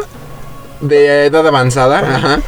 de 0.82 1.26
edad 1.28 1.46
avanzada, 1.48 2.00
ajá. 2.00 2.42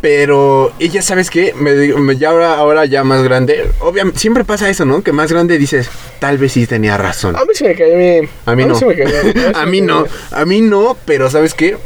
Pero 0.00 0.72
ella, 0.78 1.02
¿sabes 1.02 1.28
qué? 1.28 1.52
Me, 1.54 1.72
me- 1.74 2.16
ya 2.16 2.30
ahora, 2.30 2.54
ahora 2.56 2.86
ya 2.86 3.04
más 3.04 3.22
grande. 3.22 3.68
Obviamente, 3.80 4.18
siempre 4.20 4.44
pasa 4.44 4.70
eso, 4.70 4.84
¿no? 4.86 5.02
Que 5.02 5.12
más 5.12 5.30
grande 5.30 5.58
dices, 5.58 5.90
tal 6.18 6.38
vez 6.38 6.52
sí 6.52 6.66
tenía 6.66 6.96
razón. 6.96 7.36
A 7.36 7.40
mí 7.44 7.50
se 7.52 7.68
me 7.68 7.74
cayó 7.74 7.96
bien. 7.98 8.28
A 8.46 8.54
mí 8.54 8.64
no. 8.64 8.74
sí 8.74 8.84
a 9.54 9.66
mí 9.66 9.80
no, 9.82 10.06
a 10.30 10.44
mí 10.44 10.60
no, 10.62 10.96
pero 11.04 11.28
¿sabes 11.30 11.52
qué? 11.52 11.76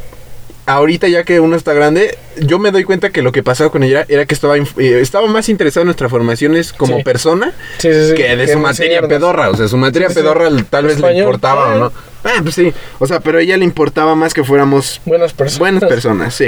Ahorita 0.65 1.09
ya 1.09 1.25
que 1.25 1.41
uno 1.41 1.57
está 1.57 1.73
grande, 1.73 2.17
yo 2.41 2.61
me 2.61 2.71
doy 2.71 2.85
cuenta 2.85 3.11
que 3.11 3.21
lo 3.21 3.33
que 3.33 3.43
pasaba 3.43 3.71
con 3.71 3.83
ella 3.83 4.05
era 4.09 4.27
que 4.27 4.35
estaba, 4.35 4.57
eh, 4.57 4.65
estaba 5.01 5.27
más 5.27 5.49
interesado 5.49 5.83
en 5.83 5.87
nuestras 5.87 6.09
formaciones 6.11 6.73
como 6.73 6.99
Sí. 6.99 7.03
persona 7.03 7.53
Sí, 7.79 7.93
sí, 7.93 8.09
sí. 8.11 8.15
que 8.15 8.37
de 8.37 8.47
Que 8.47 8.53
su 8.53 8.59
materia 8.61 8.99
enseñarnos. 8.99 9.09
pedorra. 9.09 9.51
O 9.51 9.57
sea, 9.57 9.67
su 9.67 9.77
materia 9.77 10.09
pedorra 10.09 10.49
tal 10.71 10.85
vez 10.87 11.01
le 11.01 11.19
importaba 11.19 11.75
o 11.75 11.79
no. 11.79 11.93
Ah, 12.23 12.39
pues 12.43 12.55
sí. 12.55 12.73
O 13.01 13.07
sea, 13.09 13.19
pero 13.19 13.39
a 13.39 13.43
ella 13.43 13.57
le 13.57 13.65
importaba 13.65 14.15
más 14.15 14.33
que 14.35 14.45
fuéramos 14.45 15.01
Buenas 15.05 15.33
personas. 15.33 15.59
buenas 15.59 15.85
personas, 15.85 16.35
sí. 16.35 16.47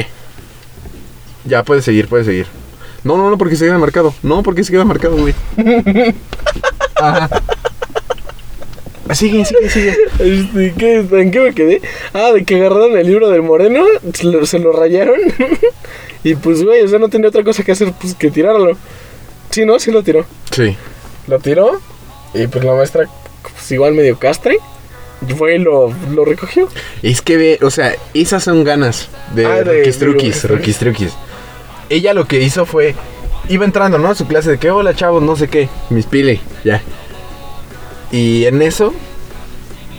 Ya, 1.45 1.65
puedes 1.65 1.85
seguir, 1.85 2.07
puedes 2.07 2.27
seguir. 2.27 2.47
No, 3.03 3.17
no, 3.17 3.29
no, 3.29 3.37
porque 3.37 3.57
se 3.57 3.65
queda 3.67 3.79
marcado. 3.79 4.15
No, 4.23 4.43
porque 4.45 4.63
se 4.63 4.71
queda 4.73 4.85
marcado, 4.85 5.17
güey. 5.17 5.35
Ajá. 6.95 7.29
Sigue, 9.13 9.45
sigue, 9.45 9.69
sigue. 9.69 9.97
Este, 10.19 10.75
¿qué, 10.79 10.97
¿En 11.21 11.31
qué 11.31 11.41
me 11.41 11.55
quedé? 11.55 11.83
Ah, 12.15 12.33
de 12.33 12.45
que 12.45 12.57
agarraron 12.57 12.97
el 12.97 13.07
libro 13.07 13.29
del 13.31 13.43
moreno, 13.43 13.85
se 14.15 14.25
lo, 14.25 14.47
se 14.47 14.59
lo 14.59 14.73
rayaron. 14.73 15.21
y 16.25 16.35
pues, 16.37 16.65
güey, 16.65 16.83
o 16.83 16.89
sea, 16.89 16.99
no 16.99 17.09
tenía 17.09 17.29
otra 17.29 17.45
cosa 17.45 17.63
que 17.63 17.73
hacer 17.73 17.93
pues, 18.01 18.15
que 18.15 18.31
tirarlo. 18.31 18.77
Sí, 19.51 19.67
¿no? 19.67 19.79
Sí 19.79 19.91
lo 19.93 20.03
tiró. 20.03 20.25
Sí. 20.51 20.75
Lo 21.27 21.39
tiró. 21.39 21.81
Y 22.33 22.47
pues 22.47 22.65
la 22.65 22.73
maestra, 22.75 23.09
pues 23.43 23.71
igual 23.73 23.93
medio 23.95 24.19
castre. 24.19 24.59
Fue 25.39 25.55
y 25.57 25.59
lo, 25.59 25.93
lo 26.15 26.25
recogió. 26.25 26.69
Es 27.03 27.21
que 27.23 27.37
ve, 27.37 27.59
o 27.63 27.71
sea, 27.71 27.95
esas 28.15 28.43
son 28.45 28.65
ganas 28.65 29.09
de 29.35 29.47
Ah, 29.47 29.63
de- 29.63 29.65
Rookies 29.65 29.99
de 30.01 30.07
Truquis, 30.07 30.45
Rookies 30.45 30.45
Rookies 30.51 30.79
Truquis. 30.79 31.13
Ella 31.89 32.13
lo 32.15 32.27
que 32.27 32.41
hizo 32.41 32.67
fue, 32.67 32.95
iba 33.49 33.65
entrando, 33.65 33.99
¿no? 33.99 34.09
A 34.09 34.15
su 34.15 34.27
clase 34.27 34.51
de 34.51 34.59
que, 34.59 34.71
hola 34.71 34.95
chavos, 34.95 35.23
no 35.23 35.37
sé 35.37 35.49
qué, 35.49 35.69
mis 35.91 36.07
pile, 36.07 36.41
ya. 36.65 36.83
Y 38.11 38.45
en 38.47 38.61
eso, 38.63 38.93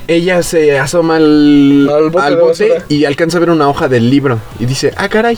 ella 0.07 0.43
se 0.43 0.77
asoma 0.79 1.17
al, 1.17 1.89
Al 1.91 2.37
bote 2.37 2.73
al 2.75 2.83
y 2.89 3.05
alcanza 3.05 3.37
a 3.37 3.39
ver 3.39 3.49
una 3.49 3.67
hoja 3.69 3.87
del 3.87 4.09
libro. 4.09 4.39
Y 4.59 4.65
dice, 4.65 4.93
ah, 4.97 5.09
caray, 5.09 5.37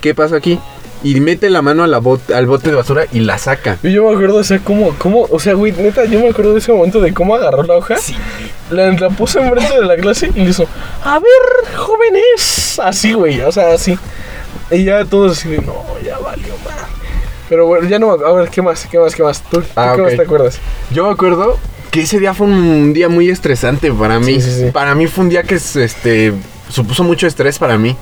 ¿qué 0.00 0.14
pasa 0.14 0.36
aquí? 0.36 0.58
Y 1.04 1.20
mete 1.20 1.48
la 1.48 1.62
mano 1.62 1.84
a 1.84 1.86
la 1.86 2.00
bot- 2.00 2.34
al 2.34 2.46
bote 2.46 2.70
de 2.70 2.76
basura 2.76 3.04
y 3.12 3.20
la 3.20 3.38
saca. 3.38 3.78
Y 3.84 3.92
yo 3.92 4.04
me 4.08 4.14
acuerdo, 4.14 4.38
o 4.38 4.44
sea, 4.44 4.58
cómo, 4.58 4.94
cómo, 4.98 5.28
o 5.30 5.38
sea, 5.38 5.54
güey, 5.54 5.70
neta, 5.72 6.04
yo 6.06 6.18
me 6.18 6.28
acuerdo 6.28 6.52
de 6.54 6.58
ese 6.58 6.72
momento 6.72 7.00
de 7.00 7.14
cómo 7.14 7.36
agarró 7.36 7.62
la 7.62 7.76
hoja. 7.76 7.94
La, 8.70 8.90
la 8.92 9.08
puso 9.10 9.38
enfrente 9.38 9.78
de 9.80 9.86
la 9.86 9.96
clase 9.96 10.30
y 10.34 10.40
le 10.40 10.50
hizo, 10.50 10.66
a 11.04 11.18
ver, 11.20 11.76
jóvenes. 11.76 12.80
Así, 12.82 13.12
güey, 13.12 13.40
o 13.42 13.52
sea, 13.52 13.72
así. 13.74 13.96
Y 14.72 14.84
ya 14.84 15.04
todos 15.04 15.38
así 15.38 15.48
no, 15.64 15.84
ya 16.04 16.18
valió 16.18 16.48
mal. 16.64 16.74
Pero 17.48 17.66
bueno, 17.66 17.88
ya 17.88 17.98
no, 17.98 18.10
a 18.10 18.32
ver, 18.32 18.50
¿qué 18.50 18.60
más? 18.60 18.86
¿Qué 18.90 18.98
más? 18.98 19.14
¿Qué 19.14 19.22
más? 19.22 19.40
¿Tú, 19.42 19.60
tú 19.62 19.66
Ah, 19.76 19.92
qué 19.94 20.02
ok. 20.02 20.06
más 20.08 20.16
te 20.16 20.22
acuerdas? 20.22 20.58
Yo 20.90 21.06
me 21.06 21.12
acuerdo, 21.12 21.58
que 21.90 22.02
ese 22.02 22.18
día 22.20 22.34
fue 22.34 22.46
un 22.46 22.92
día 22.92 23.08
muy 23.08 23.28
estresante 23.30 23.92
para 23.92 24.18
mí. 24.18 24.40
Sí, 24.40 24.42
sí, 24.42 24.60
sí. 24.66 24.70
Para 24.72 24.94
mí 24.94 25.06
fue 25.06 25.24
un 25.24 25.30
día 25.30 25.42
que 25.42 25.54
este 25.56 26.32
supuso 26.68 27.02
mucho 27.04 27.26
estrés 27.26 27.58
para 27.58 27.78
mí. 27.78 27.96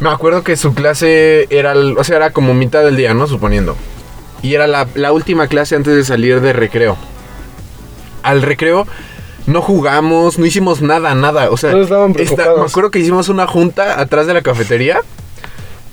Me 0.00 0.08
acuerdo 0.10 0.42
que 0.42 0.56
su 0.56 0.74
clase 0.74 1.46
era, 1.50 1.74
o 1.76 2.04
sea, 2.04 2.16
era 2.16 2.30
como 2.30 2.54
mitad 2.54 2.82
del 2.84 2.96
día, 2.96 3.14
¿no? 3.14 3.26
Suponiendo. 3.26 3.76
Y 4.42 4.54
era 4.54 4.66
la, 4.66 4.88
la 4.94 5.12
última 5.12 5.46
clase 5.46 5.76
antes 5.76 5.94
de 5.94 6.04
salir 6.04 6.40
de 6.40 6.52
recreo. 6.52 6.96
Al 8.22 8.42
recreo 8.42 8.86
no 9.46 9.60
jugamos, 9.62 10.38
no 10.38 10.46
hicimos 10.46 10.82
nada, 10.82 11.14
nada. 11.14 11.50
O 11.50 11.56
sea, 11.56 11.70
Todos 11.72 11.84
estaban 11.84 12.10
esta- 12.12 12.22
preocupados. 12.34 12.58
me 12.60 12.66
acuerdo 12.66 12.90
que 12.90 12.98
hicimos 13.00 13.28
una 13.28 13.46
junta 13.46 14.00
atrás 14.00 14.26
de 14.26 14.34
la 14.34 14.42
cafetería 14.42 15.00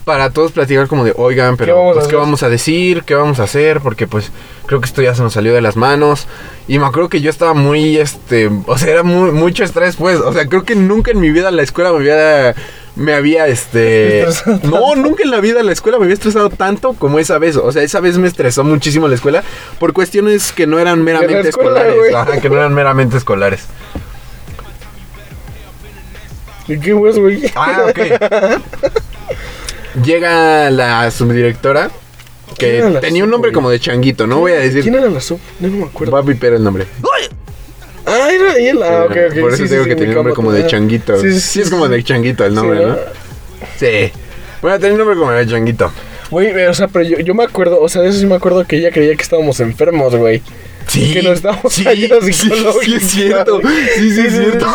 para 0.09 0.31
todos 0.31 0.51
platicar 0.53 0.87
como 0.87 1.05
de, 1.05 1.13
oigan, 1.15 1.55
pero 1.55 1.75
vamos 1.75 1.91
a 1.91 1.99
pues, 1.99 2.07
¿qué 2.07 2.15
vamos 2.15 2.41
a 2.41 2.49
decir? 2.49 3.03
¿Qué 3.03 3.13
vamos 3.13 3.39
a 3.39 3.43
hacer? 3.43 3.79
Porque 3.79 4.07
pues 4.07 4.31
creo 4.65 4.81
que 4.81 4.87
esto 4.87 5.03
ya 5.03 5.13
se 5.13 5.21
nos 5.21 5.33
salió 5.33 5.53
de 5.53 5.61
las 5.61 5.75
manos. 5.75 6.25
Y 6.67 6.79
me 6.79 6.87
acuerdo 6.87 7.09
que 7.09 7.21
yo 7.21 7.29
estaba 7.29 7.53
muy, 7.53 7.97
este, 7.97 8.49
o 8.65 8.75
sea, 8.75 8.89
era 8.89 9.03
muy, 9.03 9.31
mucho 9.31 9.63
estrés, 9.63 9.97
pues. 9.97 10.17
O 10.19 10.33
sea, 10.33 10.47
creo 10.47 10.63
que 10.63 10.73
nunca 10.73 11.11
en 11.11 11.19
mi 11.19 11.29
vida 11.29 11.51
la 11.51 11.61
escuela 11.61 11.91
me 11.91 11.97
había, 11.97 12.55
me 12.95 13.13
había, 13.13 13.45
este... 13.45 14.25
No, 14.63 14.95
nunca 14.95 15.21
en 15.21 15.29
la 15.29 15.41
vida 15.41 15.61
la 15.61 15.73
escuela 15.73 15.99
me 15.99 16.05
había 16.05 16.15
estresado 16.15 16.49
tanto 16.49 16.93
como 16.93 17.19
esa 17.19 17.37
vez. 17.37 17.55
O 17.55 17.71
sea, 17.71 17.83
esa 17.83 17.99
vez 17.99 18.17
me 18.17 18.27
estresó 18.27 18.63
muchísimo 18.63 19.07
la 19.07 19.13
escuela 19.13 19.43
por 19.77 19.93
cuestiones 19.93 20.51
que 20.51 20.65
no 20.65 20.79
eran 20.79 21.03
meramente 21.03 21.49
escuela, 21.49 21.81
escolares. 21.81 22.15
Ajá, 22.15 22.41
que 22.41 22.49
no 22.49 22.55
eran 22.55 22.73
meramente 22.73 23.15
escolares. 23.15 23.61
¿Y 26.67 26.79
qué 26.79 26.93
güey? 26.93 27.51
Ah, 27.55 27.85
ok. 27.89 28.99
Llega 30.03 30.69
la 30.69 31.09
subdirectora 31.11 31.89
¿Quién 32.57 32.93
que 32.93 32.99
tenía 32.99 33.23
un 33.23 33.29
nombre 33.29 33.51
como 33.51 33.69
de 33.69 33.79
changuito, 33.79 34.27
no 34.27 34.39
voy 34.39 34.53
a 34.53 34.59
decir. 34.59 34.83
¿Quién 34.83 34.95
era 34.95 35.09
la 35.09 35.21
sub? 35.21 35.39
No, 35.59 35.67
no 35.67 35.77
me 35.77 35.85
acuerdo. 35.85 36.13
Va 36.13 36.19
a 36.19 36.21
viper 36.21 36.53
el 36.53 36.63
nombre. 36.63 36.85
Ah, 38.05 38.29
era 38.31 38.53
él. 38.55 38.81
Ah, 38.83 39.05
ok, 39.05 39.17
ok. 39.29 39.39
Por 39.39 39.53
eso 39.53 39.63
sí, 39.63 39.69
digo 39.69 39.83
sí, 39.83 39.89
que 39.89 39.95
sí, 39.95 39.99
tenía 39.99 40.09
un 40.09 40.15
nombre 40.15 40.33
como 40.33 40.51
de 40.51 40.65
changuito. 40.65 41.19
Sí, 41.21 41.31
Sí, 41.31 41.39
sí, 41.39 41.47
sí, 41.47 41.61
es 41.61 41.69
como 41.69 41.87
de 41.87 42.03
changuito 42.03 42.45
el 42.45 42.55
nombre, 42.55 42.79
Sí, 42.79 42.85
¿no? 42.85 42.95
Sí. 43.77 44.11
Bueno, 44.61 44.79
tenía 44.79 44.93
un 44.93 44.99
nombre 44.99 45.17
como 45.17 45.31
de 45.31 45.45
changuito. 45.47 45.91
Güey, 46.31 46.65
o 46.65 46.73
sea, 46.73 46.87
pero 46.87 47.05
yo, 47.05 47.19
yo 47.19 47.33
me 47.33 47.43
acuerdo, 47.43 47.81
o 47.81 47.89
sea, 47.89 48.01
de 48.01 48.09
eso 48.09 48.19
sí 48.19 48.25
me 48.25 48.35
acuerdo 48.35 48.65
que 48.65 48.77
ella 48.77 48.91
creía 48.91 49.15
que 49.15 49.21
estábamos 49.21 49.59
enfermos, 49.59 50.15
güey. 50.15 50.41
Sí. 50.89 51.13
Que 51.13 51.21
nos 51.21 51.37
estábamos 51.37 51.71
sí, 51.71 51.87
ayuda 51.87 52.17
sí, 52.21 52.33
psicológica. 52.33 52.85
sí, 52.85 52.95
es 52.95 53.11
cierto. 53.11 53.61
Sí, 53.95 54.11
sí, 54.11 54.21
es 54.25 54.33
cierto. 54.33 54.65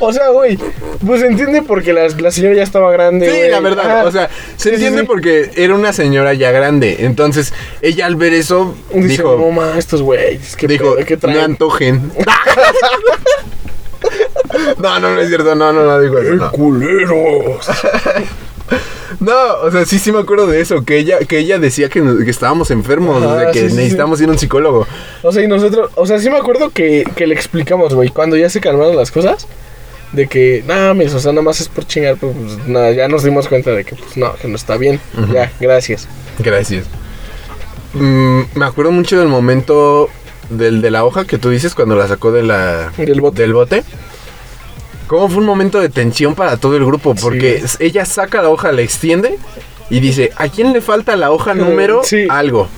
O 0.00 0.12
sea, 0.12 0.28
güey, 0.30 0.58
pues 1.06 1.20
se 1.20 1.26
entiende 1.26 1.62
porque 1.62 1.92
la, 1.92 2.08
la 2.08 2.30
señora 2.30 2.54
ya 2.54 2.62
estaba 2.62 2.90
grande. 2.90 3.30
Sí, 3.30 3.50
la 3.50 3.60
verdad, 3.60 4.06
o 4.06 4.12
sea, 4.12 4.30
se 4.56 4.74
entiende 4.74 5.04
porque 5.04 5.50
era 5.56 5.74
una 5.74 5.92
señora 5.92 6.32
ya 6.34 6.50
grande. 6.50 6.96
Entonces, 7.00 7.52
ella 7.82 8.06
al 8.06 8.16
ver 8.16 8.32
eso 8.32 8.74
Dice, 8.92 9.08
dijo, 9.08 9.36
no 9.38 9.50
ma, 9.50 9.78
estos 9.78 10.02
güeyes, 10.02 10.56
dijo, 10.56 10.94
pedo, 10.94 11.04
qué 11.04 11.14
me 11.16 11.20
traen. 11.20 11.38
antojen. 11.40 12.12
no, 14.78 15.00
no, 15.00 15.14
no 15.14 15.20
es 15.20 15.28
cierto, 15.28 15.54
no, 15.54 15.72
no, 15.72 15.84
no 15.84 16.00
digo 16.00 16.18
eso. 16.18 16.34
no. 16.34 16.50
culeros! 16.50 17.66
No, 19.20 19.32
o 19.62 19.70
sea, 19.70 19.84
sí, 19.84 19.98
sí 19.98 20.12
me 20.12 20.18
acuerdo 20.18 20.46
de 20.46 20.60
eso, 20.60 20.84
que 20.84 20.98
ella, 20.98 21.18
que 21.20 21.38
ella 21.38 21.58
decía 21.58 21.88
que, 21.88 22.02
que 22.02 22.30
estábamos 22.30 22.70
enfermos, 22.70 23.22
Ajá, 23.22 23.34
o 23.34 23.38
sea, 23.38 23.50
que 23.52 23.60
sí, 23.62 23.70
sí, 23.70 23.76
necesitamos 23.76 24.20
ir 24.20 24.28
a 24.28 24.32
un 24.32 24.38
psicólogo. 24.38 24.86
O 25.22 25.32
sea, 25.32 25.42
y 25.42 25.48
nosotros, 25.48 25.90
o 25.94 26.06
sea, 26.06 26.18
sí 26.18 26.30
me 26.30 26.36
acuerdo 26.36 26.70
que, 26.70 27.04
que 27.16 27.26
le 27.26 27.34
explicamos, 27.34 27.94
güey, 27.94 28.10
cuando 28.10 28.36
ya 28.36 28.48
se 28.50 28.60
calmaron 28.60 28.96
las 28.96 29.10
cosas, 29.10 29.46
de 30.12 30.26
que, 30.26 30.64
nada, 30.66 30.94
mis, 30.94 31.12
o 31.12 31.20
sea, 31.20 31.32
nada 31.32 31.42
más 31.42 31.60
es 31.60 31.68
por 31.68 31.86
chingar, 31.86 32.16
pero 32.20 32.32
pues 32.32 32.66
nada, 32.66 32.92
ya 32.92 33.08
nos 33.08 33.24
dimos 33.24 33.48
cuenta 33.48 33.70
de 33.72 33.84
que, 33.84 33.94
pues 33.94 34.16
no, 34.16 34.34
que 34.36 34.48
no 34.48 34.56
está 34.56 34.76
bien. 34.76 35.00
Ya, 35.32 35.52
gracias. 35.60 36.08
Gracias. 36.38 36.86
Mm, 37.92 38.42
me 38.54 38.64
acuerdo 38.64 38.92
mucho 38.92 39.18
del 39.18 39.28
momento 39.28 40.08
del 40.50 40.80
de 40.80 40.90
la 40.90 41.04
hoja 41.04 41.26
que 41.26 41.38
tú 41.38 41.50
dices 41.50 41.74
cuando 41.74 41.94
la 41.94 42.08
sacó 42.08 42.32
de 42.32 42.42
la, 42.42 42.90
Del 42.96 43.20
bote. 43.20 43.42
del 43.42 43.52
bote. 43.52 43.82
Cómo 45.08 45.28
fue 45.28 45.38
un 45.38 45.46
momento 45.46 45.80
de 45.80 45.88
tensión 45.88 46.34
para 46.36 46.56
todo 46.58 46.76
el 46.76 46.84
grupo, 46.84 47.14
porque 47.16 47.62
Sí. 47.66 47.76
ella 47.80 48.04
saca 48.04 48.40
la 48.42 48.50
hoja, 48.50 48.70
la 48.72 48.82
extiende 48.82 49.38
y 49.90 49.98
dice, 50.00 50.30
¿a 50.36 50.48
quién 50.48 50.72
le 50.72 50.80
falta 50.80 51.16
la 51.16 51.32
hoja 51.32 51.54
número? 51.54 52.02
Sí. 52.04 52.26
Algo. 52.30 52.68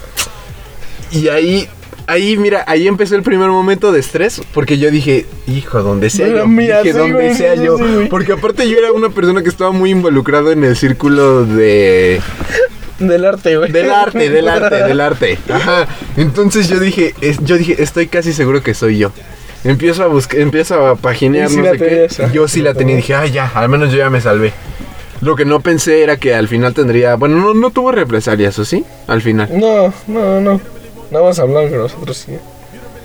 Y 1.10 1.26
ahí, 1.28 1.68
ahí, 2.06 2.36
mira, 2.36 2.62
ahí 2.68 2.86
empezó 2.86 3.16
el 3.16 3.22
primer 3.24 3.48
momento 3.48 3.90
de 3.90 3.98
estrés, 3.98 4.40
porque 4.54 4.78
yo 4.78 4.90
dije, 4.92 5.26
hijo, 5.48 5.82
donde 5.82 6.08
sea 6.08 6.28
yo. 6.28 6.46
dije, 6.46 6.82
sí, 6.84 6.90
donde 6.92 7.34
sea 7.34 7.56
sí, 7.56 7.64
yo. 7.64 7.76
porque 8.08 8.32
aparte 8.32 8.68
yo 8.70 8.78
era 8.78 8.92
una 8.92 9.10
persona 9.10 9.42
que 9.42 9.48
estaba 9.48 9.72
muy 9.72 9.90
involucrado 9.90 10.52
en 10.52 10.62
el 10.62 10.76
círculo 10.76 11.44
de... 11.44 12.20
Del 13.00 13.24
arte, 13.24 13.56
güey. 13.56 13.72
Del 13.72 13.90
arte, 13.90 14.28
del 14.30 14.46
arte, 14.46 14.84
del 14.84 15.00
arte. 15.10 15.38
Ajá. 15.50 15.88
Entonces 16.16 16.68
yo 16.68 16.78
dije, 16.78 17.14
es- 17.22 17.42
yo 17.42 17.56
dije, 17.56 17.82
estoy 17.82 18.06
casi 18.06 18.32
seguro 18.32 18.62
que 18.62 18.74
soy 18.74 18.98
yo. 18.98 19.10
Empiezo 19.64 20.04
a 20.04 20.06
buscar, 20.06 20.40
empiezo 20.40 20.86
a 20.86 20.96
paginear, 20.96 21.48
sí 21.48 21.56
no 21.56 21.64
la 21.64 21.72
sé 21.72 21.78
qué. 21.78 22.08
Yo 22.32 22.48
sí 22.48 22.62
la 22.62 22.74
tenía 22.74 22.94
y 22.94 22.96
dije, 22.98 23.14
ay, 23.14 23.30
ya, 23.30 23.50
al 23.54 23.68
menos 23.68 23.90
yo 23.90 23.98
ya 23.98 24.10
me 24.10 24.20
salvé. 24.20 24.52
Lo 25.20 25.36
que 25.36 25.44
no 25.44 25.60
pensé 25.60 26.02
era 26.02 26.16
que 26.16 26.34
al 26.34 26.48
final 26.48 26.72
tendría. 26.72 27.14
Bueno, 27.16 27.36
no, 27.36 27.52
no 27.52 27.70
tuvo 27.70 27.92
represalias, 27.92 28.58
¿o 28.58 28.64
sí? 28.64 28.84
Al 29.06 29.20
final. 29.20 29.48
No, 29.52 29.92
no, 30.06 30.40
no. 30.40 30.60
Nada 31.10 31.24
más 31.24 31.38
hablan 31.38 31.68
con 31.68 31.78
nosotros, 31.78 32.16
sí. 32.16 32.32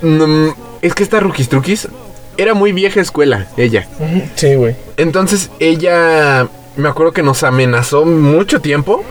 Mm, 0.02 0.50
es 0.82 0.94
que 0.94 1.04
esta 1.04 1.20
Rookies 1.20 1.50
Truquis 1.50 1.90
era 2.38 2.54
muy 2.54 2.72
vieja 2.72 3.02
escuela, 3.02 3.48
ella. 3.58 3.88
Sí, 4.36 4.56
güey. 4.56 4.76
Entonces 4.98 5.50
ella, 5.60 6.48
me 6.78 6.88
acuerdo 6.88 7.12
que 7.12 7.24
nos 7.24 7.44
amenazó 7.44 8.06
mucho 8.06 8.62
tiempo 8.62 9.04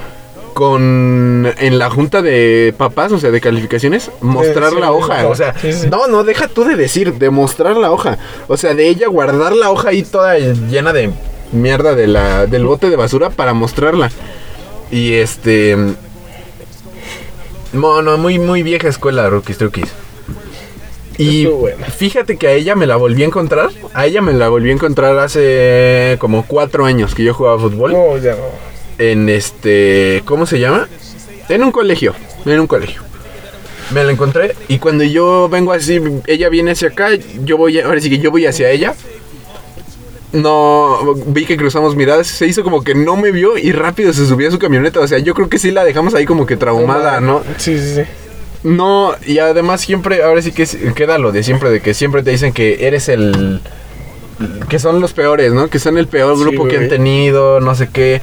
con 0.54 1.52
en 1.58 1.78
la 1.78 1.90
junta 1.90 2.22
de 2.22 2.72
papás, 2.76 3.12
o 3.12 3.18
sea, 3.18 3.30
de 3.30 3.40
calificaciones, 3.40 4.10
mostrar 4.20 4.70
sí, 4.70 4.80
la 4.80 4.92
hoja, 4.92 5.26
o 5.26 5.34
sea, 5.34 5.54
Sí, 5.60 5.72
no, 5.90 6.06
no, 6.06 6.24
deja 6.24 6.48
tú 6.48 6.64
de 6.64 6.76
decir, 6.76 7.14
de 7.14 7.28
mostrar 7.30 7.76
la 7.76 7.90
hoja, 7.90 8.18
o 8.48 8.56
sea, 8.56 8.74
de 8.74 8.88
ella 8.88 9.08
guardar 9.08 9.54
la 9.54 9.70
hoja 9.70 9.90
ahí 9.90 10.02
toda 10.02 10.38
llena 10.38 10.92
de 10.92 11.10
mierda 11.52 11.94
de 11.94 12.06
la 12.06 12.46
del 12.46 12.64
bote 12.64 12.88
de 12.88 12.96
basura 12.96 13.30
para 13.30 13.52
mostrarla. 13.52 14.10
Y 14.90 15.14
este 15.14 15.76
no, 17.72 18.02
no, 18.02 18.16
muy 18.16 18.38
muy 18.38 18.62
vieja 18.62 18.88
escuela, 18.88 19.28
Rookies 19.28 19.58
Truquis. 19.58 19.92
Y 21.18 21.48
fíjate 21.96 22.36
que 22.36 22.48
a 22.48 22.52
ella 22.52 22.74
me 22.74 22.86
la 22.86 22.96
volví 22.96 23.22
a 23.22 23.26
encontrar. 23.26 23.70
A 23.92 24.06
ella 24.06 24.20
me 24.20 24.32
la 24.32 24.48
volví 24.48 24.70
a 24.70 24.72
encontrar 24.72 25.18
hace 25.18 26.16
como 26.18 26.44
cuatro 26.46 26.84
años 26.84 27.14
que 27.14 27.22
yo 27.22 27.34
jugaba 27.34 27.58
fútbol. 27.58 27.92
No, 27.92 28.16
ya 28.18 28.32
no. 28.32 28.73
En 28.98 29.28
este. 29.28 30.22
¿Cómo 30.24 30.46
se 30.46 30.58
llama? 30.58 30.88
En 31.48 31.62
un 31.62 31.72
colegio. 31.72 32.14
En 32.44 32.60
un 32.60 32.66
colegio. 32.66 33.02
Me 33.92 34.04
la 34.04 34.12
encontré. 34.12 34.54
Y 34.68 34.78
cuando 34.78 35.04
yo 35.04 35.48
vengo 35.48 35.72
así, 35.72 36.00
ella 36.26 36.48
viene 36.48 36.72
hacia 36.72 36.88
acá. 36.88 37.08
Yo 37.42 37.56
voy. 37.56 37.80
Ahora 37.80 38.00
sí 38.00 38.08
que 38.10 38.18
yo 38.18 38.30
voy 38.30 38.46
hacia 38.46 38.70
ella. 38.70 38.94
No. 40.32 41.14
Vi 41.26 41.44
que 41.44 41.56
cruzamos 41.56 41.96
miradas. 41.96 42.26
Se 42.26 42.46
hizo 42.46 42.62
como 42.62 42.82
que 42.82 42.94
no 42.94 43.16
me 43.16 43.30
vio. 43.30 43.58
Y 43.58 43.72
rápido 43.72 44.12
se 44.12 44.26
subió 44.26 44.48
a 44.48 44.50
su 44.50 44.58
camioneta. 44.58 45.00
O 45.00 45.08
sea, 45.08 45.18
yo 45.18 45.34
creo 45.34 45.48
que 45.48 45.58
sí 45.58 45.70
la 45.70 45.84
dejamos 45.84 46.14
ahí 46.14 46.24
como 46.24 46.46
que 46.46 46.56
traumada, 46.56 47.20
¿no? 47.20 47.42
Sí, 47.58 47.78
sí, 47.78 47.94
sí. 47.96 48.02
No, 48.64 49.14
y 49.26 49.38
además 49.38 49.82
siempre, 49.82 50.22
ahora 50.22 50.40
sí 50.40 50.50
que 50.50 50.66
queda 50.94 51.18
lo 51.18 51.32
de 51.32 51.42
siempre, 51.42 51.68
de 51.68 51.80
que 51.80 51.92
siempre 51.92 52.22
te 52.22 52.30
dicen 52.30 52.52
que 52.54 52.86
eres 52.86 53.10
el... 53.10 53.60
Que 54.70 54.78
son 54.78 55.00
los 55.00 55.12
peores, 55.12 55.52
¿no? 55.52 55.68
Que 55.68 55.78
son 55.78 55.98
el 55.98 56.08
peor 56.08 56.36
Sí, 56.36 56.42
grupo 56.42 56.66
que 56.66 56.78
han 56.78 56.88
tenido, 56.88 57.60
no 57.60 57.74
sé 57.74 57.90
qué. 57.92 58.22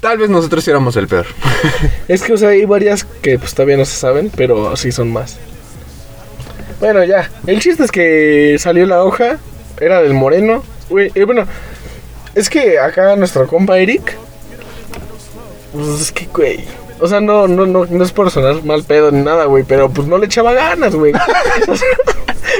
Tal 0.00 0.18
vez 0.18 0.30
nosotros 0.30 0.66
éramos 0.66 0.96
el 0.96 1.08
peor. 1.08 1.26
Es 2.08 2.22
que, 2.22 2.32
o 2.32 2.36
sea, 2.36 2.50
hay 2.50 2.64
varias 2.64 3.04
que 3.04 3.38
pues 3.38 3.54
todavía 3.54 3.76
no 3.76 3.84
se 3.84 3.96
saben, 3.96 4.30
pero 4.34 4.76
sí 4.76 4.90
son 4.90 5.12
más. 5.12 5.38
Bueno, 6.80 7.04
ya. 7.04 7.30
El 7.46 7.60
chiste 7.60 7.84
es 7.84 7.92
que 7.92 8.56
salió 8.58 8.86
la 8.86 9.04
hoja, 9.04 9.38
era 9.78 10.00
del 10.02 10.14
moreno. 10.14 10.62
Güey, 10.88 11.12
eh, 11.14 11.24
bueno, 11.24 11.46
es 12.34 12.48
que 12.50 12.78
acá 12.78 13.14
nuestro 13.16 13.46
compa 13.46 13.78
Eric. 13.78 14.16
Pues 15.72 16.00
es 16.00 16.12
que, 16.12 16.26
güey. 16.26 16.64
O 16.98 17.06
sea, 17.06 17.20
no, 17.20 17.46
no, 17.46 17.66
no, 17.66 17.86
no 17.86 18.04
es 18.04 18.12
por 18.12 18.30
sonar 18.30 18.62
mal 18.64 18.84
pedo 18.84 19.10
ni 19.10 19.22
nada, 19.22 19.44
güey, 19.44 19.64
pero 19.64 19.88
pues 19.90 20.08
no 20.08 20.18
le 20.18 20.26
echaba 20.26 20.52
ganas, 20.52 20.94
güey. 20.94 21.12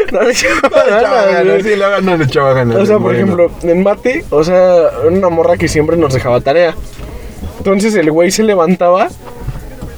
No 0.13 0.23
le 0.23 0.33
echaba 0.33 0.69
ganas, 1.27 1.63
sí, 1.63 1.77
la 1.77 2.01
no 2.01 2.17
le 2.17 2.25
echaba 2.25 2.53
ganas. 2.53 2.77
O 2.77 2.87
sea, 2.87 2.95
por 2.97 3.13
moreno. 3.13 3.25
ejemplo, 3.25 3.51
en 3.63 3.83
mate, 3.83 4.25
o 4.31 4.43
sea, 4.45 4.91
una 5.07 5.29
morra 5.29 5.57
que 5.57 5.69
siempre 5.69 5.97
nos 5.97 6.13
dejaba 6.13 6.41
tarea. 6.41 6.75
Entonces 7.61 7.95
el 7.95 8.11
güey 8.11 8.31
se 8.31 8.43
levantaba 8.43 9.09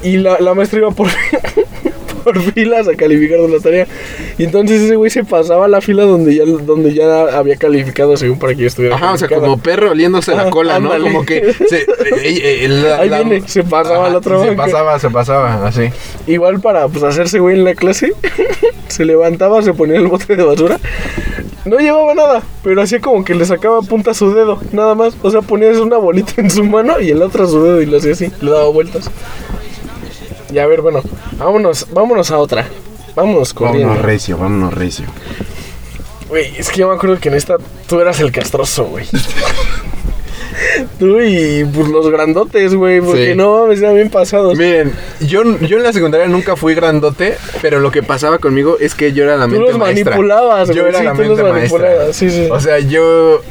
y 0.02 0.16
la, 0.16 0.40
la 0.40 0.52
maestra 0.52 0.80
iba 0.80 0.90
por, 0.90 1.08
por 2.24 2.40
filas 2.40 2.88
a 2.88 2.94
calificar 2.96 3.38
de 3.38 3.48
la 3.48 3.60
tarea. 3.60 3.86
Y 4.36 4.42
entonces 4.44 4.82
ese 4.82 4.96
güey 4.96 5.10
se 5.12 5.22
pasaba 5.22 5.66
a 5.66 5.68
la 5.68 5.80
fila 5.80 6.02
donde 6.02 6.34
ya, 6.34 6.44
donde 6.44 6.92
ya 6.92 7.38
había 7.38 7.54
calificado 7.56 8.16
según 8.16 8.40
para 8.40 8.54
que 8.56 8.62
yo 8.62 8.66
estuviera. 8.66 8.96
Ajá, 8.96 9.12
o 9.12 9.16
sea, 9.16 9.28
como 9.28 9.58
perro 9.58 9.92
oliéndose 9.92 10.34
la 10.34 10.50
cola, 10.50 10.80
¿no? 10.80 10.92
ándale. 10.92 11.12
Como 11.12 11.24
que 11.24 11.54
se, 11.68 11.82
eh, 11.82 11.86
eh, 12.64 12.68
la- 12.68 12.96
Ahí 12.98 13.08
la- 13.08 13.22
viene, 13.22 13.46
se 13.46 13.62
pasaba 13.62 14.06
al 14.08 14.16
otro 14.16 14.42
Se 14.42 14.52
pasaba, 14.52 14.98
se 14.98 15.10
pasaba, 15.10 15.64
así. 15.64 15.90
Igual 16.26 16.60
para 16.60 16.88
pues, 16.88 17.04
hacerse 17.04 17.38
güey 17.38 17.56
en 17.58 17.64
la 17.64 17.74
clase, 17.76 18.12
se 18.88 19.04
levantaba, 19.04 19.62
se 19.62 19.72
ponía 19.72 19.98
el 19.98 20.08
bote 20.08 20.34
de 20.34 20.42
basura. 20.42 20.80
No 21.64 21.78
llevaba 21.78 22.14
nada, 22.14 22.42
pero 22.64 22.82
hacía 22.82 23.00
como 23.00 23.24
que 23.24 23.34
le 23.34 23.44
sacaba 23.44 23.82
punta 23.82 24.10
a 24.10 24.14
su 24.14 24.34
dedo, 24.34 24.58
nada 24.72 24.94
más. 24.94 25.14
O 25.22 25.30
sea, 25.30 25.42
ponía 25.42 25.70
una 25.80 25.96
bolita 25.96 26.34
en 26.38 26.50
su 26.50 26.64
mano 26.64 27.00
y 27.00 27.10
el 27.10 27.22
otro 27.22 27.44
a 27.44 27.46
su 27.46 27.62
dedo 27.62 27.80
y 27.80 27.86
lo 27.86 27.98
hacía 27.98 28.12
así, 28.12 28.32
le 28.40 28.50
daba 28.50 28.68
vueltas. 28.68 29.10
Y 30.52 30.58
a 30.58 30.66
ver, 30.66 30.82
bueno, 30.82 31.02
vámonos, 31.38 31.86
vámonos 31.92 32.30
a 32.30 32.38
otra. 32.38 32.66
Vámonos 33.14 33.54
corriendo. 33.54 33.88
Vámonos 33.88 34.04
recio, 34.04 34.36
vámonos 34.38 34.74
recio. 34.74 35.06
Güey, 36.28 36.56
es 36.56 36.70
que 36.70 36.80
yo 36.80 36.88
me 36.88 36.94
acuerdo 36.94 37.20
que 37.20 37.28
en 37.28 37.34
esta 37.34 37.58
tú 37.86 38.00
eras 38.00 38.18
el 38.20 38.32
castroso, 38.32 38.84
güey. 38.84 39.06
tú 40.98 41.20
y 41.20 41.64
pues, 41.64 41.88
los 41.88 42.10
grandotes, 42.10 42.74
güey, 42.74 43.00
porque 43.00 43.30
Sí. 43.30 43.34
no 43.36 43.60
mames, 43.62 43.80
eran 43.80 43.94
bien 43.94 44.10
pasados. 44.10 44.56
Miren, 44.58 44.92
yo, 45.20 45.42
yo 45.60 45.76
en 45.78 45.82
la 45.82 45.92
secundaria 45.92 46.26
nunca 46.26 46.56
fui 46.56 46.74
grandote, 46.74 47.36
pero 47.60 47.80
lo 47.80 47.90
que 47.90 48.02
pasaba 48.02 48.38
conmigo 48.38 48.76
es 48.80 48.94
que 48.94 49.12
yo 49.12 49.24
era 49.24 49.36
la 49.36 49.44
Tú 49.46 49.52
mente 49.52 49.68
los 49.70 49.78
maestra. 49.78 50.04
manipulabas, 50.16 50.68
Yo 50.70 50.86
era 50.86 50.98
sí, 50.98 51.04
la 51.04 51.12
tú 51.14 51.22
los 51.22 51.36
mente 51.38 51.52
maestra. 51.52 52.12
sí, 52.12 52.30
sí. 52.30 52.48
O 52.50 52.60
sea, 52.60 52.78
yo 52.78 53.42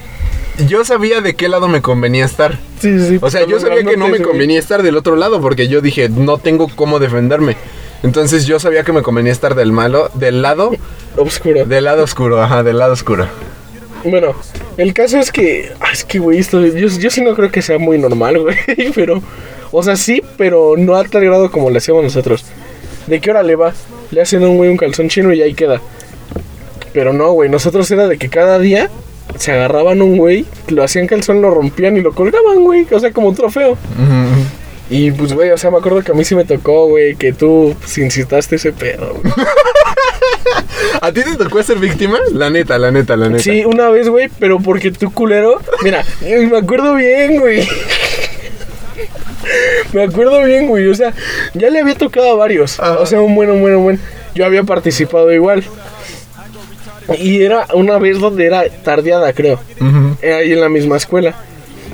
yo 0.67 0.83
sabía 0.85 1.21
de 1.21 1.33
qué 1.35 1.47
lado 1.49 1.67
me 1.67 1.81
convenía 1.81 2.25
estar. 2.25 2.57
Sí, 2.79 2.99
sí, 2.99 3.19
O 3.21 3.29
sea, 3.31 3.41
yo 3.41 3.51
los 3.51 3.61
sabía 3.61 3.83
que 3.83 3.97
no 3.97 4.09
me 4.09 4.21
convenía 4.21 4.59
estar 4.59 4.83
del 4.83 4.97
otro 4.97 5.15
lado 5.15 5.41
porque 5.41 5.67
yo 5.67 5.81
dije, 5.81 6.09
no 6.09 6.37
tengo 6.37 6.67
cómo 6.75 6.99
defenderme. 6.99 7.55
Entonces 8.03 8.45
yo 8.45 8.59
sabía 8.59 8.83
que 8.83 8.91
me 8.91 9.01
convenía 9.03 9.31
estar 9.31 9.55
del 9.55 9.71
malo, 9.71 10.09
del 10.15 10.41
lado, 10.41 10.71
Obscuro. 11.17 11.65
del 11.65 11.83
lado 11.85 12.03
oscuro, 12.03 12.41
ajá, 12.41 12.63
del 12.63 12.79
lado 12.79 12.93
oscuro. 12.93 13.27
Bueno, 14.03 14.33
el 14.77 14.93
caso 14.93 15.19
es 15.19 15.31
que. 15.31 15.71
Es 15.91 16.03
que, 16.03 16.19
güey, 16.19 16.39
esto. 16.39 16.65
Yo, 16.65 16.87
yo 16.87 17.09
sí 17.09 17.21
no 17.21 17.35
creo 17.35 17.51
que 17.51 17.61
sea 17.61 17.77
muy 17.77 17.97
normal, 17.97 18.39
güey. 18.41 18.57
Pero. 18.95 19.21
O 19.71 19.83
sea, 19.83 19.95
sí, 19.95 20.21
pero 20.37 20.75
no 20.77 20.95
a 20.95 21.03
tal 21.05 21.23
grado 21.23 21.49
como 21.51 21.69
le 21.69 21.77
hacíamos 21.77 22.03
nosotros. 22.03 22.45
¿De 23.07 23.19
qué 23.21 23.31
hora 23.31 23.43
le 23.43 23.55
va? 23.55 23.73
Le 24.11 24.21
hacen 24.21 24.43
un 24.43 24.57
güey 24.57 24.69
un 24.69 24.77
calzón 24.77 25.07
chino 25.09 25.33
y 25.33 25.41
ahí 25.41 25.53
queda. 25.53 25.81
Pero 26.93 27.13
no, 27.13 27.31
güey. 27.31 27.49
Nosotros 27.49 27.89
era 27.91 28.07
de 28.07 28.17
que 28.17 28.29
cada 28.29 28.59
día 28.59 28.89
se 29.37 29.51
agarraban 29.53 30.01
un 30.01 30.17
güey, 30.17 30.45
lo 30.67 30.83
hacían 30.83 31.07
calzón, 31.07 31.41
lo 31.41 31.51
rompían 31.51 31.95
y 31.95 32.01
lo 32.01 32.13
colgaban, 32.13 32.63
güey. 32.63 32.85
O 32.91 32.99
sea, 32.99 33.11
como 33.11 33.29
un 33.29 33.35
trofeo. 33.35 33.77
Y 34.91 35.09
pues, 35.11 35.31
güey, 35.31 35.49
o 35.51 35.57
sea, 35.57 35.71
me 35.71 35.77
acuerdo 35.77 36.01
que 36.03 36.11
a 36.11 36.15
mí 36.15 36.25
sí 36.25 36.35
me 36.35 36.43
tocó, 36.43 36.87
güey, 36.87 37.15
que 37.15 37.31
tú 37.31 37.73
pues, 37.79 37.97
incitaste 37.97 38.57
ese 38.57 38.73
pedo, 38.73 39.13
güey. 39.13 39.33
¿A 41.01 41.13
ti 41.13 41.21
te 41.23 41.37
tocó 41.37 41.63
ser 41.63 41.77
víctima? 41.77 42.19
La 42.33 42.49
neta, 42.49 42.77
la 42.77 42.91
neta, 42.91 43.15
la 43.15 43.29
neta. 43.29 43.41
Sí, 43.41 43.63
una 43.63 43.87
vez, 43.89 44.09
güey, 44.09 44.29
pero 44.37 44.59
porque 44.59 44.91
tú 44.91 45.09
culero. 45.13 45.61
Mira, 45.81 46.03
me 46.21 46.57
acuerdo 46.57 46.95
bien, 46.95 47.39
güey. 47.39 47.65
Me 49.93 50.03
acuerdo 50.03 50.43
bien, 50.43 50.67
güey. 50.67 50.87
O 50.87 50.93
sea, 50.93 51.13
ya 51.53 51.69
le 51.69 51.79
había 51.79 51.95
tocado 51.95 52.31
a 52.31 52.35
varios. 52.35 52.79
Ajá. 52.79 52.99
O 52.99 53.05
sea, 53.05 53.21
un 53.21 53.33
buen, 53.33 53.49
un 53.49 53.61
buen, 53.61 53.75
un 53.75 53.83
buen. 53.83 53.99
Yo 54.35 54.45
había 54.45 54.63
participado 54.63 55.31
igual. 55.31 55.63
Y 57.17 57.41
era 57.41 57.65
una 57.73 57.97
vez 57.97 58.19
donde 58.19 58.45
era 58.45 58.69
tardeada, 58.83 59.33
creo. 59.33 59.59
Era 60.21 60.37
ahí 60.37 60.51
en 60.51 60.61
la 60.61 60.69
misma 60.69 60.97
escuela. 60.97 61.35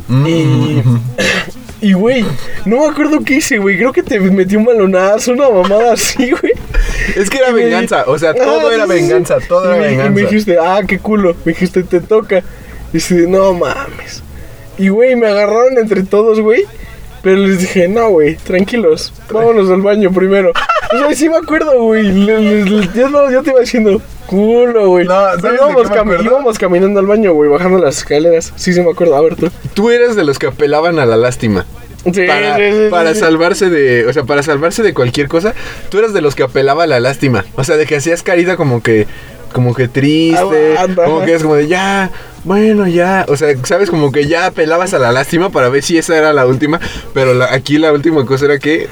Y. 0.09 0.81
Y, 1.79 1.93
güey, 1.93 2.25
no 2.65 2.79
me 2.79 2.87
acuerdo 2.87 3.23
qué 3.23 3.35
hice, 3.35 3.59
güey. 3.59 3.77
Creo 3.77 3.93
que 3.93 4.01
te 4.01 4.19
metí 4.19 4.55
un 4.55 4.65
balonazo, 4.65 5.33
una 5.33 5.49
mamada 5.49 5.93
así, 5.93 6.31
güey. 6.31 6.53
Es 7.15 7.29
que 7.29 7.37
era 7.37 7.49
Y 7.49 7.53
me 7.53 7.59
di- 7.59 7.65
venganza, 7.65 8.03
o 8.07 8.17
sea, 8.17 8.33
todo 8.33 8.69
Ah, 8.69 8.73
era 8.73 8.85
venganza, 8.87 9.37
todo 9.47 9.65
era 9.65 9.77
me- 9.79 9.85
Y 9.85 9.89
venganza. 9.91 10.11
me 10.11 10.21
dijiste, 10.21 10.57
ah, 10.59 10.81
qué 10.87 10.97
culo. 10.99 11.35
Me 11.45 11.51
dijiste, 11.53 11.83
te 11.83 11.99
toca. 12.01 12.39
Y 12.39 12.43
dice, 12.93 13.27
no 13.27 13.53
mames. 13.53 14.23
Y, 14.79 14.89
güey, 14.89 15.15
me 15.15 15.27
agarraron 15.27 15.77
entre 15.77 16.03
todos, 16.03 16.39
güey. 16.39 16.63
Pero 17.21 17.37
les 17.37 17.59
dije, 17.59 17.87
no, 17.87 18.09
güey, 18.09 18.35
tranquilos. 18.37 19.13
Vámonos 19.31 19.69
al 19.69 19.81
baño 19.81 20.11
primero. 20.11 20.51
O 20.93 20.97
sea, 20.97 21.13
sí 21.13 21.27
me 21.29 21.37
acuerdo, 21.37 21.79
güey. 21.83 22.05
Yo, 22.25 23.09
no, 23.09 23.29
yo 23.31 23.43
te 23.43 23.49
iba 23.51 23.59
diciendo, 23.59 24.01
culo, 24.27 24.89
güey. 24.89 25.05
No, 25.05 25.13
¿sabes 25.13 25.41
Pero 25.41 25.51
de 25.53 25.55
íbamos, 25.71 25.87
cami- 25.91 26.23
íbamos 26.25 26.59
caminando 26.59 26.99
al 26.99 27.05
baño, 27.07 27.33
güey, 27.33 27.49
bajando 27.49 27.79
las 27.79 27.97
escaleras. 27.97 28.53
Sí, 28.55 28.73
sí 28.73 28.81
me 28.81 28.91
acuerdo. 28.91 29.15
A 29.15 29.21
ver, 29.21 29.35
tú. 29.35 29.49
Tú 29.73 29.89
eres 29.89 30.15
de 30.15 30.23
los 30.23 30.37
que 30.37 30.47
apelaban 30.47 30.99
a 30.99 31.05
la 31.05 31.17
lástima. 31.17 31.65
Sí, 32.13 32.25
Para, 32.27 32.55
sí, 32.55 32.61
sí, 32.71 32.87
para 32.89 33.13
sí. 33.13 33.19
salvarse 33.19 33.69
de, 33.69 34.05
o 34.05 34.13
sea, 34.13 34.23
para 34.23 34.41
salvarse 34.43 34.81
de 34.83 34.93
cualquier 34.93 35.27
cosa, 35.27 35.53
tú 35.89 35.97
eres 35.97 36.13
de 36.13 36.21
los 36.21 36.35
que 36.35 36.43
apelaba 36.43 36.83
a 36.83 36.87
la 36.87 36.99
lástima. 36.99 37.43
O 37.55 37.63
sea, 37.63 37.75
de 37.75 37.85
que 37.85 37.97
hacías 37.97 38.23
carita 38.23 38.55
como 38.55 38.81
que, 38.81 39.07
como 39.51 39.73
que 39.73 39.87
triste, 39.89 40.37
Aguanta, 40.77 41.03
como 41.05 41.25
que 41.25 41.33
es 41.33 41.41
como 41.41 41.55
de 41.55 41.67
ya, 41.67 42.11
bueno, 42.45 42.87
ya. 42.87 43.25
O 43.27 43.35
sea, 43.35 43.49
sabes, 43.63 43.89
como 43.89 44.11
que 44.13 44.25
ya 44.27 44.45
apelabas 44.45 44.93
a 44.93 44.99
la 44.99 45.11
lástima 45.11 45.49
para 45.49 45.67
ver 45.67 45.83
si 45.83 45.97
esa 45.97 46.17
era 46.17 46.31
la 46.31 46.45
última. 46.45 46.79
Pero 47.13 47.33
la- 47.33 47.51
aquí 47.53 47.77
la 47.77 47.91
última 47.91 48.25
cosa 48.25 48.45
era 48.45 48.59
que 48.59 48.87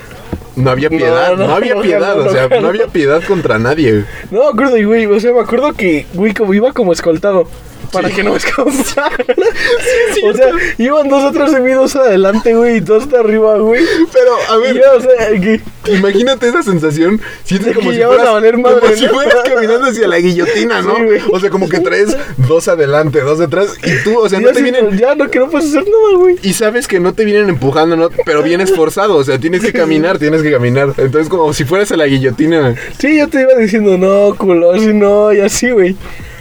no 0.55 0.69
había 0.69 0.89
piedad, 0.89 1.35
no, 1.35 1.47
no, 1.47 1.55
había 1.55 1.79
piedad, 1.81 2.19
o 2.19 2.29
sea, 2.29 2.47
no. 2.47 2.67
había 2.67 2.87
piedad 2.87 3.21
contra 3.23 3.59
nadie. 3.59 4.05
No 4.31 4.39
me 4.39 4.49
acuerdo, 4.49 4.87
güey. 4.87 5.05
O 5.05 5.19
sea, 5.19 5.33
me 5.33 5.41
acuerdo 5.41 5.73
que, 5.73 6.05
güey, 6.13 6.33
como 6.33 6.53
iba 6.53 6.71
como 6.73 6.93
escoltado. 6.93 7.47
Para 7.91 8.09
Sí. 8.09 8.15
que 8.15 8.23
no 8.23 8.31
me 8.31 8.37
escaparan. 8.37 8.79
o 10.23 10.33
sea, 10.33 10.51
iban 10.77 11.07
dos 11.09 11.23
atrás 11.23 11.51
de 11.53 11.59
mí, 11.59 11.71
dos 11.71 11.95
adelante, 11.95 12.53
güey, 12.55 12.77
y 12.77 12.79
dos 12.79 13.03
hasta 13.03 13.19
arriba, 13.19 13.57
güey. 13.57 13.83
Pero, 14.11 14.31
a 14.49 14.57
ver, 14.57 14.75
yo, 14.75 14.81
o 14.97 15.01
sea, 15.01 15.29
que. 15.39 15.61
Imagínate 15.91 16.47
esa 16.47 16.63
sensación. 16.63 17.21
Sientes 17.43 17.75
como 17.75 17.91
si 17.91 17.99
fueras, 18.01 18.31
valer 18.31 18.57
madre, 18.57 18.79
como 18.81 18.93
si 18.95 19.07
fueras 19.07 19.35
caminando 19.43 19.87
hacia 19.87 20.07
la 20.07 20.17
guillotina, 20.19 20.81
¿no? 20.81 20.95
Sí, 20.95 21.23
o 21.31 21.39
sea, 21.39 21.49
como 21.49 21.69
que 21.69 21.79
traes 21.79 22.15
dos 22.47 22.67
adelante, 22.67 23.21
dos 23.21 23.37
detrás. 23.39 23.77
Y 23.83 24.03
tú, 24.03 24.17
o 24.19 24.27
sea, 24.27 24.39
no 24.39 24.49
te 24.49 24.55
sí, 24.55 24.63
vienen. 24.63 24.97
ya 24.97 25.13
no, 25.15 25.29
que 25.29 25.39
no 25.39 25.49
puedes 25.49 25.69
hacer 25.69 25.83
nada, 25.83 26.17
güey. 26.17 26.37
Y 26.41 26.53
sabes 26.53 26.87
que 26.87 26.99
no 26.99 27.13
te 27.13 27.23
vienen 27.25 27.49
empujando, 27.49 27.95
¿no? 27.95 28.09
Pero 28.25 28.41
vienes 28.41 28.73
forzado. 28.75 29.15
O 29.15 29.23
sea, 29.23 29.39
tienes 29.39 29.61
que 29.61 29.73
caminar, 29.73 30.17
tienes 30.17 30.41
que 30.41 30.51
caminar. 30.51 30.93
Entonces, 30.97 31.29
como 31.29 31.53
si 31.53 31.65
fueras 31.65 31.91
a 31.91 31.97
la 31.97 32.07
guillotina. 32.07 32.75
Sí, 32.97 33.17
yo 33.17 33.27
te 33.27 33.41
iba 33.41 33.53
diciendo, 33.53 33.97
no, 33.97 34.35
culo, 34.35 34.71
así 34.71 34.93
no, 34.93 35.31
y 35.33 35.39
así, 35.41 35.69
güey. 35.69 35.95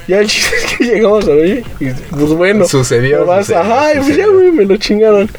Ya 0.09 0.21
el 0.21 0.27
chiste 0.29 0.55
es 0.57 0.77
que 0.77 0.85
llegamos 0.85 1.25
a 1.27 1.31
ver, 1.35 1.65
y 1.81 1.91
pues 2.11 2.29
bueno. 2.35 2.67
Sucedió, 2.67 3.25
vas- 3.25 3.47
sucedió, 3.47 3.63
ajá, 3.63 3.89
pues 4.05 4.17
ya, 4.17 4.27
güey, 4.27 4.53
me 4.53 4.65
lo 4.67 4.77
chingaron. 4.77 5.31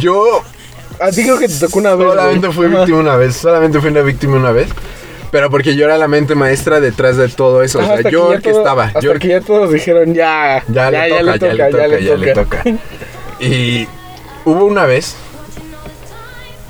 Yo 0.00 0.42
A 1.00 1.10
ti 1.10 1.22
creo 1.22 1.38
que 1.38 1.48
te 1.48 1.58
tocó 1.58 1.78
una 1.78 1.94
vez. 1.94 2.08
solamente 2.08 2.46
güey. 2.48 2.52
fui 2.56 2.66
Ajá. 2.66 2.76
víctima 2.78 2.98
una 2.98 3.16
vez. 3.16 3.36
Solamente 3.36 3.80
fui 3.80 3.90
una 3.90 4.02
víctima 4.02 4.36
una 4.36 4.52
vez. 4.52 4.68
Pero 5.30 5.50
porque 5.50 5.74
yo 5.74 5.84
era 5.86 5.98
la 5.98 6.06
mente 6.06 6.34
maestra 6.34 6.80
detrás 6.80 7.16
de 7.16 7.28
todo 7.28 7.62
eso. 7.62 7.80
Ajá, 7.80 7.94
o 7.94 8.02
sea, 8.02 8.10
yo 8.10 8.32
el 8.34 8.40
que 8.42 8.50
todo- 8.50 8.60
estaba. 8.60 8.84
Hasta 8.84 9.00
Yo 9.00 9.12
el 9.12 9.18
que 9.18 9.28
ya 9.28 9.40
todos 9.40 9.72
dijeron, 9.72 10.14
ya, 10.14 10.62
Ya, 10.68 10.90
le, 10.90 10.96
toca, 11.08 11.08
ya, 11.08 11.22
le 11.22 11.38
toca, 11.70 11.98
ya 11.98 12.16
le 12.16 12.32
toca, 12.34 12.62
Y 13.40 13.88
hubo 14.44 14.64
una 14.66 14.86
vez. 14.86 15.16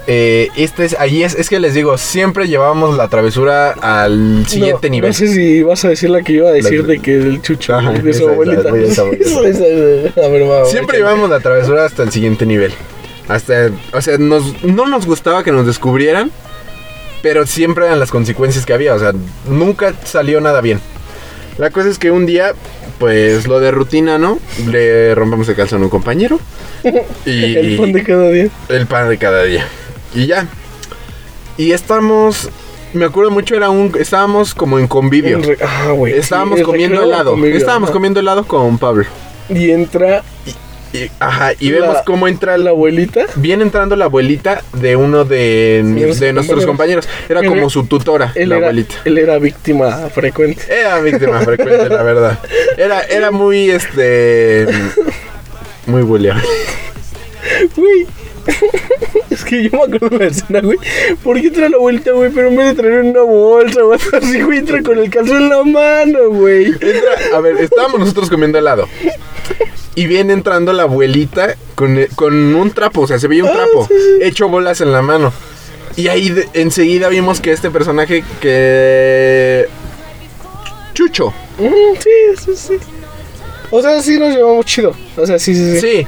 Eh, 0.06 0.48
este 0.56 0.84
es, 0.84 0.96
ahí 0.98 1.22
es, 1.22 1.34
es 1.34 1.48
que 1.48 1.58
les 1.60 1.72
digo, 1.72 1.96
siempre 1.96 2.46
llevábamos 2.46 2.96
la 2.96 3.08
travesura 3.08 3.70
al 3.70 4.44
siguiente 4.46 4.88
no, 4.88 4.92
nivel. 4.92 5.08
No 5.10 5.14
sé 5.14 5.28
si 5.28 5.62
vas 5.62 5.82
a 5.84 5.88
decir 5.88 6.10
la 6.10 6.22
que 6.22 6.32
iba 6.34 6.48
a 6.50 6.52
decir 6.52 6.82
La- 6.82 6.88
de 6.88 6.98
que 7.00 7.14
el 7.14 7.40
chucho 7.40 7.74
Ajá, 7.74 7.90
de 7.92 8.10
es 8.10 8.20
la- 8.20 8.32
ver, 10.28 10.50
va, 10.50 10.64
Siempre 10.66 10.98
llevábamos 10.98 11.30
la 11.30 11.40
travesura 11.40 11.86
hasta 11.86 12.02
el 12.02 12.10
siguiente 12.12 12.44
nivel. 12.44 12.72
Hasta, 13.28 13.70
o 13.94 14.00
sea, 14.02 14.18
nos, 14.18 14.62
no 14.62 14.86
nos 14.86 15.06
gustaba 15.06 15.42
que 15.42 15.52
nos 15.52 15.66
descubrieran, 15.66 16.30
pero 17.22 17.46
siempre 17.46 17.86
eran 17.86 17.98
las 17.98 18.10
consecuencias 18.10 18.66
que 18.66 18.74
había. 18.74 18.94
O 18.94 18.98
sea, 18.98 19.12
nunca 19.48 19.94
salió 20.04 20.40
nada 20.42 20.60
bien. 20.60 20.80
La 21.56 21.70
cosa 21.70 21.88
es 21.88 21.98
que 21.98 22.10
un 22.10 22.26
día, 22.26 22.52
pues 22.98 23.46
lo 23.46 23.60
de 23.60 23.70
rutina, 23.70 24.18
¿no? 24.18 24.38
Le 24.68 25.14
rompamos 25.14 25.48
el 25.48 25.54
calzón 25.56 25.80
a 25.80 25.84
un 25.84 25.90
compañero. 25.90 26.38
Y 27.24 27.56
El 27.56 27.76
pan 27.78 27.92
de 27.92 28.02
cada 28.02 28.28
día. 28.30 28.48
el 28.68 28.86
pan 28.86 29.08
de 29.08 29.16
cada 29.16 29.44
día. 29.44 29.66
Y 30.14 30.26
ya. 30.26 30.46
Y 31.56 31.72
estamos. 31.72 32.48
Me 32.92 33.04
acuerdo 33.06 33.30
mucho, 33.30 33.54
era 33.56 33.70
un. 33.70 33.92
Estábamos 33.98 34.54
como 34.54 34.78
en 34.78 34.86
convivio. 34.86 35.36
En 35.38 35.42
re- 35.42 35.58
Ah, 35.64 35.90
güey. 35.92 36.12
Estábamos 36.14 36.58
sí, 36.60 36.64
comiendo 36.64 37.02
helado. 37.02 37.32
convivio, 37.32 37.56
Estábamos 37.58 37.88
ajá. 37.88 37.92
comiendo 37.94 38.20
helado 38.20 38.44
con 38.46 38.78
Pablo. 38.78 39.04
Y 39.48 39.70
entra 39.72 40.22
Y, 40.92 41.10
ajá, 41.18 41.52
y 41.58 41.70
La- 41.70 41.80
vemos 41.80 41.96
cómo 42.06 42.28
entra 42.28 42.56
la 42.56 42.70
abuelita. 42.70 43.26
Viene 43.34 43.64
entrando 43.64 43.96
la 43.96 44.04
abuelita 44.04 44.62
de 44.74 44.94
uno 44.94 45.24
de, 45.24 45.80
Nuestros 45.84 46.20
de 46.20 46.32
nuestros 46.32 46.64
compañeros. 46.66 47.08
Era 47.28 47.40
Él 47.40 47.48
como 47.48 47.68
su 47.68 47.84
tutora, 47.86 48.30
Él 48.36 48.48
la 48.50 48.58
era, 48.58 48.66
abuelita. 48.68 48.94
él 49.04 49.18
era 49.18 49.38
víctima 49.38 49.90
frecuente. 50.14 50.62
Era 50.72 51.00
víctima 51.00 51.40
frecuente, 51.40 51.88
la 51.88 52.02
verdad. 52.04 52.38
Era, 52.78 53.00
era 53.02 53.32
muy, 53.32 53.70
este... 53.70 54.66
Muy 55.86 56.02
buleable. 56.02 56.44
Güey. 57.76 58.06
Es 59.44 59.46
que 59.50 59.62
yo 59.64 59.70
me 59.72 59.82
acuerdo 59.96 60.08
de 60.10 60.24
la 60.24 60.30
escena, 60.30 60.60
güey. 60.60 60.78
¿Por 61.22 61.40
qué 61.40 61.48
entra 61.48 61.68
la 61.68 61.76
abuelita, 61.76 62.12
güey? 62.12 62.30
Pero 62.30 62.48
en 62.48 62.56
vez 62.56 62.66
de 62.76 62.82
traer 62.82 63.00
una 63.02 63.22
bolsa 63.22 63.84
o 63.84 63.92
algo 63.92 64.04
así, 64.16 64.40
güey, 64.42 64.58
entra 64.58 64.82
con 64.82 64.98
el 64.98 65.10
calzón 65.10 65.42
en 65.42 65.48
la 65.48 65.62
mano, 65.64 66.28
güey. 66.30 66.66
Entra- 66.72 67.36
a 67.36 67.40
ver, 67.40 67.56
estábamos 67.58 68.00
nosotros 68.00 68.28
comiendo 68.30 68.58
helado. 68.58 68.88
Y 69.96 70.06
viene 70.06 70.32
entrando 70.32 70.72
la 70.72 70.84
abuelita 70.84 71.54
con, 71.76 71.98
e- 71.98 72.08
con 72.16 72.34
un 72.54 72.70
trapo, 72.72 73.02
o 73.02 73.06
sea, 73.06 73.18
se 73.18 73.28
veía 73.28 73.44
un 73.44 73.50
Ah, 73.50 73.54
trapo, 73.54 73.86
sí, 73.86 73.94
sí. 73.94 74.24
hecho 74.26 74.48
bolas 74.48 74.80
en 74.80 74.90
la 74.92 75.02
mano. 75.02 75.32
Y 75.96 76.08
ahí 76.08 76.30
de- 76.30 76.48
enseguida 76.54 77.08
vimos 77.08 77.40
que 77.40 77.52
este 77.52 77.70
personaje 77.70 78.24
que... 78.40 79.68
Chucho. 80.94 81.32
Mm, 81.58 81.96
sí, 82.00 82.10
sí, 82.44 82.52
sí. 82.56 82.74
O 83.70 83.80
sea, 83.82 84.00
sí 84.02 84.18
nos 84.18 84.34
llevamos 84.34 84.64
chido. 84.66 84.94
O 85.16 85.26
sea, 85.26 85.38
sí, 85.38 85.54
sí, 85.54 85.78
sí. 85.78 85.80
Sí. 85.80 86.06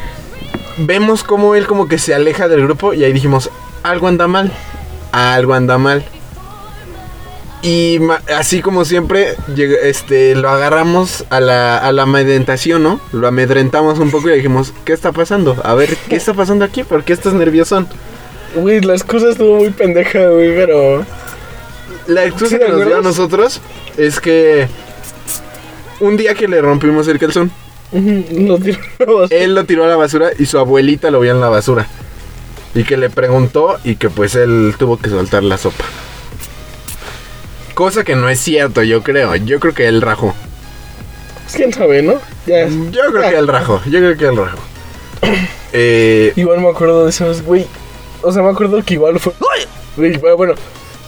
Vemos 0.78 1.22
como 1.22 1.54
él 1.54 1.66
como 1.66 1.88
que 1.88 1.98
se 1.98 2.14
aleja 2.14 2.48
del 2.48 2.62
grupo 2.62 2.92
y 2.92 3.04
ahí 3.04 3.12
dijimos, 3.12 3.50
algo 3.82 4.08
anda 4.08 4.26
mal, 4.26 4.52
algo 5.12 5.54
anda 5.54 5.78
mal. 5.78 6.04
Y 7.62 7.98
así 8.36 8.60
como 8.60 8.84
siempre, 8.84 9.34
este, 9.82 10.36
lo 10.36 10.50
agarramos 10.50 11.24
a 11.30 11.40
la, 11.40 11.78
a 11.78 11.90
la 11.92 12.02
amedrentación, 12.02 12.82
¿no? 12.82 13.00
Lo 13.12 13.26
amedrentamos 13.26 13.98
un 13.98 14.10
poco 14.10 14.28
y 14.28 14.34
dijimos, 14.34 14.72
¿qué 14.84 14.92
está 14.92 15.12
pasando? 15.12 15.56
A 15.64 15.74
ver, 15.74 15.96
¿qué 16.08 16.16
está 16.16 16.34
pasando 16.34 16.64
aquí? 16.64 16.84
¿Por 16.84 17.02
qué 17.02 17.12
estás 17.12 17.32
nervioso? 17.32 17.86
Güey, 18.54 18.82
las 18.82 19.02
cosas 19.02 19.30
estuvo 19.30 19.56
muy 19.56 19.70
pendeja, 19.70 20.28
güey, 20.28 20.54
pero. 20.54 21.04
la 22.06 22.24
excusa 22.24 22.50
¿Sí 22.50 22.58
que 22.58 22.68
nos 22.68 22.86
dio 22.86 22.98
a 22.98 23.02
nosotros 23.02 23.60
es 23.96 24.20
que 24.20 24.68
un 26.00 26.16
día 26.16 26.34
que 26.34 26.46
le 26.46 26.60
rompimos 26.60 27.08
el 27.08 27.18
calzón, 27.18 27.50
Lo 27.92 28.58
tiró 28.58 28.78
a 28.98 29.04
la 29.06 29.12
basura. 29.12 29.26
él 29.38 29.54
lo 29.54 29.64
tiró 29.64 29.84
a 29.84 29.88
la 29.88 29.96
basura 29.96 30.30
y 30.38 30.46
su 30.46 30.58
abuelita 30.58 31.10
lo 31.10 31.20
vio 31.20 31.32
en 31.32 31.40
la 31.40 31.48
basura. 31.48 31.86
Y 32.74 32.84
que 32.84 32.96
le 32.96 33.08
preguntó 33.10 33.76
y 33.84 33.96
que 33.96 34.10
pues 34.10 34.34
él 34.34 34.74
tuvo 34.78 34.98
que 34.98 35.08
soltar 35.08 35.42
la 35.42 35.56
sopa. 35.56 35.84
Cosa 37.74 38.04
que 38.04 38.16
no 38.16 38.28
es 38.28 38.38
cierto, 38.40 38.82
yo 38.82 39.02
creo. 39.02 39.34
Yo 39.36 39.60
creo 39.60 39.74
que 39.74 39.86
él 39.86 40.00
rajó. 40.02 40.34
Pues, 41.44 41.54
¿Quién 41.56 41.72
sabe, 41.72 42.02
no? 42.02 42.14
Ya. 42.46 42.66
Yo 42.68 43.12
creo 43.12 43.30
que 43.30 43.36
él 43.36 43.48
rajó. 43.48 43.80
Yo 43.84 43.98
creo 43.98 44.16
que 44.16 44.24
él 44.26 44.36
rajó. 44.36 44.58
Eh, 45.72 46.32
Igual 46.36 46.60
me 46.60 46.68
acuerdo 46.68 47.04
de 47.04 47.10
esos, 47.10 47.42
güey. 47.42 47.66
O 48.22 48.32
sea, 48.32 48.42
me 48.42 48.50
acuerdo 48.50 48.82
que 48.82 48.94
igual 48.94 49.20
fue. 49.20 49.32
Güey, 49.96 50.18
bueno, 50.36 50.54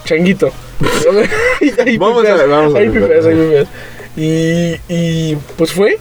changuito. 0.04 0.50
Ahí 1.84 1.98
Vamos 1.98 2.24
a 2.24 2.34
ver, 2.34 2.48
vamos 2.48 2.74
a 2.74 2.78
ahí 2.78 2.88
ver. 2.88 3.02
pipeas, 3.02 3.26
ahí 3.26 3.34
pipeas. 3.34 3.68
Y, 4.16 4.80
y 4.88 5.36
pues 5.56 5.72
fue. 5.72 5.98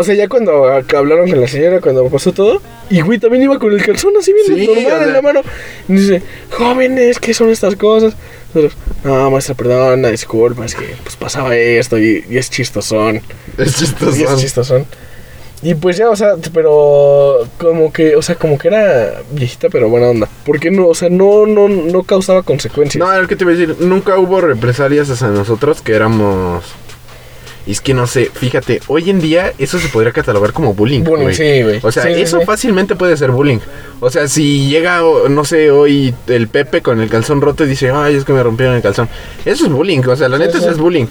O 0.00 0.04
sea, 0.04 0.14
ya 0.14 0.28
cuando 0.28 0.64
hablaron 0.64 1.28
con 1.28 1.40
la 1.40 1.46
señora, 1.46 1.80
cuando 1.80 2.08
pasó 2.08 2.32
todo. 2.32 2.62
Y 2.88 3.02
güey, 3.02 3.18
también 3.18 3.42
iba 3.42 3.58
con 3.58 3.72
el 3.72 3.84
calzón 3.84 4.14
así 4.18 4.32
bien 4.32 4.46
Sí, 4.46 4.66
normal 4.66 4.86
o 4.86 4.88
sea. 4.88 5.06
en 5.06 5.12
la 5.12 5.22
mano. 5.22 5.42
Y 5.88 5.92
dice, 5.92 6.22
jóvenes, 6.50 7.18
¿qué 7.18 7.34
son 7.34 7.50
estas 7.50 7.76
cosas? 7.76 8.14
Nosotros, 8.54 8.76
no, 9.04 9.30
maestra, 9.30 9.54
perdona, 9.54 10.08
disculpa, 10.08 10.64
es 10.64 10.74
que 10.74 10.96
pues 11.02 11.16
pasaba 11.16 11.54
esto 11.54 11.98
y, 11.98 12.24
y 12.28 12.38
es 12.38 12.50
chistosón. 12.50 13.20
es 13.58 13.76
chistoso. 13.76 14.16
Y 14.16 14.22
es 14.22 14.36
chistosón. 14.38 14.86
Y 15.62 15.74
pues 15.74 15.98
ya, 15.98 16.08
o 16.08 16.16
sea, 16.16 16.36
pero 16.54 17.46
como 17.58 17.92
que, 17.92 18.16
o 18.16 18.22
sea, 18.22 18.34
como 18.36 18.56
que 18.56 18.68
era 18.68 19.20
viejita 19.30 19.68
pero 19.68 19.90
buena 19.90 20.08
onda. 20.08 20.28
Porque 20.46 20.70
no, 20.70 20.86
o 20.88 20.94
sea, 20.94 21.10
no, 21.10 21.44
no, 21.46 21.68
no 21.68 22.02
causaba 22.04 22.42
consecuencias. 22.42 23.06
No, 23.06 23.20
lo 23.20 23.28
que 23.28 23.36
te 23.36 23.44
iba 23.44 23.52
a 23.52 23.56
decir, 23.56 23.76
nunca 23.80 24.18
hubo 24.18 24.40
represalias 24.40 25.10
hacia 25.10 25.28
nosotros 25.28 25.82
que 25.82 25.92
éramos. 25.92 26.64
Y 27.66 27.72
es 27.72 27.80
que 27.80 27.92
no 27.94 28.06
sé, 28.06 28.30
fíjate, 28.32 28.80
hoy 28.88 29.10
en 29.10 29.20
día 29.20 29.52
eso 29.58 29.78
se 29.78 29.88
podría 29.88 30.12
catalogar 30.12 30.52
como 30.52 30.72
bullying. 30.74 31.02
Bullying, 31.04 31.32
sí, 31.32 31.62
güey. 31.62 31.80
O 31.82 31.92
sea, 31.92 32.04
Sí, 32.04 32.08
eso 32.20 32.40
sí. 32.40 32.46
fácilmente 32.46 32.96
puede 32.96 33.16
ser 33.16 33.30
bullying. 33.30 33.58
O 34.00 34.10
sea, 34.10 34.26
si 34.28 34.68
llega, 34.68 35.00
no 35.28 35.44
sé, 35.44 35.70
hoy 35.70 36.14
el 36.26 36.48
Pepe 36.48 36.80
con 36.80 37.00
el 37.00 37.10
calzón 37.10 37.40
roto 37.40 37.64
y 37.64 37.68
dice, 37.68 37.90
ay, 37.90 38.16
es 38.16 38.24
que 38.24 38.32
me 38.32 38.42
rompieron 38.42 38.74
el 38.76 38.82
calzón. 38.82 39.08
Eso 39.44 39.66
es 39.66 39.72
bullying, 39.72 40.00
o 40.06 40.16
sea, 40.16 40.28
la 40.28 40.38
neta 40.38 40.58
eso 40.58 40.70
es 40.70 40.78
bullying. 40.78 41.06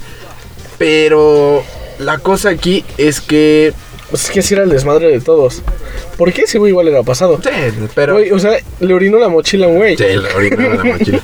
Pero 0.78 1.64
la 2.00 2.18
cosa 2.18 2.50
aquí 2.50 2.84
es 2.98 3.22
que. 3.22 3.74
Pues 4.10 4.24
es 4.26 4.32
que 4.32 4.40
así 4.40 4.56
era 4.56 4.64
el 4.64 4.70
desmadre 4.72 5.08
de 5.12 5.20
todos. 5.22 5.62
¿Por 6.18 6.34
qué 6.34 6.42
ese 6.44 6.58
güey 6.58 6.72
igual 6.72 6.88
era 6.88 7.04
pasado? 7.04 7.40
Sí, 7.44 7.50
pero. 7.94 8.14
Güey, 8.14 8.32
o 8.32 8.40
sea, 8.40 8.58
le 8.80 8.94
orinó 8.94 9.20
la 9.20 9.30
mochila 9.30 9.68
a 9.68 9.70
un 9.70 9.78
güey. 9.78 9.98
Sí, 9.98 10.04
la 10.16 10.36
orinaba 10.36 10.76
la 10.76 10.84
mochila. 10.84 11.20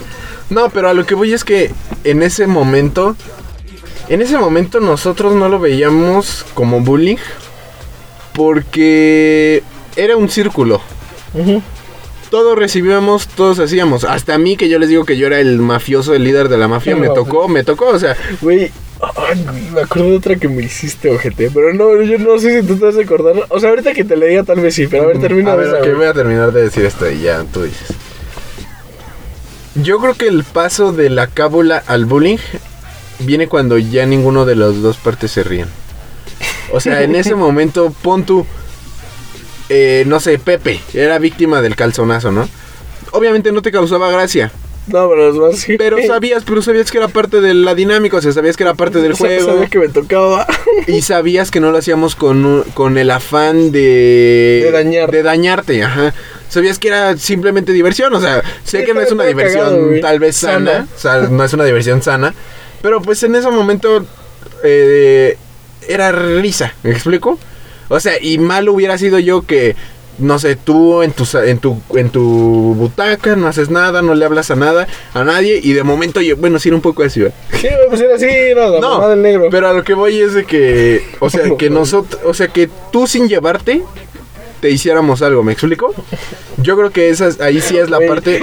No, 0.52 0.70
pero 0.70 0.90
a 0.90 0.94
lo 0.94 1.06
que 1.06 1.16
voy 1.16 1.34
es 1.34 1.44
que 1.44 1.72
en 2.04 2.22
ese 2.22 2.46
momento, 2.46 3.16
en 4.10 4.22
ese 4.22 4.38
momento 4.38 4.80
nosotros 4.80 5.34
no 5.36 5.50
lo 5.50 5.60
veíamos 5.60 6.46
como 6.54 6.82
bullying 6.82 7.18
porque 8.34 9.64
era 9.96 10.18
un 10.18 10.30
círculo. 10.30 10.82
Todos 12.30 12.58
recibíamos, 12.58 13.28
todos 13.28 13.60
hacíamos. 13.60 14.04
Hasta 14.04 14.34
a 14.36 14.38
mí 14.38 14.58
que 14.58 14.68
yo 14.68 14.80
les 14.80 14.90
digo 14.90 15.06
que 15.06 15.18
yo 15.18 15.28
era 15.28 15.40
el 15.40 15.60
mafioso, 15.60 16.14
el 16.14 16.24
líder 16.24 16.50
de 16.50 16.58
la 16.58 16.68
mafia, 16.68 16.96
me 16.96 17.08
tocó, 17.10 17.48
me 17.48 17.64
tocó, 17.64 17.88
o 17.90 18.00
sea, 18.00 18.16
Güey, 18.42 18.72
ay, 19.02 19.46
me 19.74 19.82
acuerdo 19.82 20.10
de 20.10 20.18
otra 20.18 20.36
que 20.36 20.50
me 20.50 20.64
hiciste, 20.64 21.10
ojete. 21.16 21.50
Pero 21.54 21.74
no, 21.74 22.02
yo 22.02 22.18
no 22.18 22.38
sé 22.40 22.62
si 22.62 22.68
tú 22.68 22.78
te 22.78 22.86
vas 22.86 22.98
a 22.98 23.02
acordar. 23.02 23.36
O 23.50 23.60
sea, 23.60 23.70
ahorita 23.70 23.94
que 23.94 24.04
te 24.04 24.18
le 24.18 24.28
diga 24.28 24.44
tal 24.44 24.60
vez 24.60 24.76
sí, 24.76 24.88
pero 24.88 25.04
a 25.04 25.08
ver, 25.08 25.20
termina 25.20 25.54
A 25.54 25.58
de 25.58 25.60
ver, 25.64 25.68
esa, 25.68 25.78
ok, 25.78 25.84
güey. 25.84 25.96
voy 25.96 26.06
a 26.08 26.14
terminar 26.14 26.52
de 26.52 26.64
decir 26.64 26.84
esto 26.86 27.10
y 27.10 27.22
ya 27.22 27.44
tú 27.54 27.64
dices. 27.64 27.88
Yo 29.76 30.00
creo 30.00 30.14
que 30.16 30.28
el 30.28 30.44
paso 30.44 30.94
de 30.94 31.10
la 31.10 31.28
cábula 31.28 31.84
al 31.88 32.06
bullying 32.06 32.38
viene 33.20 33.48
cuando 33.48 33.78
ya 33.78 34.06
ninguno 34.06 34.46
de 34.46 34.56
las 34.56 34.82
dos 34.82 34.98
partes 34.98 35.32
se 35.32 35.44
ríen. 35.44 35.68
O 36.72 36.80
sea, 36.80 37.04
en 37.04 37.16
ese 37.16 37.36
momento, 37.36 37.94
pon 38.02 38.26
tú, 38.26 38.46
eh, 39.70 40.04
no 40.08 40.20
sé, 40.20 40.38
Pepe 40.40 40.80
era 40.94 41.18
víctima 41.20 41.62
del 41.62 41.76
calzonazo, 41.76 42.32
¿no? 42.32 42.48
Obviamente 43.12 43.52
no 43.52 43.62
te 43.62 43.72
causaba 43.72 44.12
gracia, 44.12 44.52
No, 44.88 45.08
pero 45.10 45.30
es 45.30 45.36
más 45.36 45.66
pero 45.78 45.98
sabías, 46.06 46.44
pero 46.46 46.62
sabías 46.62 46.92
que 46.92 46.98
era 46.98 47.08
parte 47.08 47.40
de 47.40 47.54
la 47.54 47.74
dinámica, 47.74 48.18
o 48.18 48.22
sea, 48.22 48.34
sabías 48.34 48.58
que 48.58 48.64
era 48.64 48.74
parte 48.74 49.00
del 49.00 49.14
Sa- 49.16 49.24
Sabía 49.26 49.44
juego 49.44 49.66
que 49.70 49.80
me 49.80 49.88
tocaba. 49.90 50.46
y 50.88 51.02
sabías 51.02 51.50
que 51.50 51.60
no 51.60 51.72
lo 51.72 51.78
hacíamos 51.78 52.16
con, 52.16 52.64
con 52.74 52.98
el 52.98 53.10
afán 53.12 53.72
de 53.72 54.62
De 54.66 54.72
dañar. 54.72 55.12
de 55.12 55.24
dañarte, 55.24 55.84
ajá. 55.84 56.14
Sabías 56.50 56.78
que 56.78 56.90
era 56.90 57.18
simplemente 57.18 57.72
diversión, 57.72 58.14
o 58.14 58.22
sea, 58.22 58.44
sé 58.66 58.84
que 58.84 58.94
no 58.94 59.02
es 59.02 59.12
una 59.12 59.24
diversión 59.24 59.64
cagado, 59.66 59.90
tal 60.02 60.20
vez 60.20 60.36
sana, 60.36 60.72
Sana. 60.72 60.88
o 60.96 61.00
sea, 61.00 61.18
no 61.30 61.44
es 61.44 61.54
una 61.54 61.64
diversión 61.66 62.02
sana, 62.02 62.34
pero 62.86 63.02
pues 63.02 63.24
en 63.24 63.34
ese 63.36 63.50
momento 63.50 64.06
eh, 64.64 65.38
era 65.88 66.12
risa, 66.12 66.72
¿me 66.84 66.92
explico? 66.92 67.40
O 67.88 68.00
sea, 68.00 68.14
y 68.22 68.38
mal 68.38 68.70
hubiera 68.70 68.96
sido 69.00 69.18
yo 69.18 69.42
que 69.42 69.76
no 70.20 70.38
sé, 70.38 70.56
tú 70.56 71.02
en 71.02 71.12
tu, 71.14 71.26
en 71.44 71.58
tu 71.58 71.82
en 71.96 72.12
tu 72.12 72.22
butaca 72.78 73.36
no 73.36 73.48
haces 73.48 73.72
nada, 73.72 74.04
no 74.04 74.14
le 74.14 74.24
hablas 74.24 74.52
a 74.52 74.56
nada, 74.56 74.88
a 75.16 75.24
nadie 75.24 75.60
y 75.64 75.74
de 75.74 75.82
momento 75.82 76.22
yo, 76.22 76.38
bueno, 76.38 76.60
sí 76.60 76.70
era 76.70 76.76
un 76.76 76.84
poco 76.84 77.02
así, 77.02 77.22
¿verdad? 77.22 77.36
Sí, 77.60 77.68
pues 77.90 78.02
era 78.02 78.16
así, 78.16 78.26
era 78.28 78.70
la 78.70 78.80
mamá 78.80 79.08
del 79.10 79.24
negro. 79.24 79.48
Pero 79.50 79.68
a 79.68 79.74
lo 79.74 79.84
que 79.84 79.96
voy 79.96 80.22
es 80.22 80.36
de 80.36 80.46
que, 80.46 81.04
o 81.20 81.30
sea, 81.32 81.42
que 81.58 81.70
nosotros, 81.72 82.22
o 82.24 82.36
sea, 82.36 82.50
que 82.50 82.70
tú 82.92 83.08
sin 83.08 83.28
llevarte 83.28 83.82
te 84.62 84.70
hiciéramos 84.70 85.24
algo, 85.24 85.42
¿me 85.42 85.54
explico? 85.54 85.92
Yo 86.58 86.78
creo 86.78 86.92
que 86.92 87.10
esa 87.10 87.30
es- 87.30 87.42
ahí 87.42 87.60
sí 87.62 87.78
es 87.80 87.90
la 87.90 88.00
parte. 88.00 88.40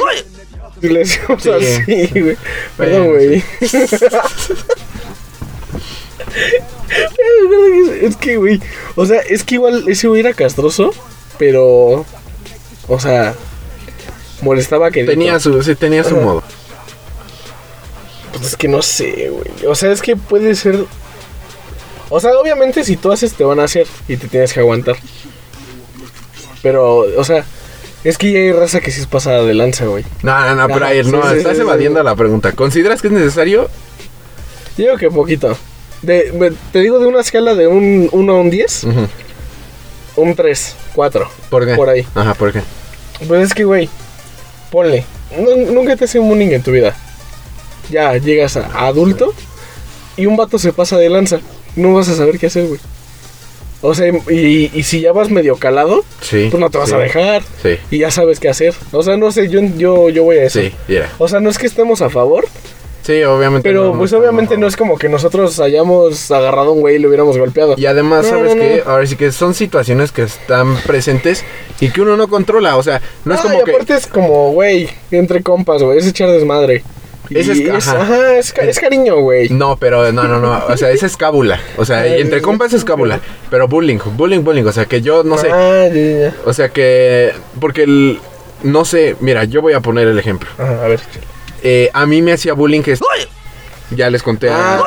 Y 0.83 0.89
le 0.89 1.01
decíamos 1.01 1.43
Sí. 1.43 2.09
güey. 2.21 2.37
Perdón, 2.77 3.09
güey. 3.09 3.43
es 8.03 8.17
que, 8.17 8.37
güey. 8.37 8.61
O 8.97 9.07
sea, 9.07 9.21
es 9.21 9.45
que 9.45 9.55
igual 9.55 9.89
ese 9.89 10.09
güey 10.09 10.21
era 10.21 10.35
castroso, 10.35 10.93
pero. 11.39 12.05
O 12.89 13.01
sea, 13.01 13.35
molestaba 14.43 14.91
que. 14.91 15.05
Tenía 15.05 15.39
su, 15.39 15.63
sí, 15.63 15.77
tenía 15.77 16.03
su 16.05 16.17
modo. 16.17 16.43
Pues 18.33 18.47
es 18.47 18.57
que 18.57 18.69
no 18.69 18.83
sé, 18.83 19.31
güey. 19.31 19.67
O 19.67 19.75
sea, 19.75 19.93
es 19.93 20.03
que 20.03 20.17
puede 20.17 20.55
ser. 20.55 20.85
O 22.09 22.21
sea, 22.21 22.37
obviamente 22.39 22.85
si 22.85 22.97
tú 22.97 23.13
haces, 23.13 23.35
te 23.35 23.45
van 23.45 23.61
a 23.61 23.65
hacer 23.65 23.87
y 24.09 24.17
te 24.17 24.29
tienes 24.29 24.53
que 24.53 24.61
aguantar. 24.61 24.97
Pero, 26.61 27.07
o 27.17 27.25
sea, 27.25 27.45
es 28.05 28.19
que 28.19 28.33
ya 28.33 28.39
hay 28.39 28.53
raza 28.53 28.81
que 28.81 28.91
sí 28.91 29.01
es 29.01 29.07
pasada 29.07 29.43
de 29.45 29.55
lanza, 29.55 29.87
güey. 29.87 30.05
No, 30.23 30.39
no, 30.47 30.55
no, 30.57 30.67
pero 30.69 30.85
Ajá, 30.87 30.89
ahí 30.95 31.03
no, 31.05 31.23
sí, 31.31 31.37
estás 31.39 31.57
sí, 31.57 31.63
evadiendo 31.63 32.01
sí. 32.01 32.05
la 32.05 32.17
pregunta. 32.17 32.53
¿Consideras 32.53 33.01
que 33.01 33.09
es 33.09 33.13
necesario? 33.13 33.69
Yo 34.77 34.85
digo 34.85 34.97
que 34.97 35.11
poquito. 35.11 35.57
De, 36.03 36.33
me- 36.37 36.51
te 36.73 36.81
digo 36.81 36.99
de 36.99 37.07
una 37.07 37.21
escala 37.21 37.55
de 37.55 37.67
un 37.69 38.09
1 38.11 38.33
a 38.33 38.37
un 38.41 38.51
10, 38.51 38.85
Ujú. 38.85 39.09
un 40.17 40.35
3, 40.35 40.75
4. 40.95 41.29
¿Por 41.51 41.67
qué? 41.67 41.75
Por 41.77 41.89
ahí. 41.89 42.07
Ajá, 42.15 42.35
¿por 42.35 42.53
qué? 42.53 42.61
Pues 43.29 43.47
es 43.49 43.55
que, 43.55 43.65
güey, 43.65 43.89
ponle. 44.71 45.05
nu- 45.39 45.73
nunca 45.73 45.95
te 45.97 46.05
hace 46.07 46.19
un 46.19 46.29
bullying 46.29 46.49
en 46.49 46.63
tu 46.63 46.73
vida. 46.73 46.97
Ya 47.91 48.17
llegas 48.17 48.57
a 48.57 48.87
adulto 48.87 49.33
y 50.17 50.27
un 50.27 50.37
vato 50.37 50.59
se 50.59 50.73
pasa 50.73 50.97
de 50.97 51.09
lanza. 51.09 51.39
No 51.77 51.95
vas 51.95 52.09
a 52.09 52.17
saber 52.17 52.39
qué 52.39 52.47
hacer, 52.47 52.67
güey. 52.67 52.81
O 53.83 53.95
sea, 53.95 54.07
y, 54.31 54.71
y 54.73 54.83
si 54.85 55.01
ya 55.01 55.13
vas 55.13 55.29
medio 55.31 55.57
calado, 55.57 56.05
Sí. 56.21 56.47
pues 56.51 56.61
no 56.61 56.71
te 56.71 56.79
vas 56.79 56.89
sí, 56.89 56.95
a 56.95 56.99
dejar. 56.99 57.43
Sí, 57.63 57.77
Y 57.91 57.99
ya 57.99 58.11
sabes 58.11 58.39
qué 58.41 58.49
hacer. 58.49 58.75
O 58.93 59.03
sea, 59.03 59.17
no 59.17 59.33
sé, 59.33 59.49
yo, 59.49 59.61
yo, 59.77 60.09
yo 60.09 60.23
voy 60.23 60.39
a 60.39 60.45
eso. 60.45 60.61
sí, 60.61 60.73
mira. 60.89 61.11
O 61.19 61.27
sea, 61.29 61.41
no 61.41 61.51
es 61.51 61.59
que 61.59 61.67
estemos 61.67 62.01
a 62.01 62.09
favor, 62.09 62.47
Sí, 63.05 63.21
obviamente. 63.25 63.69
pero 63.69 63.87
no, 63.93 63.99
pues 63.99 64.13
obviamente 64.13 64.57
no 64.57 64.69
es 64.69 64.77
como 64.77 64.97
que 64.97 65.09
nosotros 65.09 65.59
hayamos 65.59 66.31
agarrado 66.31 66.69
a 66.69 66.73
un 66.73 66.81
güey 66.83 66.95
y 66.95 66.99
lo 67.01 67.09
hubiéramos 67.09 67.37
golpeado. 67.37 67.75
Y 67.77 67.87
además, 67.87 68.29
¿sabes 68.29 68.55
qué? 68.55 68.85
Ahora 68.87 69.05
sí 69.07 69.17
que 69.17 69.33
son 69.33 69.55
situaciones 69.55 70.13
que 70.13 70.23
están 70.23 70.77
presentes 70.87 71.45
y 71.81 71.91
que 71.91 72.01
uno 72.01 72.17
no 72.17 72.29
controla. 72.29 72.77
O 72.77 72.83
sea, 72.85 73.03
no 73.25 73.35
es 73.35 73.41
Ah, 73.41 73.43
como 73.43 73.61
y 73.61 73.65
que. 73.65 73.71
aparte 73.73 73.95
es 73.95 74.07
como, 74.07 74.53
güey, 74.53 74.89
entre 75.11 75.43
compas, 75.43 75.83
güey, 75.83 75.99
es 75.99 76.07
echar 76.07 76.31
desmadre. 76.31 76.85
Ese 77.35 77.53
es- 77.53 77.89
ajá. 77.89 78.03
ajá, 78.03 78.37
es, 78.39 78.55
es 78.57 78.79
cariño, 78.79 79.21
güey. 79.21 79.49
No, 79.51 79.77
pero 79.77 80.13
no, 80.13 80.25
no, 80.25 80.41
no. 80.41 80.63
O 80.69 80.77
sea, 80.77 80.91
es 80.91 81.17
cábula. 81.17 81.61
O 81.77 81.85
sea, 81.85 82.01
Ay, 82.01 82.21
entre 82.21 82.41
compas 82.43 82.73
es 82.73 82.85
cábula. 82.85 83.21
Pero 83.51 83.69
bullying, 83.69 83.99
bullying, 84.17 84.41
bullying. 84.43 84.65
O 84.65 84.73
sea, 84.73 84.87
que 84.87 85.01
yo 85.03 85.23
no 85.25 85.37
sé. 85.39 85.51
Ah. 85.53 85.89
O 86.45 86.53
sea, 86.53 86.69
que. 86.71 87.33
Porque 87.61 87.85
el. 87.85 88.19
No 88.63 88.85
sé, 88.85 89.17
mira, 89.21 89.45
yo 89.45 89.61
voy 89.61 89.73
a 89.73 89.81
poner 89.81 90.07
el 90.09 90.19
ejemplo. 90.19 90.49
Ajá, 90.59 90.85
a 90.85 90.89
ver. 90.89 91.01
Eh, 91.65 91.91
a 91.93 92.07
mí 92.07 92.23
me 92.23 92.33
hacía 92.33 92.53
bullying 92.55 92.83
que. 92.83 92.97
Ya 93.91 94.09
les 94.09 94.23
conté. 94.23 94.49
Ah. 94.49 94.81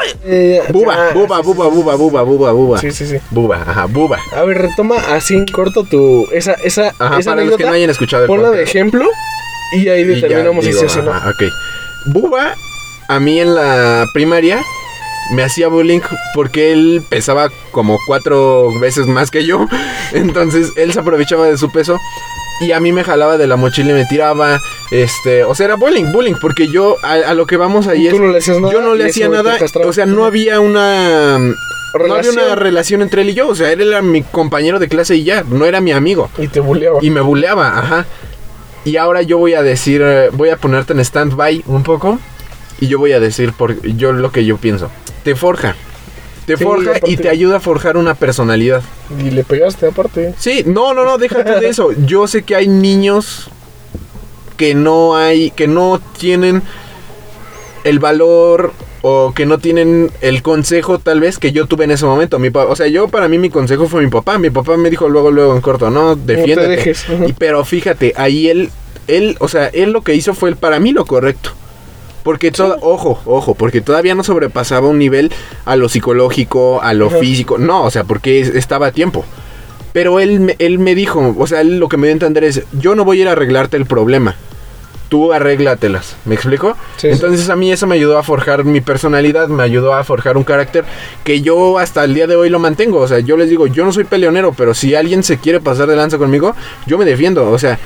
Buba, 0.69 1.11
buba, 1.13 1.41
buba, 1.41 1.67
buba, 1.67 1.95
buba, 1.95 2.21
buba, 2.23 2.51
buba. 2.53 2.79
Sí, 2.79 2.91
sí, 2.91 3.05
sí. 3.05 3.17
Buba, 3.29 3.61
ajá, 3.61 3.85
buba. 3.85 4.17
A 4.35 4.43
ver, 4.43 4.57
retoma 4.57 4.95
así 5.11 5.35
en 5.35 5.45
corto 5.45 5.83
tu. 5.83 6.25
Esa, 6.31 6.53
esa, 6.53 6.91
Ajá, 6.97 7.19
esa 7.19 7.31
para 7.31 7.41
los 7.43 7.55
que 7.57 7.63
anécdota, 7.63 7.65
no 7.65 7.73
hayan 7.73 7.89
escuchado 7.91 8.23
el 8.23 8.27
Ponla 8.27 8.49
de 8.51 8.63
ejemplo 8.63 9.05
y 9.73 9.87
ahí 9.89 10.01
Y 10.01 10.07
ya 10.07 10.13
determinamos 10.27 10.63
si 10.65 10.71
digo, 10.71 10.81
sí 10.81 10.85
o 10.87 10.89
si 10.89 11.01
no. 11.01 11.11
ajá, 11.11 11.29
ok. 11.29 11.43
Buba, 12.05 12.55
a 13.07 13.19
mí 13.19 13.39
en 13.39 13.55
la 13.55 14.05
primaria 14.13 14.61
me 15.31 15.43
hacía 15.43 15.67
bullying 15.69 16.01
porque 16.35 16.71
él 16.71 17.01
pesaba 17.09 17.49
como 17.71 17.97
cuatro 18.05 18.69
veces 18.79 19.07
más 19.07 19.31
que 19.31 19.45
yo. 19.45 19.67
Entonces 20.13 20.71
él 20.75 20.93
se 20.93 20.99
aprovechaba 20.99 21.47
de 21.47 21.57
su 21.57 21.71
peso 21.71 21.99
y 22.61 22.71
a 22.71 22.79
mí 22.79 22.91
me 22.91 23.03
jalaba 23.03 23.37
de 23.37 23.47
la 23.47 23.55
mochila 23.57 23.91
y 23.91 23.93
me 23.93 24.05
tiraba, 24.05 24.59
este, 24.91 25.43
o 25.43 25.53
sea, 25.55 25.65
era 25.65 25.75
bullying, 25.75 26.11
bullying, 26.11 26.35
porque 26.39 26.67
yo 26.67 26.95
a, 27.03 27.13
a 27.13 27.33
lo 27.33 27.45
que 27.45 27.57
vamos 27.57 27.87
ahí 27.87 28.07
es, 28.07 28.13
no 28.13 28.27
le 28.27 28.39
nada. 28.39 28.71
yo 28.71 28.81
no 28.81 28.95
le 28.95 29.09
hacía 29.09 29.27
nada, 29.27 29.57
o 29.83 29.91
sea, 29.93 30.05
no 30.05 30.25
había 30.25 30.59
una, 30.61 31.37
no 31.37 31.53
había 31.93 32.31
Relación. 32.31 32.35
una 32.45 32.55
relación 32.55 33.01
entre 33.01 33.23
él 33.23 33.29
y 33.29 33.33
yo, 33.33 33.49
o 33.49 33.55
sea, 33.55 33.71
él 33.71 33.81
era 33.81 34.01
mi 34.01 34.21
compañero 34.21 34.79
de 34.79 34.87
clase 34.87 35.17
y 35.17 35.23
ya, 35.25 35.43
no 35.43 35.65
era 35.65 35.81
mi 35.81 35.91
amigo. 35.91 36.29
Y 36.37 36.47
te 36.47 36.59
buleaba. 36.61 36.99
Y 37.01 37.09
me 37.09 37.19
buleaba, 37.21 37.77
ajá. 37.77 38.05
Y 38.85 38.97
ahora 38.97 39.23
yo 39.23 39.37
voy 39.39 39.55
a 39.55 39.63
decir, 39.63 40.01
eh, 40.03 40.29
voy 40.31 40.49
a 40.49 40.57
ponerte 40.57 40.93
en 40.93 40.99
stand-by 40.99 41.63
un 41.65 41.83
poco. 41.83 42.19
Y 42.79 42.87
yo 42.87 42.99
voy 42.99 43.13
a 43.13 43.19
decir 43.19 43.51
por 43.51 43.81
yo 43.81 44.13
lo 44.13 44.31
que 44.31 44.45
yo 44.45 44.57
pienso. 44.57 44.89
Te 45.23 45.35
forja. 45.35 45.75
Te 46.45 46.55
Sí, 46.57 46.63
forja 46.63 46.91
y 47.07 47.17
te 47.17 47.29
ayuda 47.29 47.57
a 47.57 47.59
forjar 47.59 47.97
una 47.97 48.13
personalidad. 48.13 48.83
Y 49.19 49.31
le 49.31 49.43
pegaste 49.43 49.87
aparte. 49.87 50.35
Sí, 50.37 50.63
no, 50.67 50.93
no, 50.93 51.03
no, 51.03 51.17
déjate 51.17 51.59
de 51.59 51.67
eso. 51.67 51.91
Yo 52.05 52.27
sé 52.27 52.43
que 52.43 52.55
hay 52.55 52.67
niños 52.67 53.49
que 54.55 54.75
no 54.75 55.17
hay, 55.17 55.49
que 55.51 55.67
no 55.67 55.99
tienen 56.19 56.61
el 57.83 57.97
valor 57.99 58.73
o 59.07 59.33
que 59.35 59.45
no 59.45 59.59
tienen 59.59 60.09
el 60.21 60.41
consejo 60.41 60.97
tal 60.97 61.19
vez 61.19 61.37
que 61.37 61.51
yo 61.51 61.67
tuve 61.67 61.83
en 61.83 61.91
ese 61.91 62.05
momento. 62.07 62.39
Mi 62.39 62.49
o 62.51 62.75
sea, 62.75 62.87
yo 62.87 63.07
para 63.07 63.27
mí 63.27 63.37
mi 63.37 63.51
consejo 63.51 63.87
fue 63.87 64.01
mi 64.03 64.09
papá. 64.09 64.39
Mi 64.39 64.49
papá 64.49 64.77
me 64.77 64.89
dijo 64.89 65.07
luego, 65.09 65.29
luego 65.29 65.53
en 65.55 65.61
corto, 65.61 65.91
no, 65.91 66.15
defiéndete. 66.15 66.69
dejes, 66.69 67.05
ujú. 67.07 67.25
Y, 67.29 67.33
pero 67.33 67.63
fíjate, 67.63 68.13
ahí 68.17 68.49
él, 68.49 68.71
él, 69.07 69.37
o 69.39 69.47
sea, 69.47 69.67
él 69.67 69.91
lo 69.91 70.01
que 70.01 70.15
hizo 70.15 70.33
fue 70.33 70.49
el- 70.49 70.55
para 70.55 70.79
mí 70.79 70.91
lo 70.91 71.05
correcto. 71.05 71.51
Porque 72.23 72.49
todo, 72.51 72.79
ojo, 72.81 73.19
ojo, 73.25 73.53
porque 73.53 73.81
todavía 73.81 74.15
no 74.15 74.23
sobrepasaba 74.23 74.87
un 74.87 74.97
nivel 74.97 75.31
a 75.65 75.75
lo 75.75 75.87
psicológico, 75.87 76.81
a 76.81 76.93
lo 76.95 77.05
Ajá. 77.07 77.17
físico. 77.19 77.59
No, 77.59 77.83
o 77.83 77.91
sea, 77.91 78.05
porque 78.05 78.39
es- 78.39 78.55
estaba 78.55 78.87
a 78.87 78.91
tiempo. 78.91 79.23
Pero 79.93 80.19
él, 80.19 80.55
él 80.57 80.79
me 80.79 80.95
dijo, 80.95 81.35
o 81.37 81.45
sea, 81.45 81.61
él 81.61 81.77
lo 81.77 81.87
que 81.89 81.97
me 81.97 82.07
dio 82.07 82.13
a 82.13 82.17
entender 82.17 82.43
es, 82.43 82.63
yo 82.73 82.95
no 82.95 83.05
voy 83.05 83.19
a 83.19 83.21
ir 83.21 83.27
a 83.27 83.33
arreglarte 83.33 83.77
el 83.77 83.85
problema. 83.85 84.35
Tú 85.15 85.31
arréglatelas. 85.31 86.17
¿Me 86.25 86.35
explico? 86.35 86.75
Sí, 86.97 87.07
sí. 87.07 87.13
Entonces 87.13 87.47
a 87.47 87.55
mí 87.55 87.71
eso 87.71 87.87
me 87.87 87.95
ayudó 87.95 88.17
a 88.17 88.23
forjar 88.23 88.65
mi 88.65 88.81
personalidad, 88.81 89.47
me 89.47 89.63
ayudó 89.63 89.93
a 89.93 90.03
forjar 90.03 90.35
un 90.35 90.43
carácter 90.43 90.83
que 91.23 91.39
yo 91.39 91.79
hasta 91.79 92.03
el 92.03 92.13
día 92.13 92.27
de 92.27 92.35
hoy 92.35 92.49
lo 92.49 92.59
mantengo. 92.59 92.99
O 92.99 93.07
sea, 93.07 93.19
yo 93.19 93.37
les 93.37 93.49
digo, 93.49 93.65
yo 93.65 93.85
no 93.85 93.93
soy 93.93 94.03
peleonero, 94.03 94.51
pero 94.51 94.73
si 94.73 94.93
alguien 94.93 95.23
se 95.23 95.37
quiere 95.37 95.61
pasar 95.61 95.87
de 95.87 95.95
lanza 95.95 96.17
conmigo, 96.17 96.53
yo 96.85 96.97
me 96.97 97.05
defiendo. 97.05 97.49
O 97.49 97.57
sea, 97.57 97.79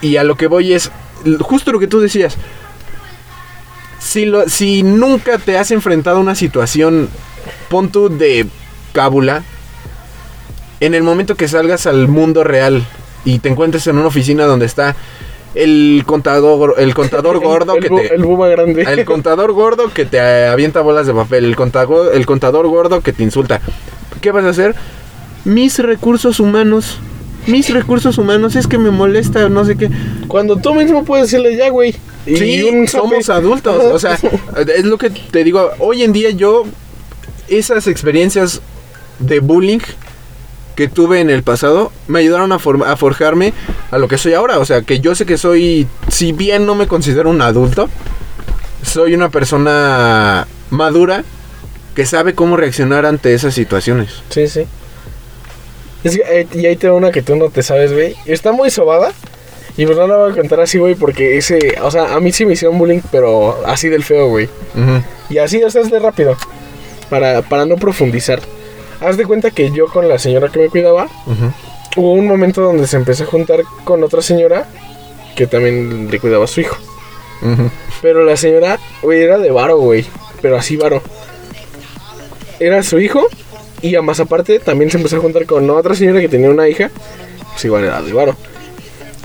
y 0.00 0.16
a 0.16 0.22
lo 0.22 0.36
que 0.36 0.46
voy 0.46 0.72
es 0.72 0.92
justo 1.40 1.72
lo 1.72 1.80
que 1.80 1.88
tú 1.88 1.98
decías. 1.98 2.36
Si, 3.98 4.26
lo, 4.26 4.48
si 4.48 4.84
nunca 4.84 5.38
te 5.38 5.58
has 5.58 5.72
enfrentado 5.72 6.18
a 6.18 6.20
una 6.20 6.36
situación, 6.36 7.08
pon 7.68 7.90
tú 7.90 8.16
de 8.16 8.46
cábula, 8.92 9.42
en 10.78 10.94
el 10.94 11.02
momento 11.02 11.34
que 11.34 11.48
salgas 11.48 11.88
al 11.88 12.06
mundo 12.06 12.44
real 12.44 12.86
y 13.24 13.40
te 13.40 13.48
encuentres 13.48 13.88
en 13.88 13.98
una 13.98 14.06
oficina 14.06 14.44
donde 14.44 14.66
está 14.66 14.94
el 15.54 16.04
contador, 16.06 16.76
el 16.78 16.94
contador 16.94 17.40
gordo 17.40 17.74
el, 17.74 17.82
que 17.82 17.90
te... 17.90 18.14
El 18.14 18.24
buma 18.24 18.48
grande. 18.48 18.82
El 18.82 19.04
contador 19.04 19.52
gordo 19.52 19.92
que 19.92 20.04
te 20.04 20.20
avienta 20.20 20.80
bolas 20.80 21.06
de 21.06 21.14
papel. 21.14 21.44
El 21.44 21.56
contador, 21.56 22.14
el 22.14 22.26
contador 22.26 22.66
gordo 22.68 23.00
que 23.00 23.12
te 23.12 23.22
insulta. 23.22 23.60
¿Qué 24.20 24.30
vas 24.30 24.44
a 24.44 24.50
hacer? 24.50 24.74
Mis 25.44 25.78
recursos 25.78 26.40
humanos. 26.40 26.98
Mis 27.46 27.72
recursos 27.72 28.18
humanos 28.18 28.54
es 28.54 28.66
que 28.66 28.78
me 28.78 28.90
molesta, 28.90 29.48
no 29.48 29.64
sé 29.64 29.76
qué. 29.76 29.90
Cuando 30.28 30.56
tú 30.56 30.74
mismo 30.74 31.04
puedes 31.04 31.30
decirle 31.30 31.56
ya, 31.56 31.70
güey. 31.70 31.96
Y 32.26 32.36
Sí, 32.36 32.62
un 32.64 32.86
somos 32.86 33.30
adultos. 33.30 33.82
O 33.82 33.98
sea, 33.98 34.18
es 34.76 34.84
lo 34.84 34.98
que 34.98 35.10
te 35.10 35.42
digo. 35.42 35.70
Hoy 35.78 36.02
en 36.02 36.12
día 36.12 36.30
yo, 36.30 36.64
esas 37.48 37.86
experiencias 37.86 38.60
de 39.18 39.40
bullying 39.40 39.80
que 40.80 40.88
tuve 40.88 41.20
en 41.20 41.28
el 41.28 41.42
pasado 41.42 41.92
me 42.08 42.20
ayudaron 42.20 42.52
a, 42.52 42.58
form- 42.58 42.86
a 42.86 42.96
forjarme 42.96 43.52
a 43.90 43.98
lo 43.98 44.08
que 44.08 44.16
soy 44.16 44.32
ahora. 44.32 44.58
O 44.58 44.64
sea, 44.64 44.80
que 44.80 45.00
yo 45.00 45.14
sé 45.14 45.26
que 45.26 45.36
soy, 45.36 45.86
si 46.08 46.32
bien 46.32 46.64
no 46.64 46.74
me 46.74 46.86
considero 46.86 47.28
un 47.28 47.42
adulto, 47.42 47.90
soy 48.82 49.12
una 49.12 49.28
persona 49.28 50.46
madura 50.70 51.22
que 51.94 52.06
sabe 52.06 52.34
cómo 52.34 52.56
reaccionar 52.56 53.04
ante 53.04 53.34
esas 53.34 53.52
situaciones. 53.52 54.22
Sí, 54.30 54.48
sí. 54.48 54.64
Es 56.02 56.16
que, 56.16 56.22
eh, 56.26 56.46
y 56.54 56.64
ahí 56.64 56.76
te 56.76 56.88
va 56.88 56.94
una 56.96 57.10
que 57.10 57.20
tú 57.20 57.36
no 57.36 57.50
te 57.50 57.62
sabes, 57.62 57.92
güey. 57.92 58.16
Está 58.24 58.52
muy 58.52 58.70
sobada. 58.70 59.12
Y 59.76 59.84
pues 59.84 59.98
no 59.98 60.06
la 60.06 60.16
voy 60.16 60.32
a 60.32 60.34
contar 60.34 60.60
así, 60.60 60.78
güey, 60.78 60.94
porque 60.94 61.36
ese... 61.36 61.76
O 61.82 61.90
sea, 61.90 62.14
a 62.14 62.20
mí 62.20 62.32
sí 62.32 62.46
me 62.46 62.54
hicieron 62.54 62.78
bullying, 62.78 63.00
pero 63.12 63.60
así 63.66 63.90
del 63.90 64.02
feo, 64.02 64.28
güey. 64.30 64.48
Y 65.28 65.36
así, 65.36 65.62
o 65.62 65.68
sea, 65.70 65.82
es 65.82 65.90
de 65.90 65.98
rápido. 65.98 66.36
Para, 67.10 67.42
para 67.42 67.66
no 67.66 67.76
profundizar. 67.76 68.40
Haz 69.00 69.16
de 69.16 69.24
cuenta 69.24 69.50
que 69.50 69.70
yo 69.70 69.86
con 69.86 70.08
la 70.08 70.18
señora 70.18 70.48
que 70.48 70.58
me 70.58 70.68
cuidaba, 70.68 71.08
hubo 71.96 72.12
un 72.12 72.26
momento 72.26 72.60
donde 72.60 72.86
se 72.86 72.96
empezó 72.96 73.24
a 73.24 73.26
juntar 73.26 73.62
con 73.84 74.02
otra 74.02 74.22
señora 74.22 74.68
que 75.34 75.46
también 75.46 76.10
le 76.10 76.20
cuidaba 76.20 76.44
a 76.44 76.48
su 76.48 76.60
hijo. 76.60 76.76
Pero 78.02 78.24
la 78.24 78.36
señora, 78.36 78.78
güey, 79.02 79.22
era 79.22 79.38
de 79.38 79.50
varo, 79.50 79.78
güey. 79.78 80.04
Pero 80.42 80.56
así 80.56 80.76
varo. 80.76 81.02
Era 82.58 82.82
su 82.82 82.98
hijo. 82.98 83.26
Y 83.82 83.94
a 83.94 84.02
más 84.02 84.20
aparte 84.20 84.58
también 84.58 84.90
se 84.90 84.98
empezó 84.98 85.16
a 85.16 85.20
juntar 85.20 85.46
con 85.46 85.68
otra 85.70 85.94
señora 85.94 86.20
que 86.20 86.28
tenía 86.28 86.50
una 86.50 86.68
hija. 86.68 86.90
Pues 87.52 87.64
igual 87.64 87.84
era 87.84 88.02
de 88.02 88.12
varo. 88.12 88.36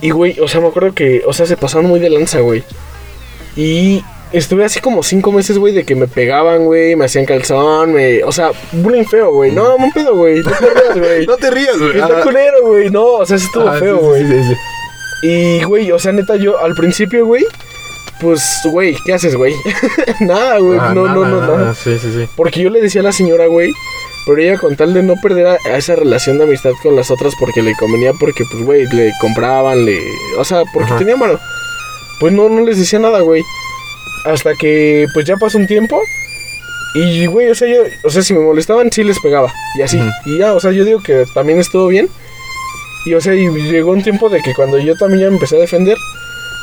Y, 0.01 0.11
güey, 0.11 0.39
o 0.39 0.47
sea, 0.47 0.61
me 0.61 0.67
acuerdo 0.67 0.93
que, 0.93 1.23
o 1.26 1.34
sea, 1.34 1.45
se 1.45 1.57
pasaron 1.57 1.88
muy 1.88 1.99
de 1.99 2.09
lanza, 2.09 2.39
güey. 2.39 2.63
Y 3.55 4.03
estuve 4.38 4.65
así 4.65 4.79
como 4.79 5.03
cinco 5.03 5.31
meses, 5.31 5.57
güey, 5.57 5.73
de 5.73 5.83
que 5.86 5.95
me 5.95 6.07
pegaban, 6.07 6.65
güey, 6.65 6.95
me 6.95 7.05
hacían 7.05 7.25
calzón, 7.25 7.93
me... 7.93 8.23
O 8.23 8.31
sea, 8.31 8.51
bullying 8.71 9.05
feo, 9.05 9.31
güey. 9.31 9.51
No, 9.51 9.77
no 9.77 9.89
pedo, 9.93 10.15
güey. 10.15 10.39
No 10.41 10.51
te 10.51 10.69
rías, 10.69 10.97
güey. 10.97 11.25
No 11.27 11.38
te 11.38 11.51
rías, 11.51 11.77
güey. 11.77 11.99
Está 11.99 12.19
Ah, 12.19 12.21
culero, 12.23 12.57
güey. 12.67 12.89
No, 12.89 13.03
o 13.05 13.25
sea, 13.25 13.38
eso 13.38 13.45
estuvo 13.47 13.67
ah, 13.67 13.77
feo, 13.77 13.97
güey. 13.97 14.21
sí, 14.25 14.31
sí, 14.31 14.43
sí. 14.49 15.27
Y, 15.27 15.63
güey, 15.63 15.91
o 15.91 15.99
sea, 15.99 16.11
neta, 16.11 16.36
yo 16.36 16.57
al 16.59 16.75
principio, 16.75 17.25
güey, 17.25 17.45
pues, 18.21 18.43
güey, 18.65 18.95
¿qué 19.05 19.13
haces, 19.13 19.36
güey? 19.36 19.53
nada, 20.19 20.59
güey, 20.59 20.77
Ah, 20.81 20.93
no, 20.93 21.07
no, 21.07 21.25
no, 21.25 21.41
nada, 21.41 21.57
nada. 21.57 21.75
Sí, 21.75 21.97
sí, 21.99 22.11
sí. 22.13 22.27
Porque 22.36 22.61
yo 22.61 22.69
le 22.69 22.81
decía 22.81 23.01
a 23.01 23.05
la 23.05 23.11
señora, 23.11 23.47
güey, 23.47 23.71
pero 24.25 24.41
ella 24.41 24.57
con 24.57 24.75
tal 24.75 24.93
de 24.93 25.03
no 25.03 25.15
perder 25.21 25.47
a, 25.47 25.57
a 25.65 25.77
esa 25.77 25.95
relación 25.95 26.38
de 26.38 26.43
amistad 26.45 26.71
con 26.83 26.95
las 26.95 27.09
otras 27.11 27.33
porque 27.39 27.61
le 27.61 27.75
convenía, 27.75 28.11
porque, 28.19 28.43
pues, 28.51 28.63
güey, 28.63 28.86
le 28.88 29.11
compraban, 29.19 29.86
le... 29.86 29.99
O 30.38 30.43
sea, 30.43 30.63
porque 30.73 30.89
Ajá. 30.91 30.97
tenía 30.99 31.15
mano. 31.15 31.39
Pues 32.19 32.31
no, 32.33 32.47
no 32.49 32.61
les 32.63 32.77
decía 32.77 32.99
nada, 32.99 33.19
güey. 33.21 33.41
Hasta 34.26 34.53
que, 34.55 35.05
pues, 35.13 35.26
ya 35.26 35.38
pasó 35.38 35.57
un 35.57 35.67
tiempo. 35.67 36.01
Y, 36.95 37.26
güey, 37.28 37.49
o 37.49 37.55
sea, 37.55 37.67
yo, 37.67 37.84
o 38.03 38.09
sea, 38.09 38.21
si 38.21 38.34
me 38.34 38.39
molestaban, 38.39 38.91
sí 38.91 39.03
les 39.03 39.19
pegaba. 39.19 39.53
Y 39.78 39.82
así. 39.82 39.99
Y 40.26 40.39
ya, 40.39 40.53
o 40.53 40.59
sea, 40.59 40.71
yo 40.71 40.84
digo 40.84 41.01
que 41.01 41.26
también 41.34 41.59
estuvo 41.59 41.88
bien. 41.88 42.09
Y, 43.05 43.13
o 43.13 43.21
sea, 43.21 43.36
y 43.36 43.47
llegó 43.47 43.91
un 43.91 44.01
tiempo 44.01 44.30
de 44.30 44.41
que 44.41 44.53
cuando 44.53 44.80
yo 44.80 44.95
también 44.95 45.21
ya 45.21 45.28
me 45.28 45.36
empecé 45.36 45.57
a 45.57 45.59
defender, 45.59 45.97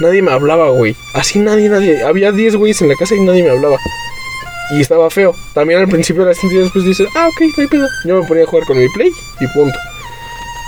nadie 0.00 0.22
me 0.22 0.32
hablaba, 0.32 0.70
güey. 0.70 0.96
Así 1.14 1.38
nadie, 1.38 1.68
nadie. 1.68 2.02
Había 2.02 2.32
10 2.32 2.56
güeyes 2.56 2.82
en 2.82 2.88
la 2.88 2.96
casa 2.96 3.14
y 3.14 3.20
nadie 3.20 3.42
me 3.42 3.50
hablaba. 3.50 3.76
Y 4.72 4.80
estaba 4.80 5.10
feo. 5.10 5.34
También 5.54 5.80
al 5.80 5.88
principio 5.88 6.24
la 6.24 6.34
sentí, 6.34 6.56
después 6.56 6.84
dices, 6.84 7.06
ah, 7.14 7.28
ok, 7.28 7.40
no 7.56 7.62
hay 7.62 7.68
pedo. 7.68 7.88
Yo 8.06 8.20
me 8.20 8.26
ponía 8.26 8.44
a 8.44 8.46
jugar 8.46 8.66
con 8.66 8.78
mi 8.78 8.88
play 8.88 9.10
y 9.38 9.46
punto. 9.48 9.78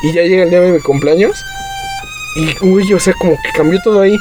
Y 0.03 0.12
ya 0.12 0.22
llega 0.22 0.42
el 0.42 0.51
día 0.51 0.61
de 0.61 0.72
mi 0.72 0.80
cumpleaños. 0.80 1.42
Y, 2.36 2.55
güey, 2.66 2.92
o 2.92 3.01
sea, 3.01 3.14
como 3.14 3.32
que 3.42 3.49
cambió 3.57 3.80
todo 3.82 4.03
ahí. 4.03 4.16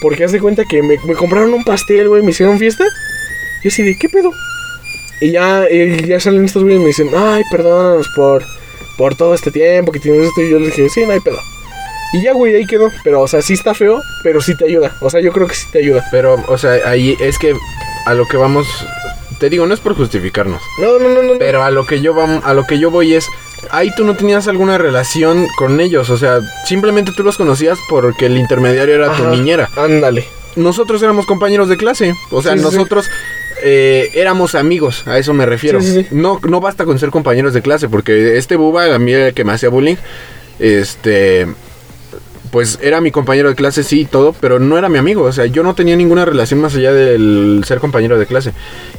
Porque 0.00 0.24
haz 0.24 0.32
de 0.32 0.40
cuenta 0.40 0.64
que 0.64 0.82
me, 0.82 0.96
me 1.04 1.14
compraron 1.14 1.52
un 1.52 1.64
pastel, 1.64 2.08
güey, 2.08 2.22
me 2.22 2.30
hicieron 2.30 2.58
fiesta. 2.58 2.84
Y 3.62 3.68
así 3.68 3.82
de, 3.82 3.98
¿qué 3.98 4.08
pedo? 4.08 4.32
Y 5.20 5.32
ya, 5.32 5.66
y 5.70 6.06
ya 6.06 6.18
salen 6.18 6.44
estos 6.46 6.62
güeyes 6.62 6.78
y 6.80 6.82
me 6.82 6.88
dicen, 6.88 7.10
ay, 7.14 7.42
perdónanos 7.50 8.08
por, 8.16 8.42
por 8.96 9.14
todo 9.14 9.34
este 9.34 9.50
tiempo 9.50 9.92
que 9.92 10.00
tienes 10.00 10.28
esto. 10.28 10.40
Y 10.40 10.50
yo 10.50 10.58
les 10.58 10.74
dije, 10.74 10.88
sí, 10.88 11.04
no 11.04 11.12
hay 11.12 11.20
pedo. 11.20 11.38
Y 12.14 12.22
ya, 12.22 12.32
güey, 12.32 12.54
ahí 12.56 12.66
quedó. 12.66 12.90
Pero, 13.04 13.20
o 13.20 13.28
sea, 13.28 13.42
sí 13.42 13.52
está 13.52 13.74
feo, 13.74 14.00
pero 14.22 14.40
sí 14.40 14.56
te 14.56 14.64
ayuda. 14.64 14.96
O 15.00 15.10
sea, 15.10 15.20
yo 15.20 15.30
creo 15.32 15.46
que 15.46 15.54
sí 15.54 15.66
te 15.70 15.78
ayuda. 15.80 16.04
Pero, 16.10 16.42
o 16.48 16.56
sea, 16.58 16.72
ahí 16.88 17.16
es 17.20 17.38
que 17.38 17.54
a 18.06 18.14
lo 18.14 18.26
que 18.26 18.38
vamos, 18.38 18.66
te 19.38 19.50
digo, 19.50 19.66
no 19.66 19.74
es 19.74 19.80
por 19.80 19.94
justificarnos, 19.94 20.62
No, 20.80 20.98
no, 20.98 21.08
no, 21.10 21.22
no. 21.22 21.32
pero 21.38 21.62
a 21.62 21.70
lo 21.70 21.84
que 21.86 22.00
yo 22.00 22.14
vam- 22.14 22.40
a 22.42 22.54
lo 22.54 22.64
que 22.64 22.78
yo 22.78 22.90
voy 22.90 23.14
es, 23.14 23.26
ahí 23.70 23.90
tú 23.96 24.04
no 24.04 24.14
tenías 24.14 24.48
alguna 24.48 24.78
relación 24.78 25.46
con 25.58 25.80
ellos, 25.80 26.10
o 26.10 26.16
sea, 26.16 26.40
simplemente 26.66 27.12
tú 27.16 27.22
los 27.22 27.36
conocías 27.36 27.78
porque 27.88 28.26
el 28.26 28.36
intermediario 28.38 28.94
era 28.94 29.14
tu 29.16 29.26
niñera. 29.28 29.68
Ándale. 29.76 30.24
Nosotros 30.56 31.02
éramos 31.02 31.26
compañeros 31.26 31.68
de 31.68 31.76
clase, 31.76 32.14
o 32.30 32.42
sea, 32.42 32.52
Sí, 32.52 32.58
sí, 32.58 32.64
sí. 32.64 32.70
nosotros 32.76 33.06
eh, 33.62 34.10
éramos 34.14 34.54
amigos, 34.54 35.06
a 35.06 35.18
eso 35.18 35.32
me 35.34 35.46
refiero. 35.46 35.80
Sí. 35.80 36.06
No, 36.10 36.40
no 36.48 36.60
basta 36.60 36.84
con 36.84 36.98
ser 36.98 37.10
compañeros 37.10 37.54
de 37.54 37.62
clase, 37.62 37.88
porque 37.88 38.36
este 38.36 38.56
buba, 38.56 38.94
a 38.94 38.98
mí 38.98 39.12
el 39.12 39.34
que 39.34 39.44
me 39.44 39.52
hacía 39.52 39.68
bullying, 39.68 39.96
este, 40.58 41.46
pues 42.50 42.78
era 42.82 43.00
mi 43.00 43.10
compañero 43.10 43.48
de 43.48 43.54
clase, 43.54 43.84
sí, 43.84 44.00
y 44.00 44.04
todo, 44.04 44.34
pero 44.40 44.58
no 44.58 44.76
era 44.76 44.88
mi 44.88 44.98
amigo. 44.98 45.22
O 45.22 45.32
sea, 45.32 45.46
yo 45.46 45.62
no 45.62 45.74
tenía 45.74 45.96
ninguna 45.96 46.24
relación 46.24 46.60
más 46.60 46.74
allá 46.74 46.92
del 46.92 47.62
ser 47.64 47.78
compañero 47.78 48.18
de 48.18 48.26
clase. 48.26 48.52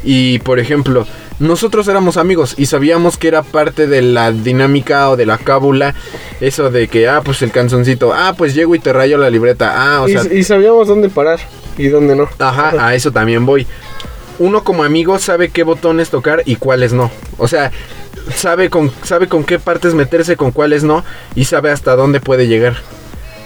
Y, 0.04 0.40
por 0.40 0.60
ejemplo, 0.60 1.06
nosotros 1.40 1.88
éramos 1.88 2.18
amigos 2.18 2.56
y 2.58 2.68
sabíamos 2.68 3.18
que 3.18 3.28
era 3.28 3.44
parte 3.44 3.88
de 3.88 4.02
la 4.02 4.32
dinámica 4.32 5.10
o 5.10 5.18
de 5.18 5.26
la 5.26 5.38
cábula. 5.38 5.96
Eso 6.40 6.72
de 6.72 6.88
que, 6.88 7.10
ah, 7.10 7.22
pues 7.24 7.42
el 7.42 7.52
canzoncito, 7.52 8.14
ah, 8.14 8.36
pues 8.38 8.56
llego 8.56 8.74
y 8.76 8.80
te 8.80 8.94
rayo 8.94 9.18
la 9.18 9.30
libreta. 9.30 9.74
Ah, 9.76 10.02
o 10.02 10.08
y, 10.08 10.14
sea, 10.14 10.34
y 10.34 10.44
sabíamos 10.44 10.88
dónde 10.88 11.10
parar 11.10 11.40
y 11.78 11.88
dónde 11.88 12.16
no. 12.16 12.30
Ajá, 12.40 12.88
a 12.88 12.96
eso 12.96 13.12
también 13.12 13.46
voy. 13.46 13.68
Uno 14.40 14.64
como 14.64 14.84
amigo 14.84 15.20
sabe 15.20 15.50
qué 15.50 15.64
botones 15.64 16.10
tocar 16.10 16.42
y 16.46 16.56
cuáles 16.56 16.94
no. 16.94 17.12
O 17.38 17.48
sea, 17.48 17.72
sabe 18.34 18.70
con, 18.70 18.92
sabe 19.04 19.28
con 19.28 19.44
qué 19.44 19.60
partes 19.60 19.94
meterse, 19.94 20.38
con 20.38 20.52
cuáles 20.52 20.84
no, 20.84 21.04
y 21.36 21.46
sabe 21.46 21.70
hasta 21.70 21.96
dónde 21.96 22.22
puede 22.22 22.48
llegar. 22.48 22.78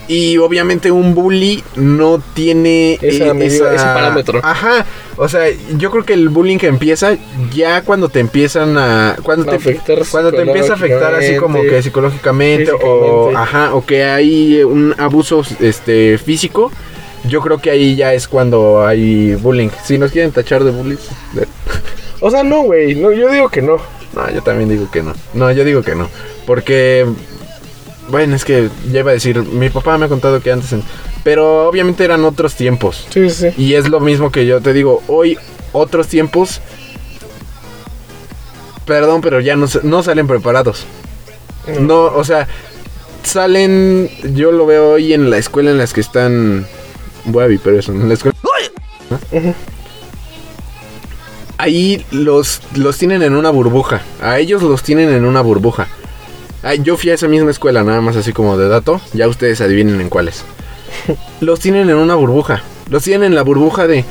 Y 0.08 0.38
obviamente 0.38 0.92
un 0.92 1.16
bully 1.16 1.64
no 1.76 2.22
tiene 2.34 3.00
Esa 3.02 3.28
eh, 3.28 3.34
medida, 3.34 3.74
ese 3.74 3.86
parámetro. 3.86 4.40
Ajá. 4.44 4.86
O 5.18 5.28
sea, 5.28 5.46
yo 5.78 5.90
creo 5.92 6.06
que 6.06 6.14
el 6.14 6.30
bullying 6.30 6.58
que 6.58 6.68
empieza 6.68 7.18
ya 7.54 7.82
cuando 7.82 8.10
te 8.10 8.20
empiezan 8.20 8.78
a 8.78 9.16
cuando 9.24 9.46
te 9.46 9.80
cuando 10.12 10.32
te 10.32 10.42
empieza 10.42 10.74
a 10.74 10.76
afectar 10.76 11.16
así 11.16 11.38
como 11.38 11.62
que 11.62 11.82
psicológicamente 11.82 12.72
o 12.72 13.36
ajá, 13.36 13.74
o 13.74 13.86
que 13.86 14.04
hay 14.04 14.64
un 14.64 14.94
abuso 14.98 15.44
este 15.60 16.18
físico. 16.18 16.72
Yo 17.28 17.42
creo 17.42 17.58
que 17.58 17.72
ahí 17.72 17.96
ya 17.96 18.14
es 18.14 18.28
cuando 18.28 18.86
hay 18.86 19.34
bullying. 19.36 19.70
Si 19.84 19.98
nos 19.98 20.12
quieren 20.12 20.32
tachar 20.32 20.64
de 20.64 20.72
de- 20.72 20.98
O 22.20 22.30
sea, 22.32 22.44
no, 22.44 22.62
güey. 22.64 22.96
No, 22.96 23.12
yo 23.12 23.30
digo 23.32 23.50
que 23.50 23.62
no. 23.62 23.78
No, 24.14 24.32
yo 24.32 24.42
también 24.42 24.70
digo 24.70 24.90
que 24.90 25.04
no. 25.04 25.14
No, 25.34 25.52
yo 25.52 25.64
digo 25.66 25.82
que 25.82 25.96
no. 25.96 26.10
Porque, 26.46 27.06
bueno, 28.10 28.36
es 28.36 28.46
que 28.46 28.70
ya 28.92 29.00
iba 29.00 29.12
a 29.12 29.14
decir, 29.16 29.42
mi 29.42 29.70
papá 29.70 29.98
me 29.98 30.06
ha 30.06 30.10
contado 30.10 30.42
que 30.42 30.52
antes, 30.52 30.74
en- 30.74 30.84
pero 31.24 31.68
obviamente 31.68 32.04
eran 32.04 32.24
otros 32.26 32.56
tiempos. 32.56 33.08
Sí, 33.10 33.30
sí. 33.30 33.48
Y 33.58 33.74
es 33.74 33.90
lo 33.90 34.00
mismo 34.00 34.32
que 34.32 34.46
yo 34.46 34.62
te 34.62 34.74
digo, 34.74 35.02
hoy 35.08 35.38
otros 35.72 36.08
tiempos, 36.08 36.62
perdón, 38.86 39.22
pero 39.22 39.40
ya 39.40 39.56
no, 39.56 39.68
no 39.84 40.04
salen 40.04 40.28
preparados. 40.28 40.86
No, 41.80 42.04
o 42.04 42.24
sea, 42.24 42.48
salen, 43.24 44.10
yo 44.34 44.52
lo 44.52 44.66
veo 44.68 44.92
hoy 44.92 45.14
en 45.14 45.30
la 45.32 45.38
escuela 45.40 45.72
en 45.72 45.80
las 45.80 45.94
que 45.94 46.02
están, 46.02 46.68
voy 47.26 47.56
a 47.56 47.60
pero 47.64 47.80
eso, 47.80 47.92
en 47.92 48.08
la 48.08 48.14
escuela. 48.14 48.38
Ahí 51.58 52.06
los, 52.12 52.62
los 52.76 52.98
tienen 52.98 53.24
en 53.24 53.36
una 53.36 53.50
burbuja. 53.50 54.02
A 54.22 54.38
ellos 54.40 54.62
los 54.62 54.84
tienen 54.84 55.10
en 55.10 55.26
una 55.26 55.42
burbuja. 55.42 55.88
Ay, 56.66 56.82
yo 56.82 56.98
fui 56.98 57.12
a 57.12 57.14
esa 57.14 57.28
misma 57.28 57.52
escuela, 57.52 57.84
nada 57.84 58.02
más 58.02 58.16
así 58.16 58.34
como 58.34 58.58
de 58.58 58.68
dato. 58.68 59.00
Ya 59.14 59.28
ustedes 59.28 59.62
adivinen 59.62 60.02
en 60.02 60.10
cuáles. 60.10 60.44
Los 61.40 61.60
tienen 61.60 61.92
en 61.92 61.96
una 61.98 62.16
burbuja. 62.16 62.64
Los 62.90 63.04
tienen 63.04 63.28
en 63.28 63.36
la 63.36 63.44
burbuja 63.44 63.86
de... 63.86 64.04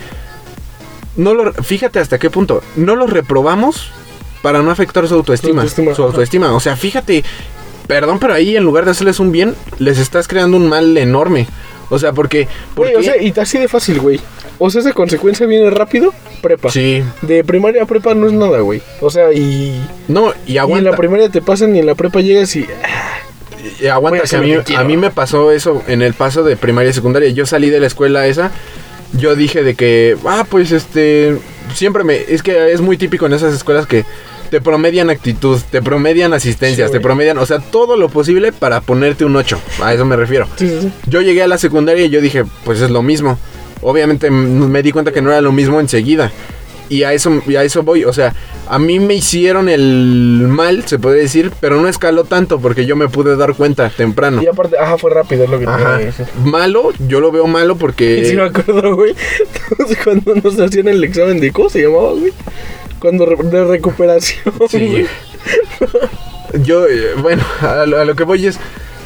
No 1.16 1.34
lo, 1.34 1.52
fíjate 1.52 1.98
hasta 1.98 2.20
qué 2.20 2.30
punto. 2.30 2.62
No 2.76 2.94
los 2.96 3.10
reprobamos 3.10 3.90
para 4.40 4.62
no 4.62 4.70
afectar 4.70 5.06
su 5.08 5.14
autoestima. 5.14 5.62
Su 5.62 5.66
autoestima, 5.68 5.94
Su 5.94 6.02
ajá. 6.02 6.10
autoestima. 6.10 6.54
O 6.54 6.60
sea, 6.60 6.76
fíjate. 6.76 7.24
Perdón, 7.86 8.18
pero 8.18 8.34
ahí 8.34 8.56
en 8.56 8.64
lugar 8.64 8.84
de 8.84 8.92
hacerles 8.92 9.20
un 9.20 9.30
bien, 9.30 9.54
les 9.78 9.98
estás 9.98 10.26
creando 10.26 10.56
un 10.56 10.68
mal 10.68 10.96
enorme. 10.96 11.46
O 11.90 11.98
sea, 11.98 12.12
porque 12.12 12.48
o 12.76 13.02
sea, 13.02 13.20
y 13.20 13.32
así 13.36 13.58
de 13.58 13.68
fácil, 13.68 14.00
güey. 14.00 14.20
O 14.66 14.70
sea, 14.70 14.80
esa 14.80 14.92
consecuencia 14.94 15.46
viene 15.46 15.68
rápido, 15.68 16.14
prepa. 16.40 16.70
sí. 16.70 17.02
De 17.20 17.44
primaria 17.44 17.82
a 17.82 17.86
prepa 17.86 18.14
no 18.14 18.26
es 18.26 18.32
nada, 18.32 18.60
güey. 18.60 18.80
O 19.02 19.10
sea, 19.10 19.30
y, 19.32 19.78
No, 20.08 20.32
y 20.46 20.52
y 20.52 20.56
en 20.56 20.60
aguanta. 20.62 20.90
la 20.90 20.96
primaria 20.96 21.28
te 21.28 21.42
pasan 21.42 21.76
y 21.76 21.80
en 21.80 21.86
la 21.86 21.94
prepa 21.94 22.20
llegas 22.22 22.56
y... 22.56 22.66
Y 23.80 23.86
aguanta 23.88 24.22
a 24.24 24.26
que 24.26 24.36
a 24.36 24.40
mí, 24.40 24.52
que 24.52 24.62
quiero. 24.62 24.80
a 24.80 24.84
mí 24.84 24.96
me 24.96 25.10
pasó 25.10 25.50
eso 25.52 25.82
en 25.86 26.00
el 26.00 26.14
paso 26.14 26.44
de 26.44 26.56
primaria 26.56 26.90
y 26.90 26.92
secundaria. 26.94 27.28
Yo 27.30 27.44
salí 27.44 27.68
de 27.68 27.80
la 27.80 27.86
escuela 27.88 28.26
esa. 28.26 28.52
Yo 29.18 29.36
dije 29.36 29.62
de 29.62 29.74
que, 29.74 30.16
ah, 30.26 30.46
pues 30.48 30.72
este, 30.72 31.36
siempre 31.74 32.02
me, 32.04 32.16
es 32.16 32.42
que 32.42 32.72
es 32.72 32.80
muy 32.80 32.96
típico 32.96 33.26
en 33.26 33.32
esas 33.34 33.52
escuelas 33.54 33.86
que 33.86 34.04
te 34.50 34.60
promedian 34.60 35.08
actitud, 35.10 35.60
te 35.70 35.82
promedian 35.82 36.32
asistencias, 36.32 36.88
Sí, 36.90 36.92
te 36.96 37.00
promedian, 37.00 37.38
o 37.38 37.46
sea, 37.46 37.58
todo 37.58 37.96
lo 37.96 38.08
posible 38.08 38.52
para 38.52 38.80
ponerte 38.80 39.24
un 39.24 39.36
8. 39.36 39.58
A 39.82 39.92
eso 39.94 40.04
me 40.04 40.16
refiero. 40.16 40.46
Sí, 40.56 40.68
sí, 40.68 40.78
sí. 40.82 40.92
Yo 41.06 41.20
llegué 41.20 41.42
a 41.42 41.48
la 41.48 41.58
secundaria 41.58 42.04
y 42.04 42.10
yo 42.10 42.20
dije, 42.20 42.44
pues 42.64 42.80
es 42.80 42.90
lo 42.90 43.02
mismo. 43.02 43.38
Obviamente 43.84 44.30
me 44.30 44.82
di 44.82 44.90
cuenta 44.90 45.12
que 45.12 45.22
no 45.22 45.30
era 45.30 45.40
lo 45.40 45.52
mismo 45.52 45.78
enseguida. 45.78 46.32
Y 46.88 47.02
a 47.02 47.12
eso, 47.12 47.42
y 47.46 47.56
a 47.56 47.64
eso 47.64 47.82
voy. 47.82 48.04
O 48.04 48.12
sea, 48.12 48.34
a 48.68 48.78
mí 48.78 48.98
me 48.98 49.14
hicieron 49.14 49.68
el 49.68 50.46
mal, 50.48 50.84
se 50.86 50.98
puede 50.98 51.20
decir, 51.20 51.50
pero 51.60 51.80
no 51.80 51.88
escaló 51.88 52.24
tanto 52.24 52.60
porque 52.60 52.86
yo 52.86 52.96
me 52.96 53.08
pude 53.08 53.36
dar 53.36 53.54
cuenta 53.54 53.88
temprano. 53.90 54.42
Y 54.42 54.46
aparte, 54.46 54.78
ajá, 54.78 54.98
fue 54.98 55.10
rápido, 55.10 55.44
es 55.44 55.50
lo 55.50 55.58
que 55.58 55.66
Ajá. 55.66 56.00
Malo, 56.44 56.92
yo 57.08 57.20
lo 57.20 57.30
veo 57.32 57.46
malo 57.46 57.76
porque... 57.76 58.18
Y 58.18 58.24
sí 58.30 58.36
me 58.36 58.42
acuerdo, 58.42 58.96
güey, 58.96 59.14
cuando 60.04 60.34
nos 60.34 60.58
hacían 60.60 60.88
el 60.88 61.02
examen 61.04 61.40
de 61.40 61.52
¿cómo 61.52 61.68
se 61.70 61.82
llamaba, 61.82 62.12
güey? 62.12 62.32
Cuando 62.98 63.26
de 63.26 63.64
recuperación. 63.64 64.54
Sí. 64.68 65.06
Yo, 66.62 66.86
eh, 66.86 67.14
bueno, 67.20 67.42
a 67.60 67.84
lo, 67.84 68.00
a 68.00 68.04
lo 68.04 68.14
que 68.14 68.24
voy 68.24 68.46
es, 68.46 68.58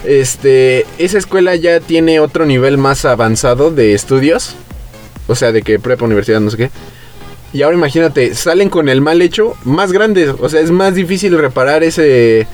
este, 0.08 0.86
esa 0.96 1.18
escuela 1.18 1.54
ya 1.54 1.80
tiene 1.80 2.18
otro 2.18 2.46
nivel 2.46 2.78
más 2.78 3.04
avanzado 3.04 3.70
de 3.70 3.92
estudios, 3.92 4.56
o 5.26 5.34
sea, 5.34 5.52
de 5.52 5.60
que 5.60 5.78
prepa, 5.78 6.06
universidad, 6.06 6.40
no 6.40 6.50
sé 6.50 6.56
qué. 6.56 6.70
Y 7.52 7.60
ahora 7.60 7.76
imagínate, 7.76 8.34
salen 8.34 8.70
con 8.70 8.88
el 8.88 9.02
mal 9.02 9.20
hecho 9.20 9.54
más 9.64 9.92
grande, 9.92 10.30
o 10.30 10.48
sea, 10.48 10.60
es 10.60 10.70
más 10.70 10.94
difícil 10.94 11.38
reparar 11.38 11.82
ese 11.82 12.46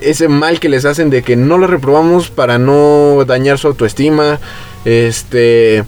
ese 0.00 0.28
mal 0.28 0.60
que 0.60 0.68
les 0.68 0.84
hacen 0.84 1.10
de 1.10 1.22
que 1.22 1.36
no 1.36 1.58
lo 1.58 1.66
reprobamos 1.66 2.30
para 2.30 2.58
no 2.58 3.24
dañar 3.24 3.58
su 3.58 3.68
autoestima, 3.68 4.40
este 4.84 5.84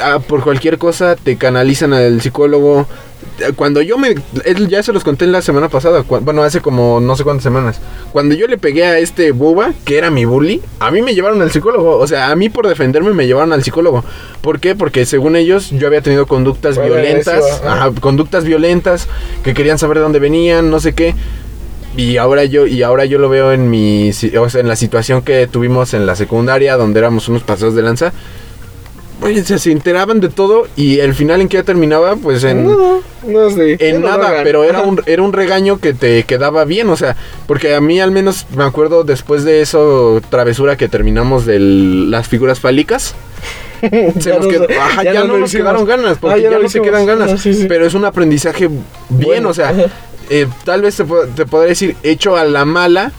ah, 0.00 0.18
por 0.18 0.42
cualquier 0.42 0.76
cosa 0.76 1.16
te 1.16 1.36
canalizan 1.36 1.94
al 1.94 2.20
psicólogo. 2.20 2.86
Cuando 3.56 3.80
yo 3.82 3.98
me. 3.98 4.14
él- 4.44 4.68
Ya 4.68 4.82
se 4.82 4.92
los 4.92 5.04
conté 5.04 5.26
la 5.26 5.42
semana 5.42 5.68
pasada. 5.68 6.04
Bueno, 6.08 6.42
hace 6.42 6.60
como 6.60 7.00
no 7.00 7.16
sé 7.16 7.24
cuántas 7.24 7.44
semanas. 7.44 7.80
Cuando 8.12 8.34
yo 8.34 8.46
le 8.46 8.58
pegué 8.58 8.84
a 8.84 8.98
este 8.98 9.32
boba, 9.32 9.72
que 9.84 9.98
era 9.98 10.10
mi 10.10 10.24
bully, 10.24 10.60
a 10.80 10.90
mí 10.90 11.02
me 11.02 11.14
llevaron 11.14 11.40
al 11.42 11.50
psicólogo. 11.50 11.96
O 11.98 12.06
sea, 12.06 12.30
a 12.30 12.36
mí 12.36 12.48
por 12.48 12.66
defenderme 12.68 13.12
me 13.14 13.26
llevaron 13.26 13.52
al 13.52 13.62
psicólogo. 13.62 14.04
¿Por 14.40 14.60
qué? 14.60 14.74
Porque 14.74 15.06
según 15.06 15.36
ellos 15.36 15.70
yo 15.70 15.86
había 15.86 16.00
tenido 16.02 16.26
conductas 16.26 16.76
violentas. 16.84 17.60
ajá. 17.64 17.92
Conductas 18.00 18.44
violentas. 18.44 19.08
Que 19.44 19.54
querían 19.54 19.78
saber 19.78 19.98
de 19.98 20.02
dónde 20.02 20.18
venían, 20.18 20.70
no 20.70 20.80
sé 20.80 20.94
qué. 20.94 21.14
Y 21.96 22.16
ahora 22.18 22.44
yo, 22.44 22.66
y 22.66 22.82
ahora 22.82 23.06
yo 23.06 23.18
lo 23.18 23.28
veo 23.28 23.52
en 23.52 23.70
mi, 23.70 24.10
o 24.10 24.48
sea, 24.50 24.60
en 24.60 24.68
la 24.68 24.76
situación 24.76 25.22
que 25.22 25.46
tuvimos 25.48 25.94
en 25.94 26.06
la 26.06 26.14
secundaria, 26.16 26.76
donde 26.76 27.00
éramos 27.00 27.28
unos 27.28 27.42
pasados 27.42 27.74
de 27.74 27.82
lanza. 27.82 28.12
Oye, 29.20 29.42
se, 29.44 29.58
se 29.58 29.72
enteraban 29.72 30.20
de 30.20 30.28
todo 30.28 30.68
y 30.76 31.00
el 31.00 31.12
final 31.14 31.40
en 31.40 31.48
que 31.48 31.56
ya 31.56 31.62
terminaba, 31.64 32.14
pues 32.16 32.44
en, 32.44 32.64
No, 32.64 33.00
no 33.26 33.50
sé. 33.50 33.76
en 33.80 34.00
nada, 34.02 34.42
pero 34.44 34.62
era 34.62 34.82
un, 34.82 35.02
era 35.06 35.22
un 35.22 35.32
regaño 35.32 35.80
que 35.80 35.92
te 35.92 36.22
quedaba 36.22 36.64
bien, 36.64 36.88
o 36.88 36.96
sea, 36.96 37.16
porque 37.48 37.74
a 37.74 37.80
mí 37.80 37.98
al 38.00 38.12
menos 38.12 38.46
me 38.54 38.62
acuerdo 38.64 39.02
después 39.02 39.42
de 39.42 39.60
eso, 39.60 40.20
travesura 40.30 40.76
que 40.76 40.88
terminamos 40.88 41.46
de 41.46 41.58
las 41.58 42.28
figuras 42.28 42.60
fálicas. 42.60 43.14
Se 43.80 43.90
Ya 44.30 44.36
nos 44.36 44.46
no 44.46 44.48
quedó- 44.50 44.66
ajá, 44.80 45.02
ya 45.02 45.12
ya, 45.14 45.24
no 45.24 45.36
nos 45.38 45.50
quedaron 45.52 45.84
ganas, 45.84 46.18
porque 46.18 46.34
Ah, 46.34 46.38
ya 46.38 46.50
ya, 46.50 46.58
no 46.58 46.64
hicimos. 46.64 46.86
quedan 46.88 47.06
ganas. 47.06 47.32
Ah, 47.32 47.36
sí, 47.38 47.54
sí. 47.54 47.66
Pero 47.68 47.86
es 47.86 47.94
un 47.94 48.04
aprendizaje 48.04 48.68
bien, 48.68 48.82
Bueno, 49.08 49.48
o 49.50 49.54
sea, 49.54 49.72
eh, 50.30 50.46
tal 50.64 50.82
vez 50.82 50.96
te, 50.96 51.04
te 51.34 51.44
podría 51.46 51.70
decir 51.70 51.96
hecho 52.04 52.36
a 52.36 52.44
la 52.44 52.64
mala, 52.64 53.10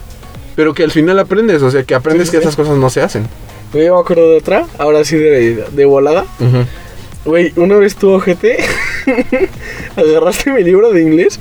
pero 0.55 0.73
que 0.73 0.83
al 0.83 0.91
final 0.91 1.19
aprendes, 1.19 1.61
o 1.61 1.71
sea, 1.71 1.83
que 1.83 1.93
aprendes 1.95 2.27
Sí, 2.27 2.31
que 2.31 2.37
esas 2.37 2.55
cosas 2.55 2.77
no 2.77 2.89
se 2.89 3.01
hacen. 3.01 3.27
Güey, 3.71 3.85
Yo 3.85 3.95
me 3.95 4.01
acuerdo 4.01 4.31
de 4.31 4.37
otra, 4.37 4.65
ahora 4.77 5.03
sí 5.03 5.17
de, 5.17 5.65
de 5.71 5.85
volada. 5.85 6.25
Güey, 7.25 7.53
una 7.57 7.75
vez 7.75 7.95
tú, 7.95 8.11
ojete, 8.11 8.57
agarraste 9.95 10.51
mi 10.51 10.63
libro 10.63 10.91
de 10.91 11.01
inglés 11.01 11.39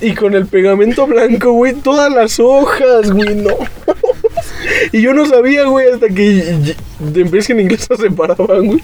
y 0.00 0.14
con 0.14 0.34
el 0.34 0.46
pegamento 0.46 1.06
blanco, 1.06 1.52
güey, 1.52 1.72
todas 1.74 2.12
las 2.12 2.38
hojas, 2.38 3.10
güey, 3.10 3.34
no. 3.36 3.56
y 4.92 5.00
yo 5.00 5.14
no 5.14 5.26
sabía, 5.26 5.64
güey, 5.64 5.88
hasta 5.88 6.08
que 6.08 6.74
de 6.98 7.20
empecé 7.20 7.52
en 7.52 7.60
inglés 7.60 7.86
se 7.88 7.96
separaban, 7.96 8.66
güey. 8.66 8.82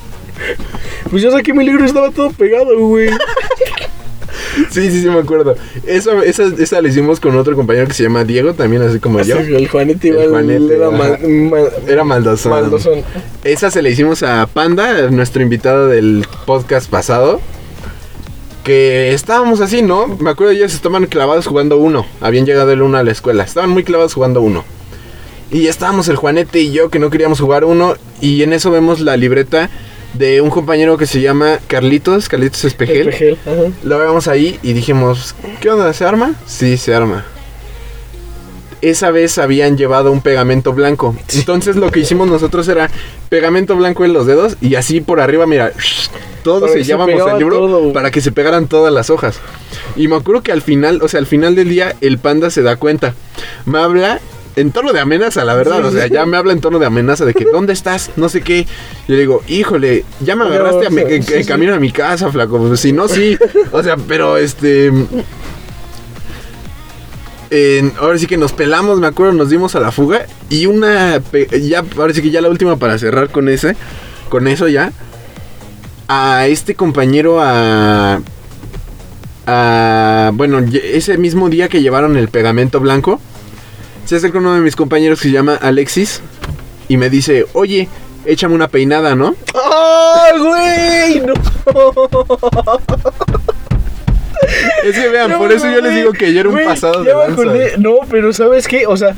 Pues 1.11 1.23
yo 1.23 1.31
saqué 1.31 1.53
mi 1.53 1.65
libro 1.65 1.85
y 1.85 1.89
estaba 1.89 2.11
todo 2.11 2.31
pegado, 2.31 2.79
güey. 2.79 3.11
Sí, 4.71 4.91
sí, 4.91 5.03
sí, 5.03 5.09
me 5.09 5.19
acuerdo. 5.21 5.55
Esa, 5.87 6.23
esa, 6.25 6.45
esa 6.59 6.81
la 6.83 6.89
hicimos 6.89 7.21
con 7.21 7.37
otro 7.37 7.55
compañero 7.57 7.87
que 7.87 7.95
se 7.95 8.03
llama 8.03 8.25
Diego, 8.25 8.55
también 8.55 8.83
así 8.83 8.99
como 8.99 9.21
yo. 9.23 9.37
El 9.39 9.69
Juanete 9.69 10.09
El 10.09 10.15
iba 10.15 10.25
Juanete, 10.29 10.75
era 10.77 10.91
mal- 10.91 11.19
mal- 11.29 11.71
Era 11.87 12.05
maldosón. 12.05 12.53
maldosón. 12.53 13.03
Esa 13.45 13.71
se 13.71 13.83
la 13.83 13.89
hicimos 13.91 14.23
a 14.23 14.47
Panda, 14.47 15.11
nuestro 15.11 15.43
invitado 15.43 15.89
del 15.89 16.27
podcast 16.47 16.91
pasado. 16.91 17.41
Que 18.65 19.13
estábamos 19.15 19.61
así, 19.61 19.81
¿no? 19.83 20.07
Me 20.07 20.31
acuerdo 20.31 20.53
ellos 20.53 20.75
estaban 20.75 21.07
clavados 21.07 21.47
jugando 21.47 21.79
uno. 21.79 22.05
Habían 22.21 22.45
llegado 22.45 22.71
el 22.73 22.83
uno 22.83 22.99
a 22.99 23.03
la 23.03 23.11
escuela. 23.11 23.43
Estaban 23.43 23.71
muy 23.71 23.85
clavados 23.85 24.13
jugando 24.15 24.43
uno. 24.43 24.65
Y 25.51 25.67
estábamos 25.67 26.09
el 26.09 26.17
Juanete 26.17 26.61
y 26.61 26.71
yo 26.71 26.91
que 26.91 26.99
no 26.99 27.09
queríamos 27.11 27.41
jugar 27.41 27.65
uno. 27.65 27.95
Y 28.21 28.43
en 28.43 28.53
eso 28.53 28.71
vemos 28.71 29.01
la 29.01 29.17
libreta 29.17 29.71
de 30.15 30.41
un 30.41 30.51
compañero 30.51 30.97
que 30.97 31.07
se 31.07 31.21
llama 31.21 31.59
Carlitos, 31.67 32.29
Carlitos 32.29 32.65
Espejel. 32.65 33.09
Espejel, 33.09 33.39
ajá. 33.47 33.73
Lo 33.83 33.99
vemos 33.99 34.29
ahí 34.29 34.59
y 34.63 34.73
dijimos, 34.73 35.35
¿qué 35.61 35.71
onda? 35.71 35.93
¿Se 35.93 36.05
arma? 36.05 36.35
Sí, 36.47 36.77
se 36.77 36.95
arma. 36.95 37.25
Esa 38.83 39.11
vez 39.11 39.37
habían 39.37 39.77
llevado 39.77 40.11
un 40.11 40.23
pegamento 40.23 40.73
blanco. 40.73 41.15
Entonces 41.35 41.77
lo 41.77 41.91
que 41.91 42.01
hicimos 42.01 42.29
nosotros 42.29 42.67
era 42.69 42.91
pegamento 43.29 43.77
blanco 43.77 44.05
en 44.05 44.15
los 44.15 44.27
dedos 44.27 44.57
y 44.61 44.75
así 44.75 45.03
por 45.03 45.21
arriba, 45.21 45.47
mira, 45.47 45.73
todos 46.43 46.73
sellábamos 46.73 47.21
el 47.31 47.39
libro 47.39 47.57
todo. 47.57 47.93
para 47.93 48.11
que 48.11 48.23
se 48.23 48.33
pegaran 48.33 48.69
todas 48.69 48.93
las 48.93 49.11
hojas. 49.11 49.39
Y 49.97 50.09
me 50.09 50.17
acuerdo 50.17 50.43
que 50.43 50.53
al 50.53 50.63
final, 50.63 51.01
o 51.03 51.09
sea, 51.09 51.21
al 51.21 51.27
final 51.27 51.55
del 51.55 51.69
día, 51.69 51.95
el 52.01 52.19
panda 52.19 52.51
se 52.51 52.63
da 52.63 52.77
cuenta. 52.77 53.15
Me 53.67 53.79
habla 53.79 54.21
en 54.61 54.71
tono 54.73 54.93
de 54.93 55.01
amenaza, 55.01 55.45
la 55.45 55.55
verdad. 55.55 55.79
Sí, 55.81 55.87
O 55.87 55.91
sea, 55.91 56.05
sí. 56.07 56.13
ya 56.15 56.27
me 56.27 56.37
habla 56.37 56.53
en 56.53 56.61
tono 56.61 56.79
de 56.79 56.87
amenaza 56.87 57.25
de 57.25 57.35
que, 57.35 57.45
¿dónde 57.45 57.73
estás? 57.73 58.11
No 58.17 58.29
sé 58.29 58.41
qué. 58.43 58.65
Yo 59.09 59.15
le 59.15 59.21
digo, 59.21 59.43
híjole, 59.49 60.05
ya 60.21 60.37
me 60.37 60.45
No, 60.45 60.51
agarraste 60.53 60.87
a 60.87 60.91
mi- 60.91 61.03
sí, 61.23 61.35
en- 61.35 61.47
camino 61.47 61.75
a 61.75 61.79
mi 61.79 61.91
casa, 61.93 62.31
flaco. 62.31 62.59
Pues, 62.59 62.81
Si 62.81 62.93
no, 62.93 63.09
sí. 63.09 63.37
O 63.73 63.83
sea, 63.83 63.97
pero 63.97 64.37
este. 64.37 64.91
en- 67.51 67.93
ahora 67.99 68.19
sí 68.19 68.27
que 68.27 68.37
nos 68.37 68.53
pelamos, 68.53 69.01
me 69.01 69.07
acuerdo, 69.07 69.33
nos 69.33 69.51
dimos 69.51 69.75
a 69.75 69.81
la 69.81 69.91
fuga. 69.91 70.27
Y 70.49 70.67
una. 70.67 71.21
Ya, 71.63 71.85
ahora 71.99 72.15
sí 72.15 72.23
que 72.23 72.31
ya 72.31 72.41
la 72.41 72.49
última 72.49 72.77
para 72.77 72.99
cerrar 72.99 73.31
con 73.31 73.49
ese. 73.49 73.77
Con 74.29 74.47
eso 74.49 74.69
ya. 74.69 74.93
A 76.09 76.47
este 76.47 76.75
compañero 76.75 77.41
a. 77.41 78.21
a 79.47 80.31
bueno, 80.35 80.59
ese 80.73 81.19
mismo 81.19 81.49
día 81.49 81.69
que 81.69 81.83
llevaron 81.83 82.17
el 82.17 82.29
pegamento 82.29 82.79
blanco. 82.81 83.21
Se 84.11 84.17
acerca 84.17 84.39
uno 84.39 84.55
de 84.57 84.61
mis 84.61 84.75
compañeros 84.75 85.21
que 85.21 85.29
se 85.29 85.35
llama 85.35 85.55
Alexis. 85.55 86.21
Y 86.89 86.97
me 86.97 87.09
dice, 87.11 87.47
oye, 87.53 87.89
échame 88.25 88.57
una 88.57 88.67
peinada, 88.67 89.15
¿no? 89.15 89.37
¡Ah, 89.55 90.31
güey! 90.37 91.21
¡No! 91.21 91.35
Es 94.85 94.99
que 94.99 95.09
vean, 95.11 95.31
No, 95.31 95.39
por 95.39 95.53
eso 95.53 95.71
yo 95.71 95.81
les 95.81 95.95
digo 95.95 96.11
que 96.13 96.33
yo 96.33 96.41
era 96.41 96.49
un 96.49 96.57
güey, 96.57 96.67
pasado 96.67 97.05
ya 97.05 97.17
de 97.21 97.27
me 97.29 97.33
acordé. 97.33 97.75
No, 97.79 97.99
pero 98.11 98.33
¿sabes 98.33 98.67
qué? 98.67 98.85
O 98.85 98.97
sea, 98.97 99.15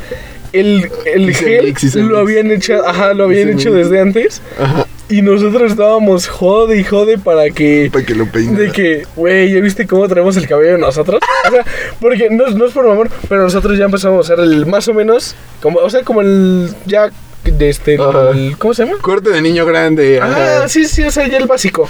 el, 0.52 0.90
el 1.06 1.34
gel 1.34 1.74
lo 2.06 2.18
habían 2.18 2.50
hecho, 2.50 2.86
ajá, 2.86 3.14
lo 3.14 3.24
habían 3.24 3.48
hecho 3.48 3.72
desde 3.72 3.98
antes. 3.98 4.42
Ajá, 4.60 4.84
Y 5.08 5.20
nosotros 5.20 5.72
estábamos 5.72 6.26
jode 6.28 6.78
y 6.78 6.84
jode 6.84 7.18
para 7.18 7.50
que. 7.50 7.90
para 7.92 8.04
que 8.04 8.14
lo 8.14 8.26
peine. 8.26 8.58
De 8.58 8.72
que, 8.72 9.06
güey, 9.14 9.52
¿ya 9.52 9.60
viste 9.60 9.86
cómo 9.86 10.08
traemos 10.08 10.36
el 10.38 10.46
cabello 10.48 10.78
nosotros? 10.78 11.20
O 11.48 11.50
sea, 11.50 11.64
porque 12.00 12.30
no, 12.30 12.46
no 12.50 12.64
es 12.66 12.72
por 12.72 12.88
amor, 12.88 13.10
pero 13.28 13.42
nosotros 13.42 13.76
ya 13.76 13.84
empezamos 13.84 14.30
a 14.30 14.32
usar 14.34 14.44
el 14.44 14.64
más 14.64 14.88
o 14.88 14.94
menos, 14.94 15.34
como, 15.60 15.80
o 15.80 15.90
sea, 15.90 16.02
como 16.02 16.22
el 16.22 16.70
ya 16.86 17.10
de 17.44 17.68
este, 17.68 17.94
el- 17.94 18.56
¿cómo 18.58 18.72
se 18.72 18.86
llama? 18.86 18.98
Corte 19.02 19.30
de 19.30 19.42
niño 19.42 19.66
grande. 19.66 20.20
Ah, 20.22 20.58
ajá. 20.60 20.68
sí, 20.68 20.86
sí, 20.86 21.02
o 21.02 21.10
sea, 21.10 21.26
ya 21.28 21.38
el 21.38 21.46
básico. 21.46 21.88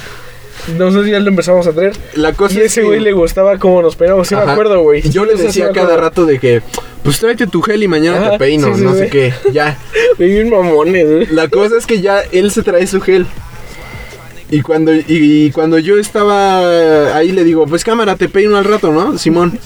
Nosotros 0.76 1.06
ya 1.08 1.18
lo 1.20 1.28
empezamos 1.28 1.66
a 1.66 1.72
traer. 1.72 1.92
La 2.14 2.32
cosa 2.34 2.54
Y 2.54 2.58
es 2.58 2.64
ese 2.66 2.80
que- 2.82 2.86
güey 2.86 3.00
le 3.00 3.12
gustaba 3.12 3.58
cómo 3.58 3.82
nos 3.82 3.96
peinamos, 3.96 4.28
sí 4.28 4.34
me 4.36 4.42
acuerdo, 4.42 4.80
güey. 4.82 5.02
Yo 5.10 5.24
le 5.24 5.34
decía 5.36 5.68
sí 5.68 5.72
cada 5.74 5.96
rato 5.96 6.24
de 6.26 6.38
que, 6.38 6.62
pues 7.02 7.18
tráete 7.18 7.46
tu 7.46 7.62
gel 7.62 7.82
y 7.82 7.88
mañana 7.88 8.18
Ajá, 8.20 8.30
te 8.32 8.38
peino, 8.38 8.74
sí, 8.74 8.82
no 8.82 8.94
sé 8.94 9.08
qué. 9.08 9.32
Ya. 9.52 9.76
Bien 10.18 10.48
mamones, 10.50 11.10
güey. 11.10 11.26
La 11.26 11.48
cosa 11.48 11.76
es 11.76 11.86
que 11.86 12.00
ya 12.00 12.20
él 12.32 12.50
se 12.50 12.62
trae 12.62 12.86
su 12.86 13.00
gel. 13.00 13.26
Y 14.50 14.60
cuando, 14.60 14.94
y, 14.94 15.04
y 15.08 15.50
cuando 15.50 15.78
yo 15.78 15.96
estaba 15.98 17.16
ahí 17.16 17.32
le 17.32 17.42
digo, 17.42 17.66
pues 17.66 17.84
cámara, 17.84 18.16
te 18.16 18.28
peino 18.28 18.56
al 18.58 18.64
rato, 18.64 18.92
¿no? 18.92 19.16
Simón. 19.18 19.58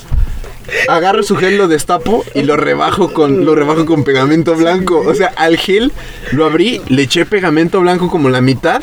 Agarro 0.88 1.22
su 1.22 1.36
gel, 1.36 1.56
lo 1.58 1.68
destapo 1.68 2.24
y 2.34 2.42
lo 2.42 2.56
rebajo 2.56 3.12
con 3.12 3.44
lo 3.44 3.54
rebajo 3.54 3.84
con 3.86 4.04
pegamento 4.04 4.54
blanco. 4.54 5.02
O 5.06 5.14
sea, 5.14 5.28
al 5.36 5.56
gel 5.56 5.92
lo 6.32 6.44
abrí, 6.44 6.80
le 6.88 7.02
eché 7.02 7.24
pegamento 7.26 7.80
blanco 7.80 8.08
como 8.10 8.28
la 8.30 8.40
mitad. 8.40 8.82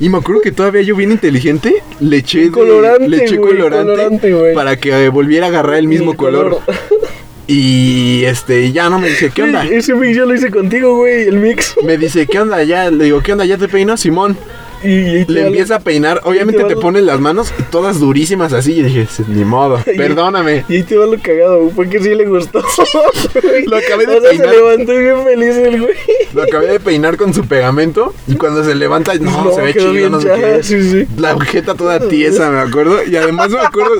Y 0.00 0.08
me 0.08 0.18
acuerdo 0.18 0.40
que 0.42 0.52
todavía 0.52 0.82
yo 0.82 0.94
bien 0.96 1.12
inteligente 1.12 1.82
le 2.00 2.18
eché, 2.18 2.40
de- 2.46 2.50
Colorante, 2.50 3.08
le 3.08 3.24
eché 3.24 3.36
colorante, 3.38 4.52
para 4.54 4.76
que 4.76 4.90
eh, 5.04 5.08
volviera 5.08 5.46
a 5.46 5.48
agarrar 5.50 5.76
el 5.76 5.88
mismo 5.88 6.12
El 6.12 6.16
color. 6.16 6.60
Y 7.48 8.24
este, 8.24 8.72
ya 8.72 8.90
no 8.90 8.98
me 8.98 9.08
dice, 9.08 9.30
¿qué 9.32 9.42
onda? 9.44 9.64
Ese 9.64 9.94
mix 9.94 10.16
yo 10.16 10.26
lo 10.26 10.34
hice 10.34 10.50
contigo, 10.50 10.96
güey, 10.96 11.28
el 11.28 11.36
mix. 11.38 11.74
Me 11.84 11.96
dice, 11.96 12.26
¿qué 12.26 12.40
onda? 12.40 12.62
Ya, 12.64 12.90
le 12.90 13.04
digo, 13.04 13.22
¿qué 13.22 13.32
onda? 13.32 13.44
¿Ya 13.44 13.56
te 13.56 13.68
peinó? 13.68 13.96
Simón. 13.96 14.36
Y, 14.86 15.18
y 15.18 15.24
te 15.24 15.32
Le 15.32 15.46
empieza 15.46 15.76
a 15.76 15.80
peinar, 15.80 16.20
obviamente 16.24 16.62
te 16.64 16.74
te 16.74 17.02
las 17.02 17.20
manos 17.20 17.52
todas 17.70 17.98
durísimas 17.98 18.52
así. 18.52 18.72
Y 18.72 18.82
dije, 18.82 19.06
ni 19.28 19.44
modo, 19.44 19.80
perdóname. 19.96 20.64
Y 20.68 20.76
ahí 20.76 20.82
te 20.82 20.96
va 20.96 21.06
lo 21.06 21.18
cagado, 21.20 21.60
güey, 21.60 21.74
porque 21.74 22.00
sí 22.00 22.14
le 22.14 22.26
gustó. 22.26 22.62
Lo 23.66 23.76
acabé 23.76 24.06
de 24.06 24.16
o 24.16 24.20
sea, 24.20 24.30
peinar. 24.30 24.48
se 24.48 24.56
levantó 24.56 24.92
bien 24.92 25.24
feliz 25.24 25.56
el 25.56 25.80
güey. 25.80 25.94
Lo 26.32 26.42
acabé 26.42 26.68
de 26.68 26.80
peinar 26.80 27.16
con 27.16 27.34
su 27.34 27.46
pegamento. 27.46 28.14
Y 28.26 28.36
cuando 28.36 28.64
se 28.64 28.74
levanta, 28.74 29.14
no, 29.14 29.52
se 29.52 29.62
ve 29.62 29.72
chido, 29.74 29.92
bien 29.92 30.12
no 30.12 30.20
sé 30.20 30.28
chafa, 30.28 30.40
qué. 30.40 30.62
sí, 30.62 30.90
sí. 30.90 31.06
La 31.16 31.38
jeta 31.40 31.74
toda 31.74 31.98
tiesa, 32.08 32.50
me 32.50 32.60
acuerdo. 32.60 33.04
Y 33.04 33.16
además 33.16 33.50
me 33.50 33.60
acuerdo, 33.60 33.94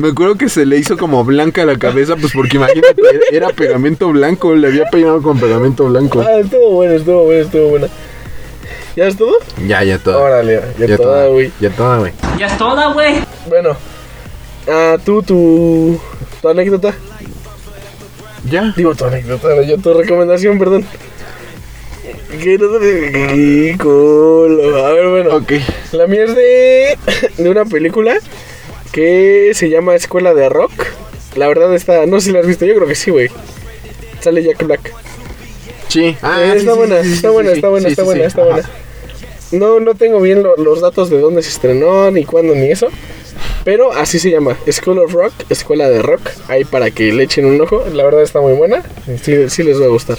me 0.00 0.08
acuerdo 0.08 0.36
que 0.36 0.48
se 0.48 0.66
le 0.66 0.78
hizo 0.78 0.96
como 0.96 1.24
blanca 1.24 1.64
la 1.64 1.78
cabeza, 1.78 2.16
pues 2.16 2.32
porque 2.32 2.56
imagínate, 2.56 3.02
era 3.30 3.48
pegamento 3.48 4.08
blanco. 4.10 4.54
Le 4.54 4.68
había 4.68 4.84
peinado 4.86 5.22
con 5.22 5.38
pegamento 5.38 5.86
blanco. 5.86 6.20
Ah, 6.20 6.40
estuvo 6.40 6.72
bueno, 6.72 6.94
estuvo 6.94 7.24
bueno, 7.24 7.40
estuvo 7.40 7.68
buena. 7.68 7.88
¿Ya 8.96 9.06
es 9.06 9.16
todo? 9.16 9.36
Ya, 9.66 9.82
ya 9.84 9.98
todo. 9.98 10.20
Órale, 10.22 10.60
ya, 10.78 10.96
toda, 10.96 11.26
güey. 11.28 11.50
Ya 11.60 11.70
toda, 11.70 11.98
güey. 11.98 12.12
Ya 12.38 12.46
es 12.46 12.58
toda, 12.58 12.92
güey. 12.92 13.14
Bueno, 13.48 13.76
ah, 14.68 14.96
tú, 15.04 15.22
tu, 15.22 15.98
tu 16.42 16.48
anécdota. 16.48 16.94
Ya. 18.50 18.72
Digo 18.76 18.94
tu 18.94 19.04
anécdota, 19.06 19.62
yo 19.62 19.78
tu 19.78 19.94
recomendación, 19.94 20.58
perdón. 20.58 20.84
Que 22.42 22.58
no 22.58 22.78
te... 22.78 23.12
Qué 23.12 23.76
culo. 23.80 24.84
A 24.86 24.92
ver, 24.92 25.08
bueno. 25.08 25.36
Ok. 25.36 25.52
La 25.92 26.06
mía 26.06 26.24
es 26.24 26.34
de, 26.34 26.98
de 27.38 27.50
una 27.50 27.64
película 27.64 28.16
que 28.90 29.52
se 29.54 29.70
llama 29.70 29.94
Escuela 29.94 30.34
de 30.34 30.48
Rock. 30.48 30.72
La 31.36 31.48
verdad 31.48 31.74
está, 31.74 32.04
no 32.06 32.20
sé 32.20 32.26
si 32.26 32.32
la 32.32 32.40
has 32.40 32.46
visto, 32.46 32.66
yo 32.66 32.74
creo 32.74 32.86
que 32.88 32.94
sí, 32.94 33.10
güey. 33.10 33.30
Sale 34.20 34.42
Jack 34.42 34.64
Black. 34.66 34.92
Sí. 35.88 36.16
Ah, 36.22 36.38
Eh, 36.42 36.50
sí, 36.52 36.58
está 36.58 36.72
sí, 36.72 36.78
buena, 36.78 37.02
sí, 37.02 37.08
sí, 37.08 37.14
está 37.14 37.28
sí, 37.28 37.32
buena, 37.34 37.50
sí. 37.50 37.56
está 37.56 37.68
buena, 37.68 37.86
Sí, 37.86 37.92
está 37.92 38.02
buena, 38.04 38.20
sí. 38.22 38.26
está 38.26 38.42
Ajá. 38.42 38.50
buena. 38.50 38.68
No, 39.52 39.80
no 39.80 39.94
tengo 39.94 40.20
bien 40.20 40.42
lo- 40.42 40.56
los 40.56 40.80
datos 40.80 41.10
de 41.10 41.20
dónde 41.20 41.42
se 41.42 41.50
estrenó, 41.50 42.10
ni 42.10 42.24
cuándo, 42.24 42.54
ni 42.54 42.70
eso. 42.70 42.88
Pero 43.64 43.92
así 43.92 44.18
se 44.18 44.30
llama, 44.30 44.56
School 44.70 44.98
of 44.98 45.12
Rock, 45.12 45.32
Escuela 45.48 45.88
de 45.88 46.02
Rock. 46.02 46.20
Ahí 46.48 46.64
para 46.64 46.90
que 46.90 47.12
le 47.12 47.22
echen 47.24 47.44
un 47.46 47.60
ojo. 47.60 47.84
La 47.92 48.02
verdad 48.04 48.22
está 48.22 48.40
muy 48.40 48.54
buena. 48.54 48.82
Sí, 49.22 49.48
sí 49.48 49.62
les 49.62 49.80
va 49.80 49.84
a 49.84 49.88
gustar. 49.88 50.18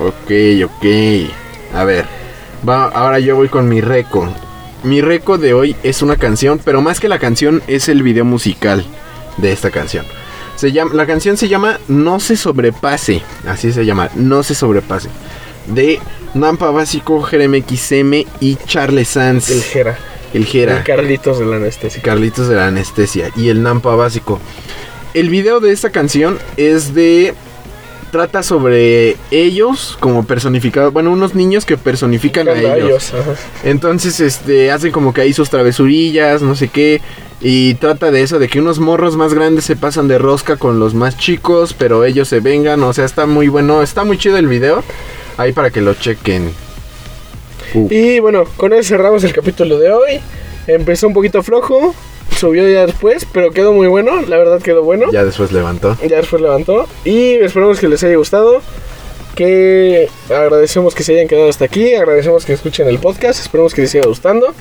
Ok, 0.00 0.30
ok. 0.64 0.86
A 1.74 1.84
ver. 1.84 2.04
Va, 2.68 2.84
ahora 2.88 3.18
yo 3.18 3.36
voy 3.36 3.48
con 3.48 3.68
mi 3.68 3.80
reco. 3.80 4.28
Mi 4.82 5.00
reco 5.00 5.36
de 5.38 5.52
hoy 5.54 5.76
es 5.82 6.02
una 6.02 6.16
canción, 6.16 6.60
pero 6.64 6.80
más 6.80 7.00
que 7.00 7.08
la 7.08 7.18
canción 7.18 7.62
es 7.66 7.88
el 7.88 8.02
video 8.02 8.24
musical 8.24 8.84
de 9.38 9.52
esta 9.52 9.70
canción. 9.70 10.06
Se 10.56 10.72
llama, 10.72 10.92
la 10.94 11.06
canción 11.06 11.36
se 11.36 11.48
llama 11.48 11.78
No 11.88 12.20
se 12.20 12.36
sobrepase. 12.36 13.22
Así 13.46 13.72
se 13.72 13.84
llama, 13.84 14.10
No 14.14 14.42
se 14.42 14.54
sobrepase. 14.54 15.08
De 15.72 16.00
Nampa 16.34 16.70
Básico, 16.70 17.22
Jeremy 17.22 17.62
XM 17.62 18.24
y 18.40 18.56
Charles 18.66 19.08
Sanz. 19.08 19.50
El 19.50 19.62
Jera. 19.62 19.98
El 20.32 20.44
Jera. 20.44 20.78
El 20.78 20.84
Carlitos 20.84 21.38
de 21.38 21.46
la 21.46 21.56
anestesia. 21.56 22.02
Carlitos 22.02 22.48
de 22.48 22.56
la 22.56 22.68
anestesia 22.68 23.30
y 23.36 23.48
el 23.48 23.62
Nampa 23.62 23.94
básico. 23.96 24.40
El 25.14 25.28
video 25.28 25.60
de 25.60 25.72
esta 25.72 25.90
canción 25.90 26.38
es 26.56 26.94
de. 26.94 27.34
Trata 28.12 28.42
sobre 28.42 29.16
ellos 29.30 29.96
como 30.00 30.24
personificados. 30.24 30.92
Bueno, 30.92 31.12
unos 31.12 31.36
niños 31.36 31.64
que 31.64 31.76
personifican 31.76 32.48
a 32.48 32.60
ellos. 32.60 33.14
ajá. 33.14 33.34
Entonces, 33.62 34.18
este, 34.18 34.72
hacen 34.72 34.90
como 34.90 35.14
que 35.14 35.20
ahí 35.20 35.32
sus 35.32 35.48
travesurillas, 35.48 36.42
no 36.42 36.56
sé 36.56 36.66
qué. 36.68 37.00
Y 37.40 37.74
trata 37.74 38.10
de 38.10 38.22
eso, 38.22 38.40
de 38.40 38.48
que 38.48 38.58
unos 38.58 38.80
morros 38.80 39.16
más 39.16 39.32
grandes 39.32 39.64
se 39.64 39.76
pasan 39.76 40.08
de 40.08 40.18
rosca 40.18 40.56
con 40.56 40.80
los 40.80 40.92
más 40.92 41.16
chicos, 41.18 41.72
pero 41.72 42.04
ellos 42.04 42.26
se 42.26 42.40
vengan. 42.40 42.82
O 42.82 42.92
sea, 42.92 43.04
está 43.04 43.26
muy 43.26 43.46
bueno, 43.46 43.80
está 43.80 44.02
muy 44.02 44.18
chido 44.18 44.36
el 44.38 44.48
video. 44.48 44.82
Ahí 45.36 45.52
para 45.52 45.70
que 45.70 45.80
lo 45.80 45.94
chequen. 45.94 46.52
Uh, 47.74 47.88
Y 47.90 48.18
bueno, 48.20 48.44
con 48.56 48.72
eso 48.72 48.90
cerramos 48.90 49.24
el 49.24 49.32
capítulo 49.32 49.78
de 49.78 49.92
hoy. 49.92 50.20
Empezó 50.66 51.06
un 51.06 51.14
poquito 51.14 51.42
flojo, 51.42 51.94
subió 52.36 52.68
ya 52.68 52.86
después, 52.86 53.26
pero 53.32 53.50
quedó 53.50 53.72
muy 53.72 53.86
bueno. 53.88 54.22
La 54.22 54.36
verdad 54.38 54.60
quedó 54.60 54.82
bueno. 54.82 55.10
ya 55.12 55.24
después 55.24 55.52
levantó. 55.52 55.96
Ya 56.06 56.16
después 56.16 56.42
levantó. 56.42 56.86
Y 57.04 57.34
esperamos 57.34 57.78
que 57.80 57.88
les 57.88 58.02
haya 58.04 58.16
gustado. 58.16 58.60
Que 59.34 60.08
agradecemos 60.28 60.94
que 60.94 61.02
se 61.04 61.14
hayan 61.14 61.28
quedado 61.28 61.48
hasta 61.48 61.64
aquí. 61.64 61.94
Agradecemos 61.94 62.44
que 62.44 62.52
escuchen 62.52 62.88
el 62.88 62.98
podcast. 62.98 63.40
Esperemos 63.40 63.72
que 63.74 63.82
les 63.82 63.90
siga 63.90 64.06
gustando. 64.06 64.52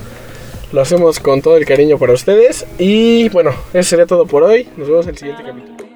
Lo 0.71 0.81
hacemos 0.81 1.19
con 1.19 1.41
todo 1.41 1.57
el 1.57 1.65
cariño 1.65 1.97
para 1.97 2.13
ustedes. 2.13 2.65
Y 2.77 3.27
bueno, 3.29 3.51
eso 3.73 3.89
sería 3.89 4.05
todo 4.05 4.25
por 4.27 4.43
hoy. 4.43 4.67
Nos 4.77 4.87
vemos 4.87 5.05
en 5.05 5.09
el 5.11 5.17
siguiente 5.17 5.43
capítulo. 5.43 5.88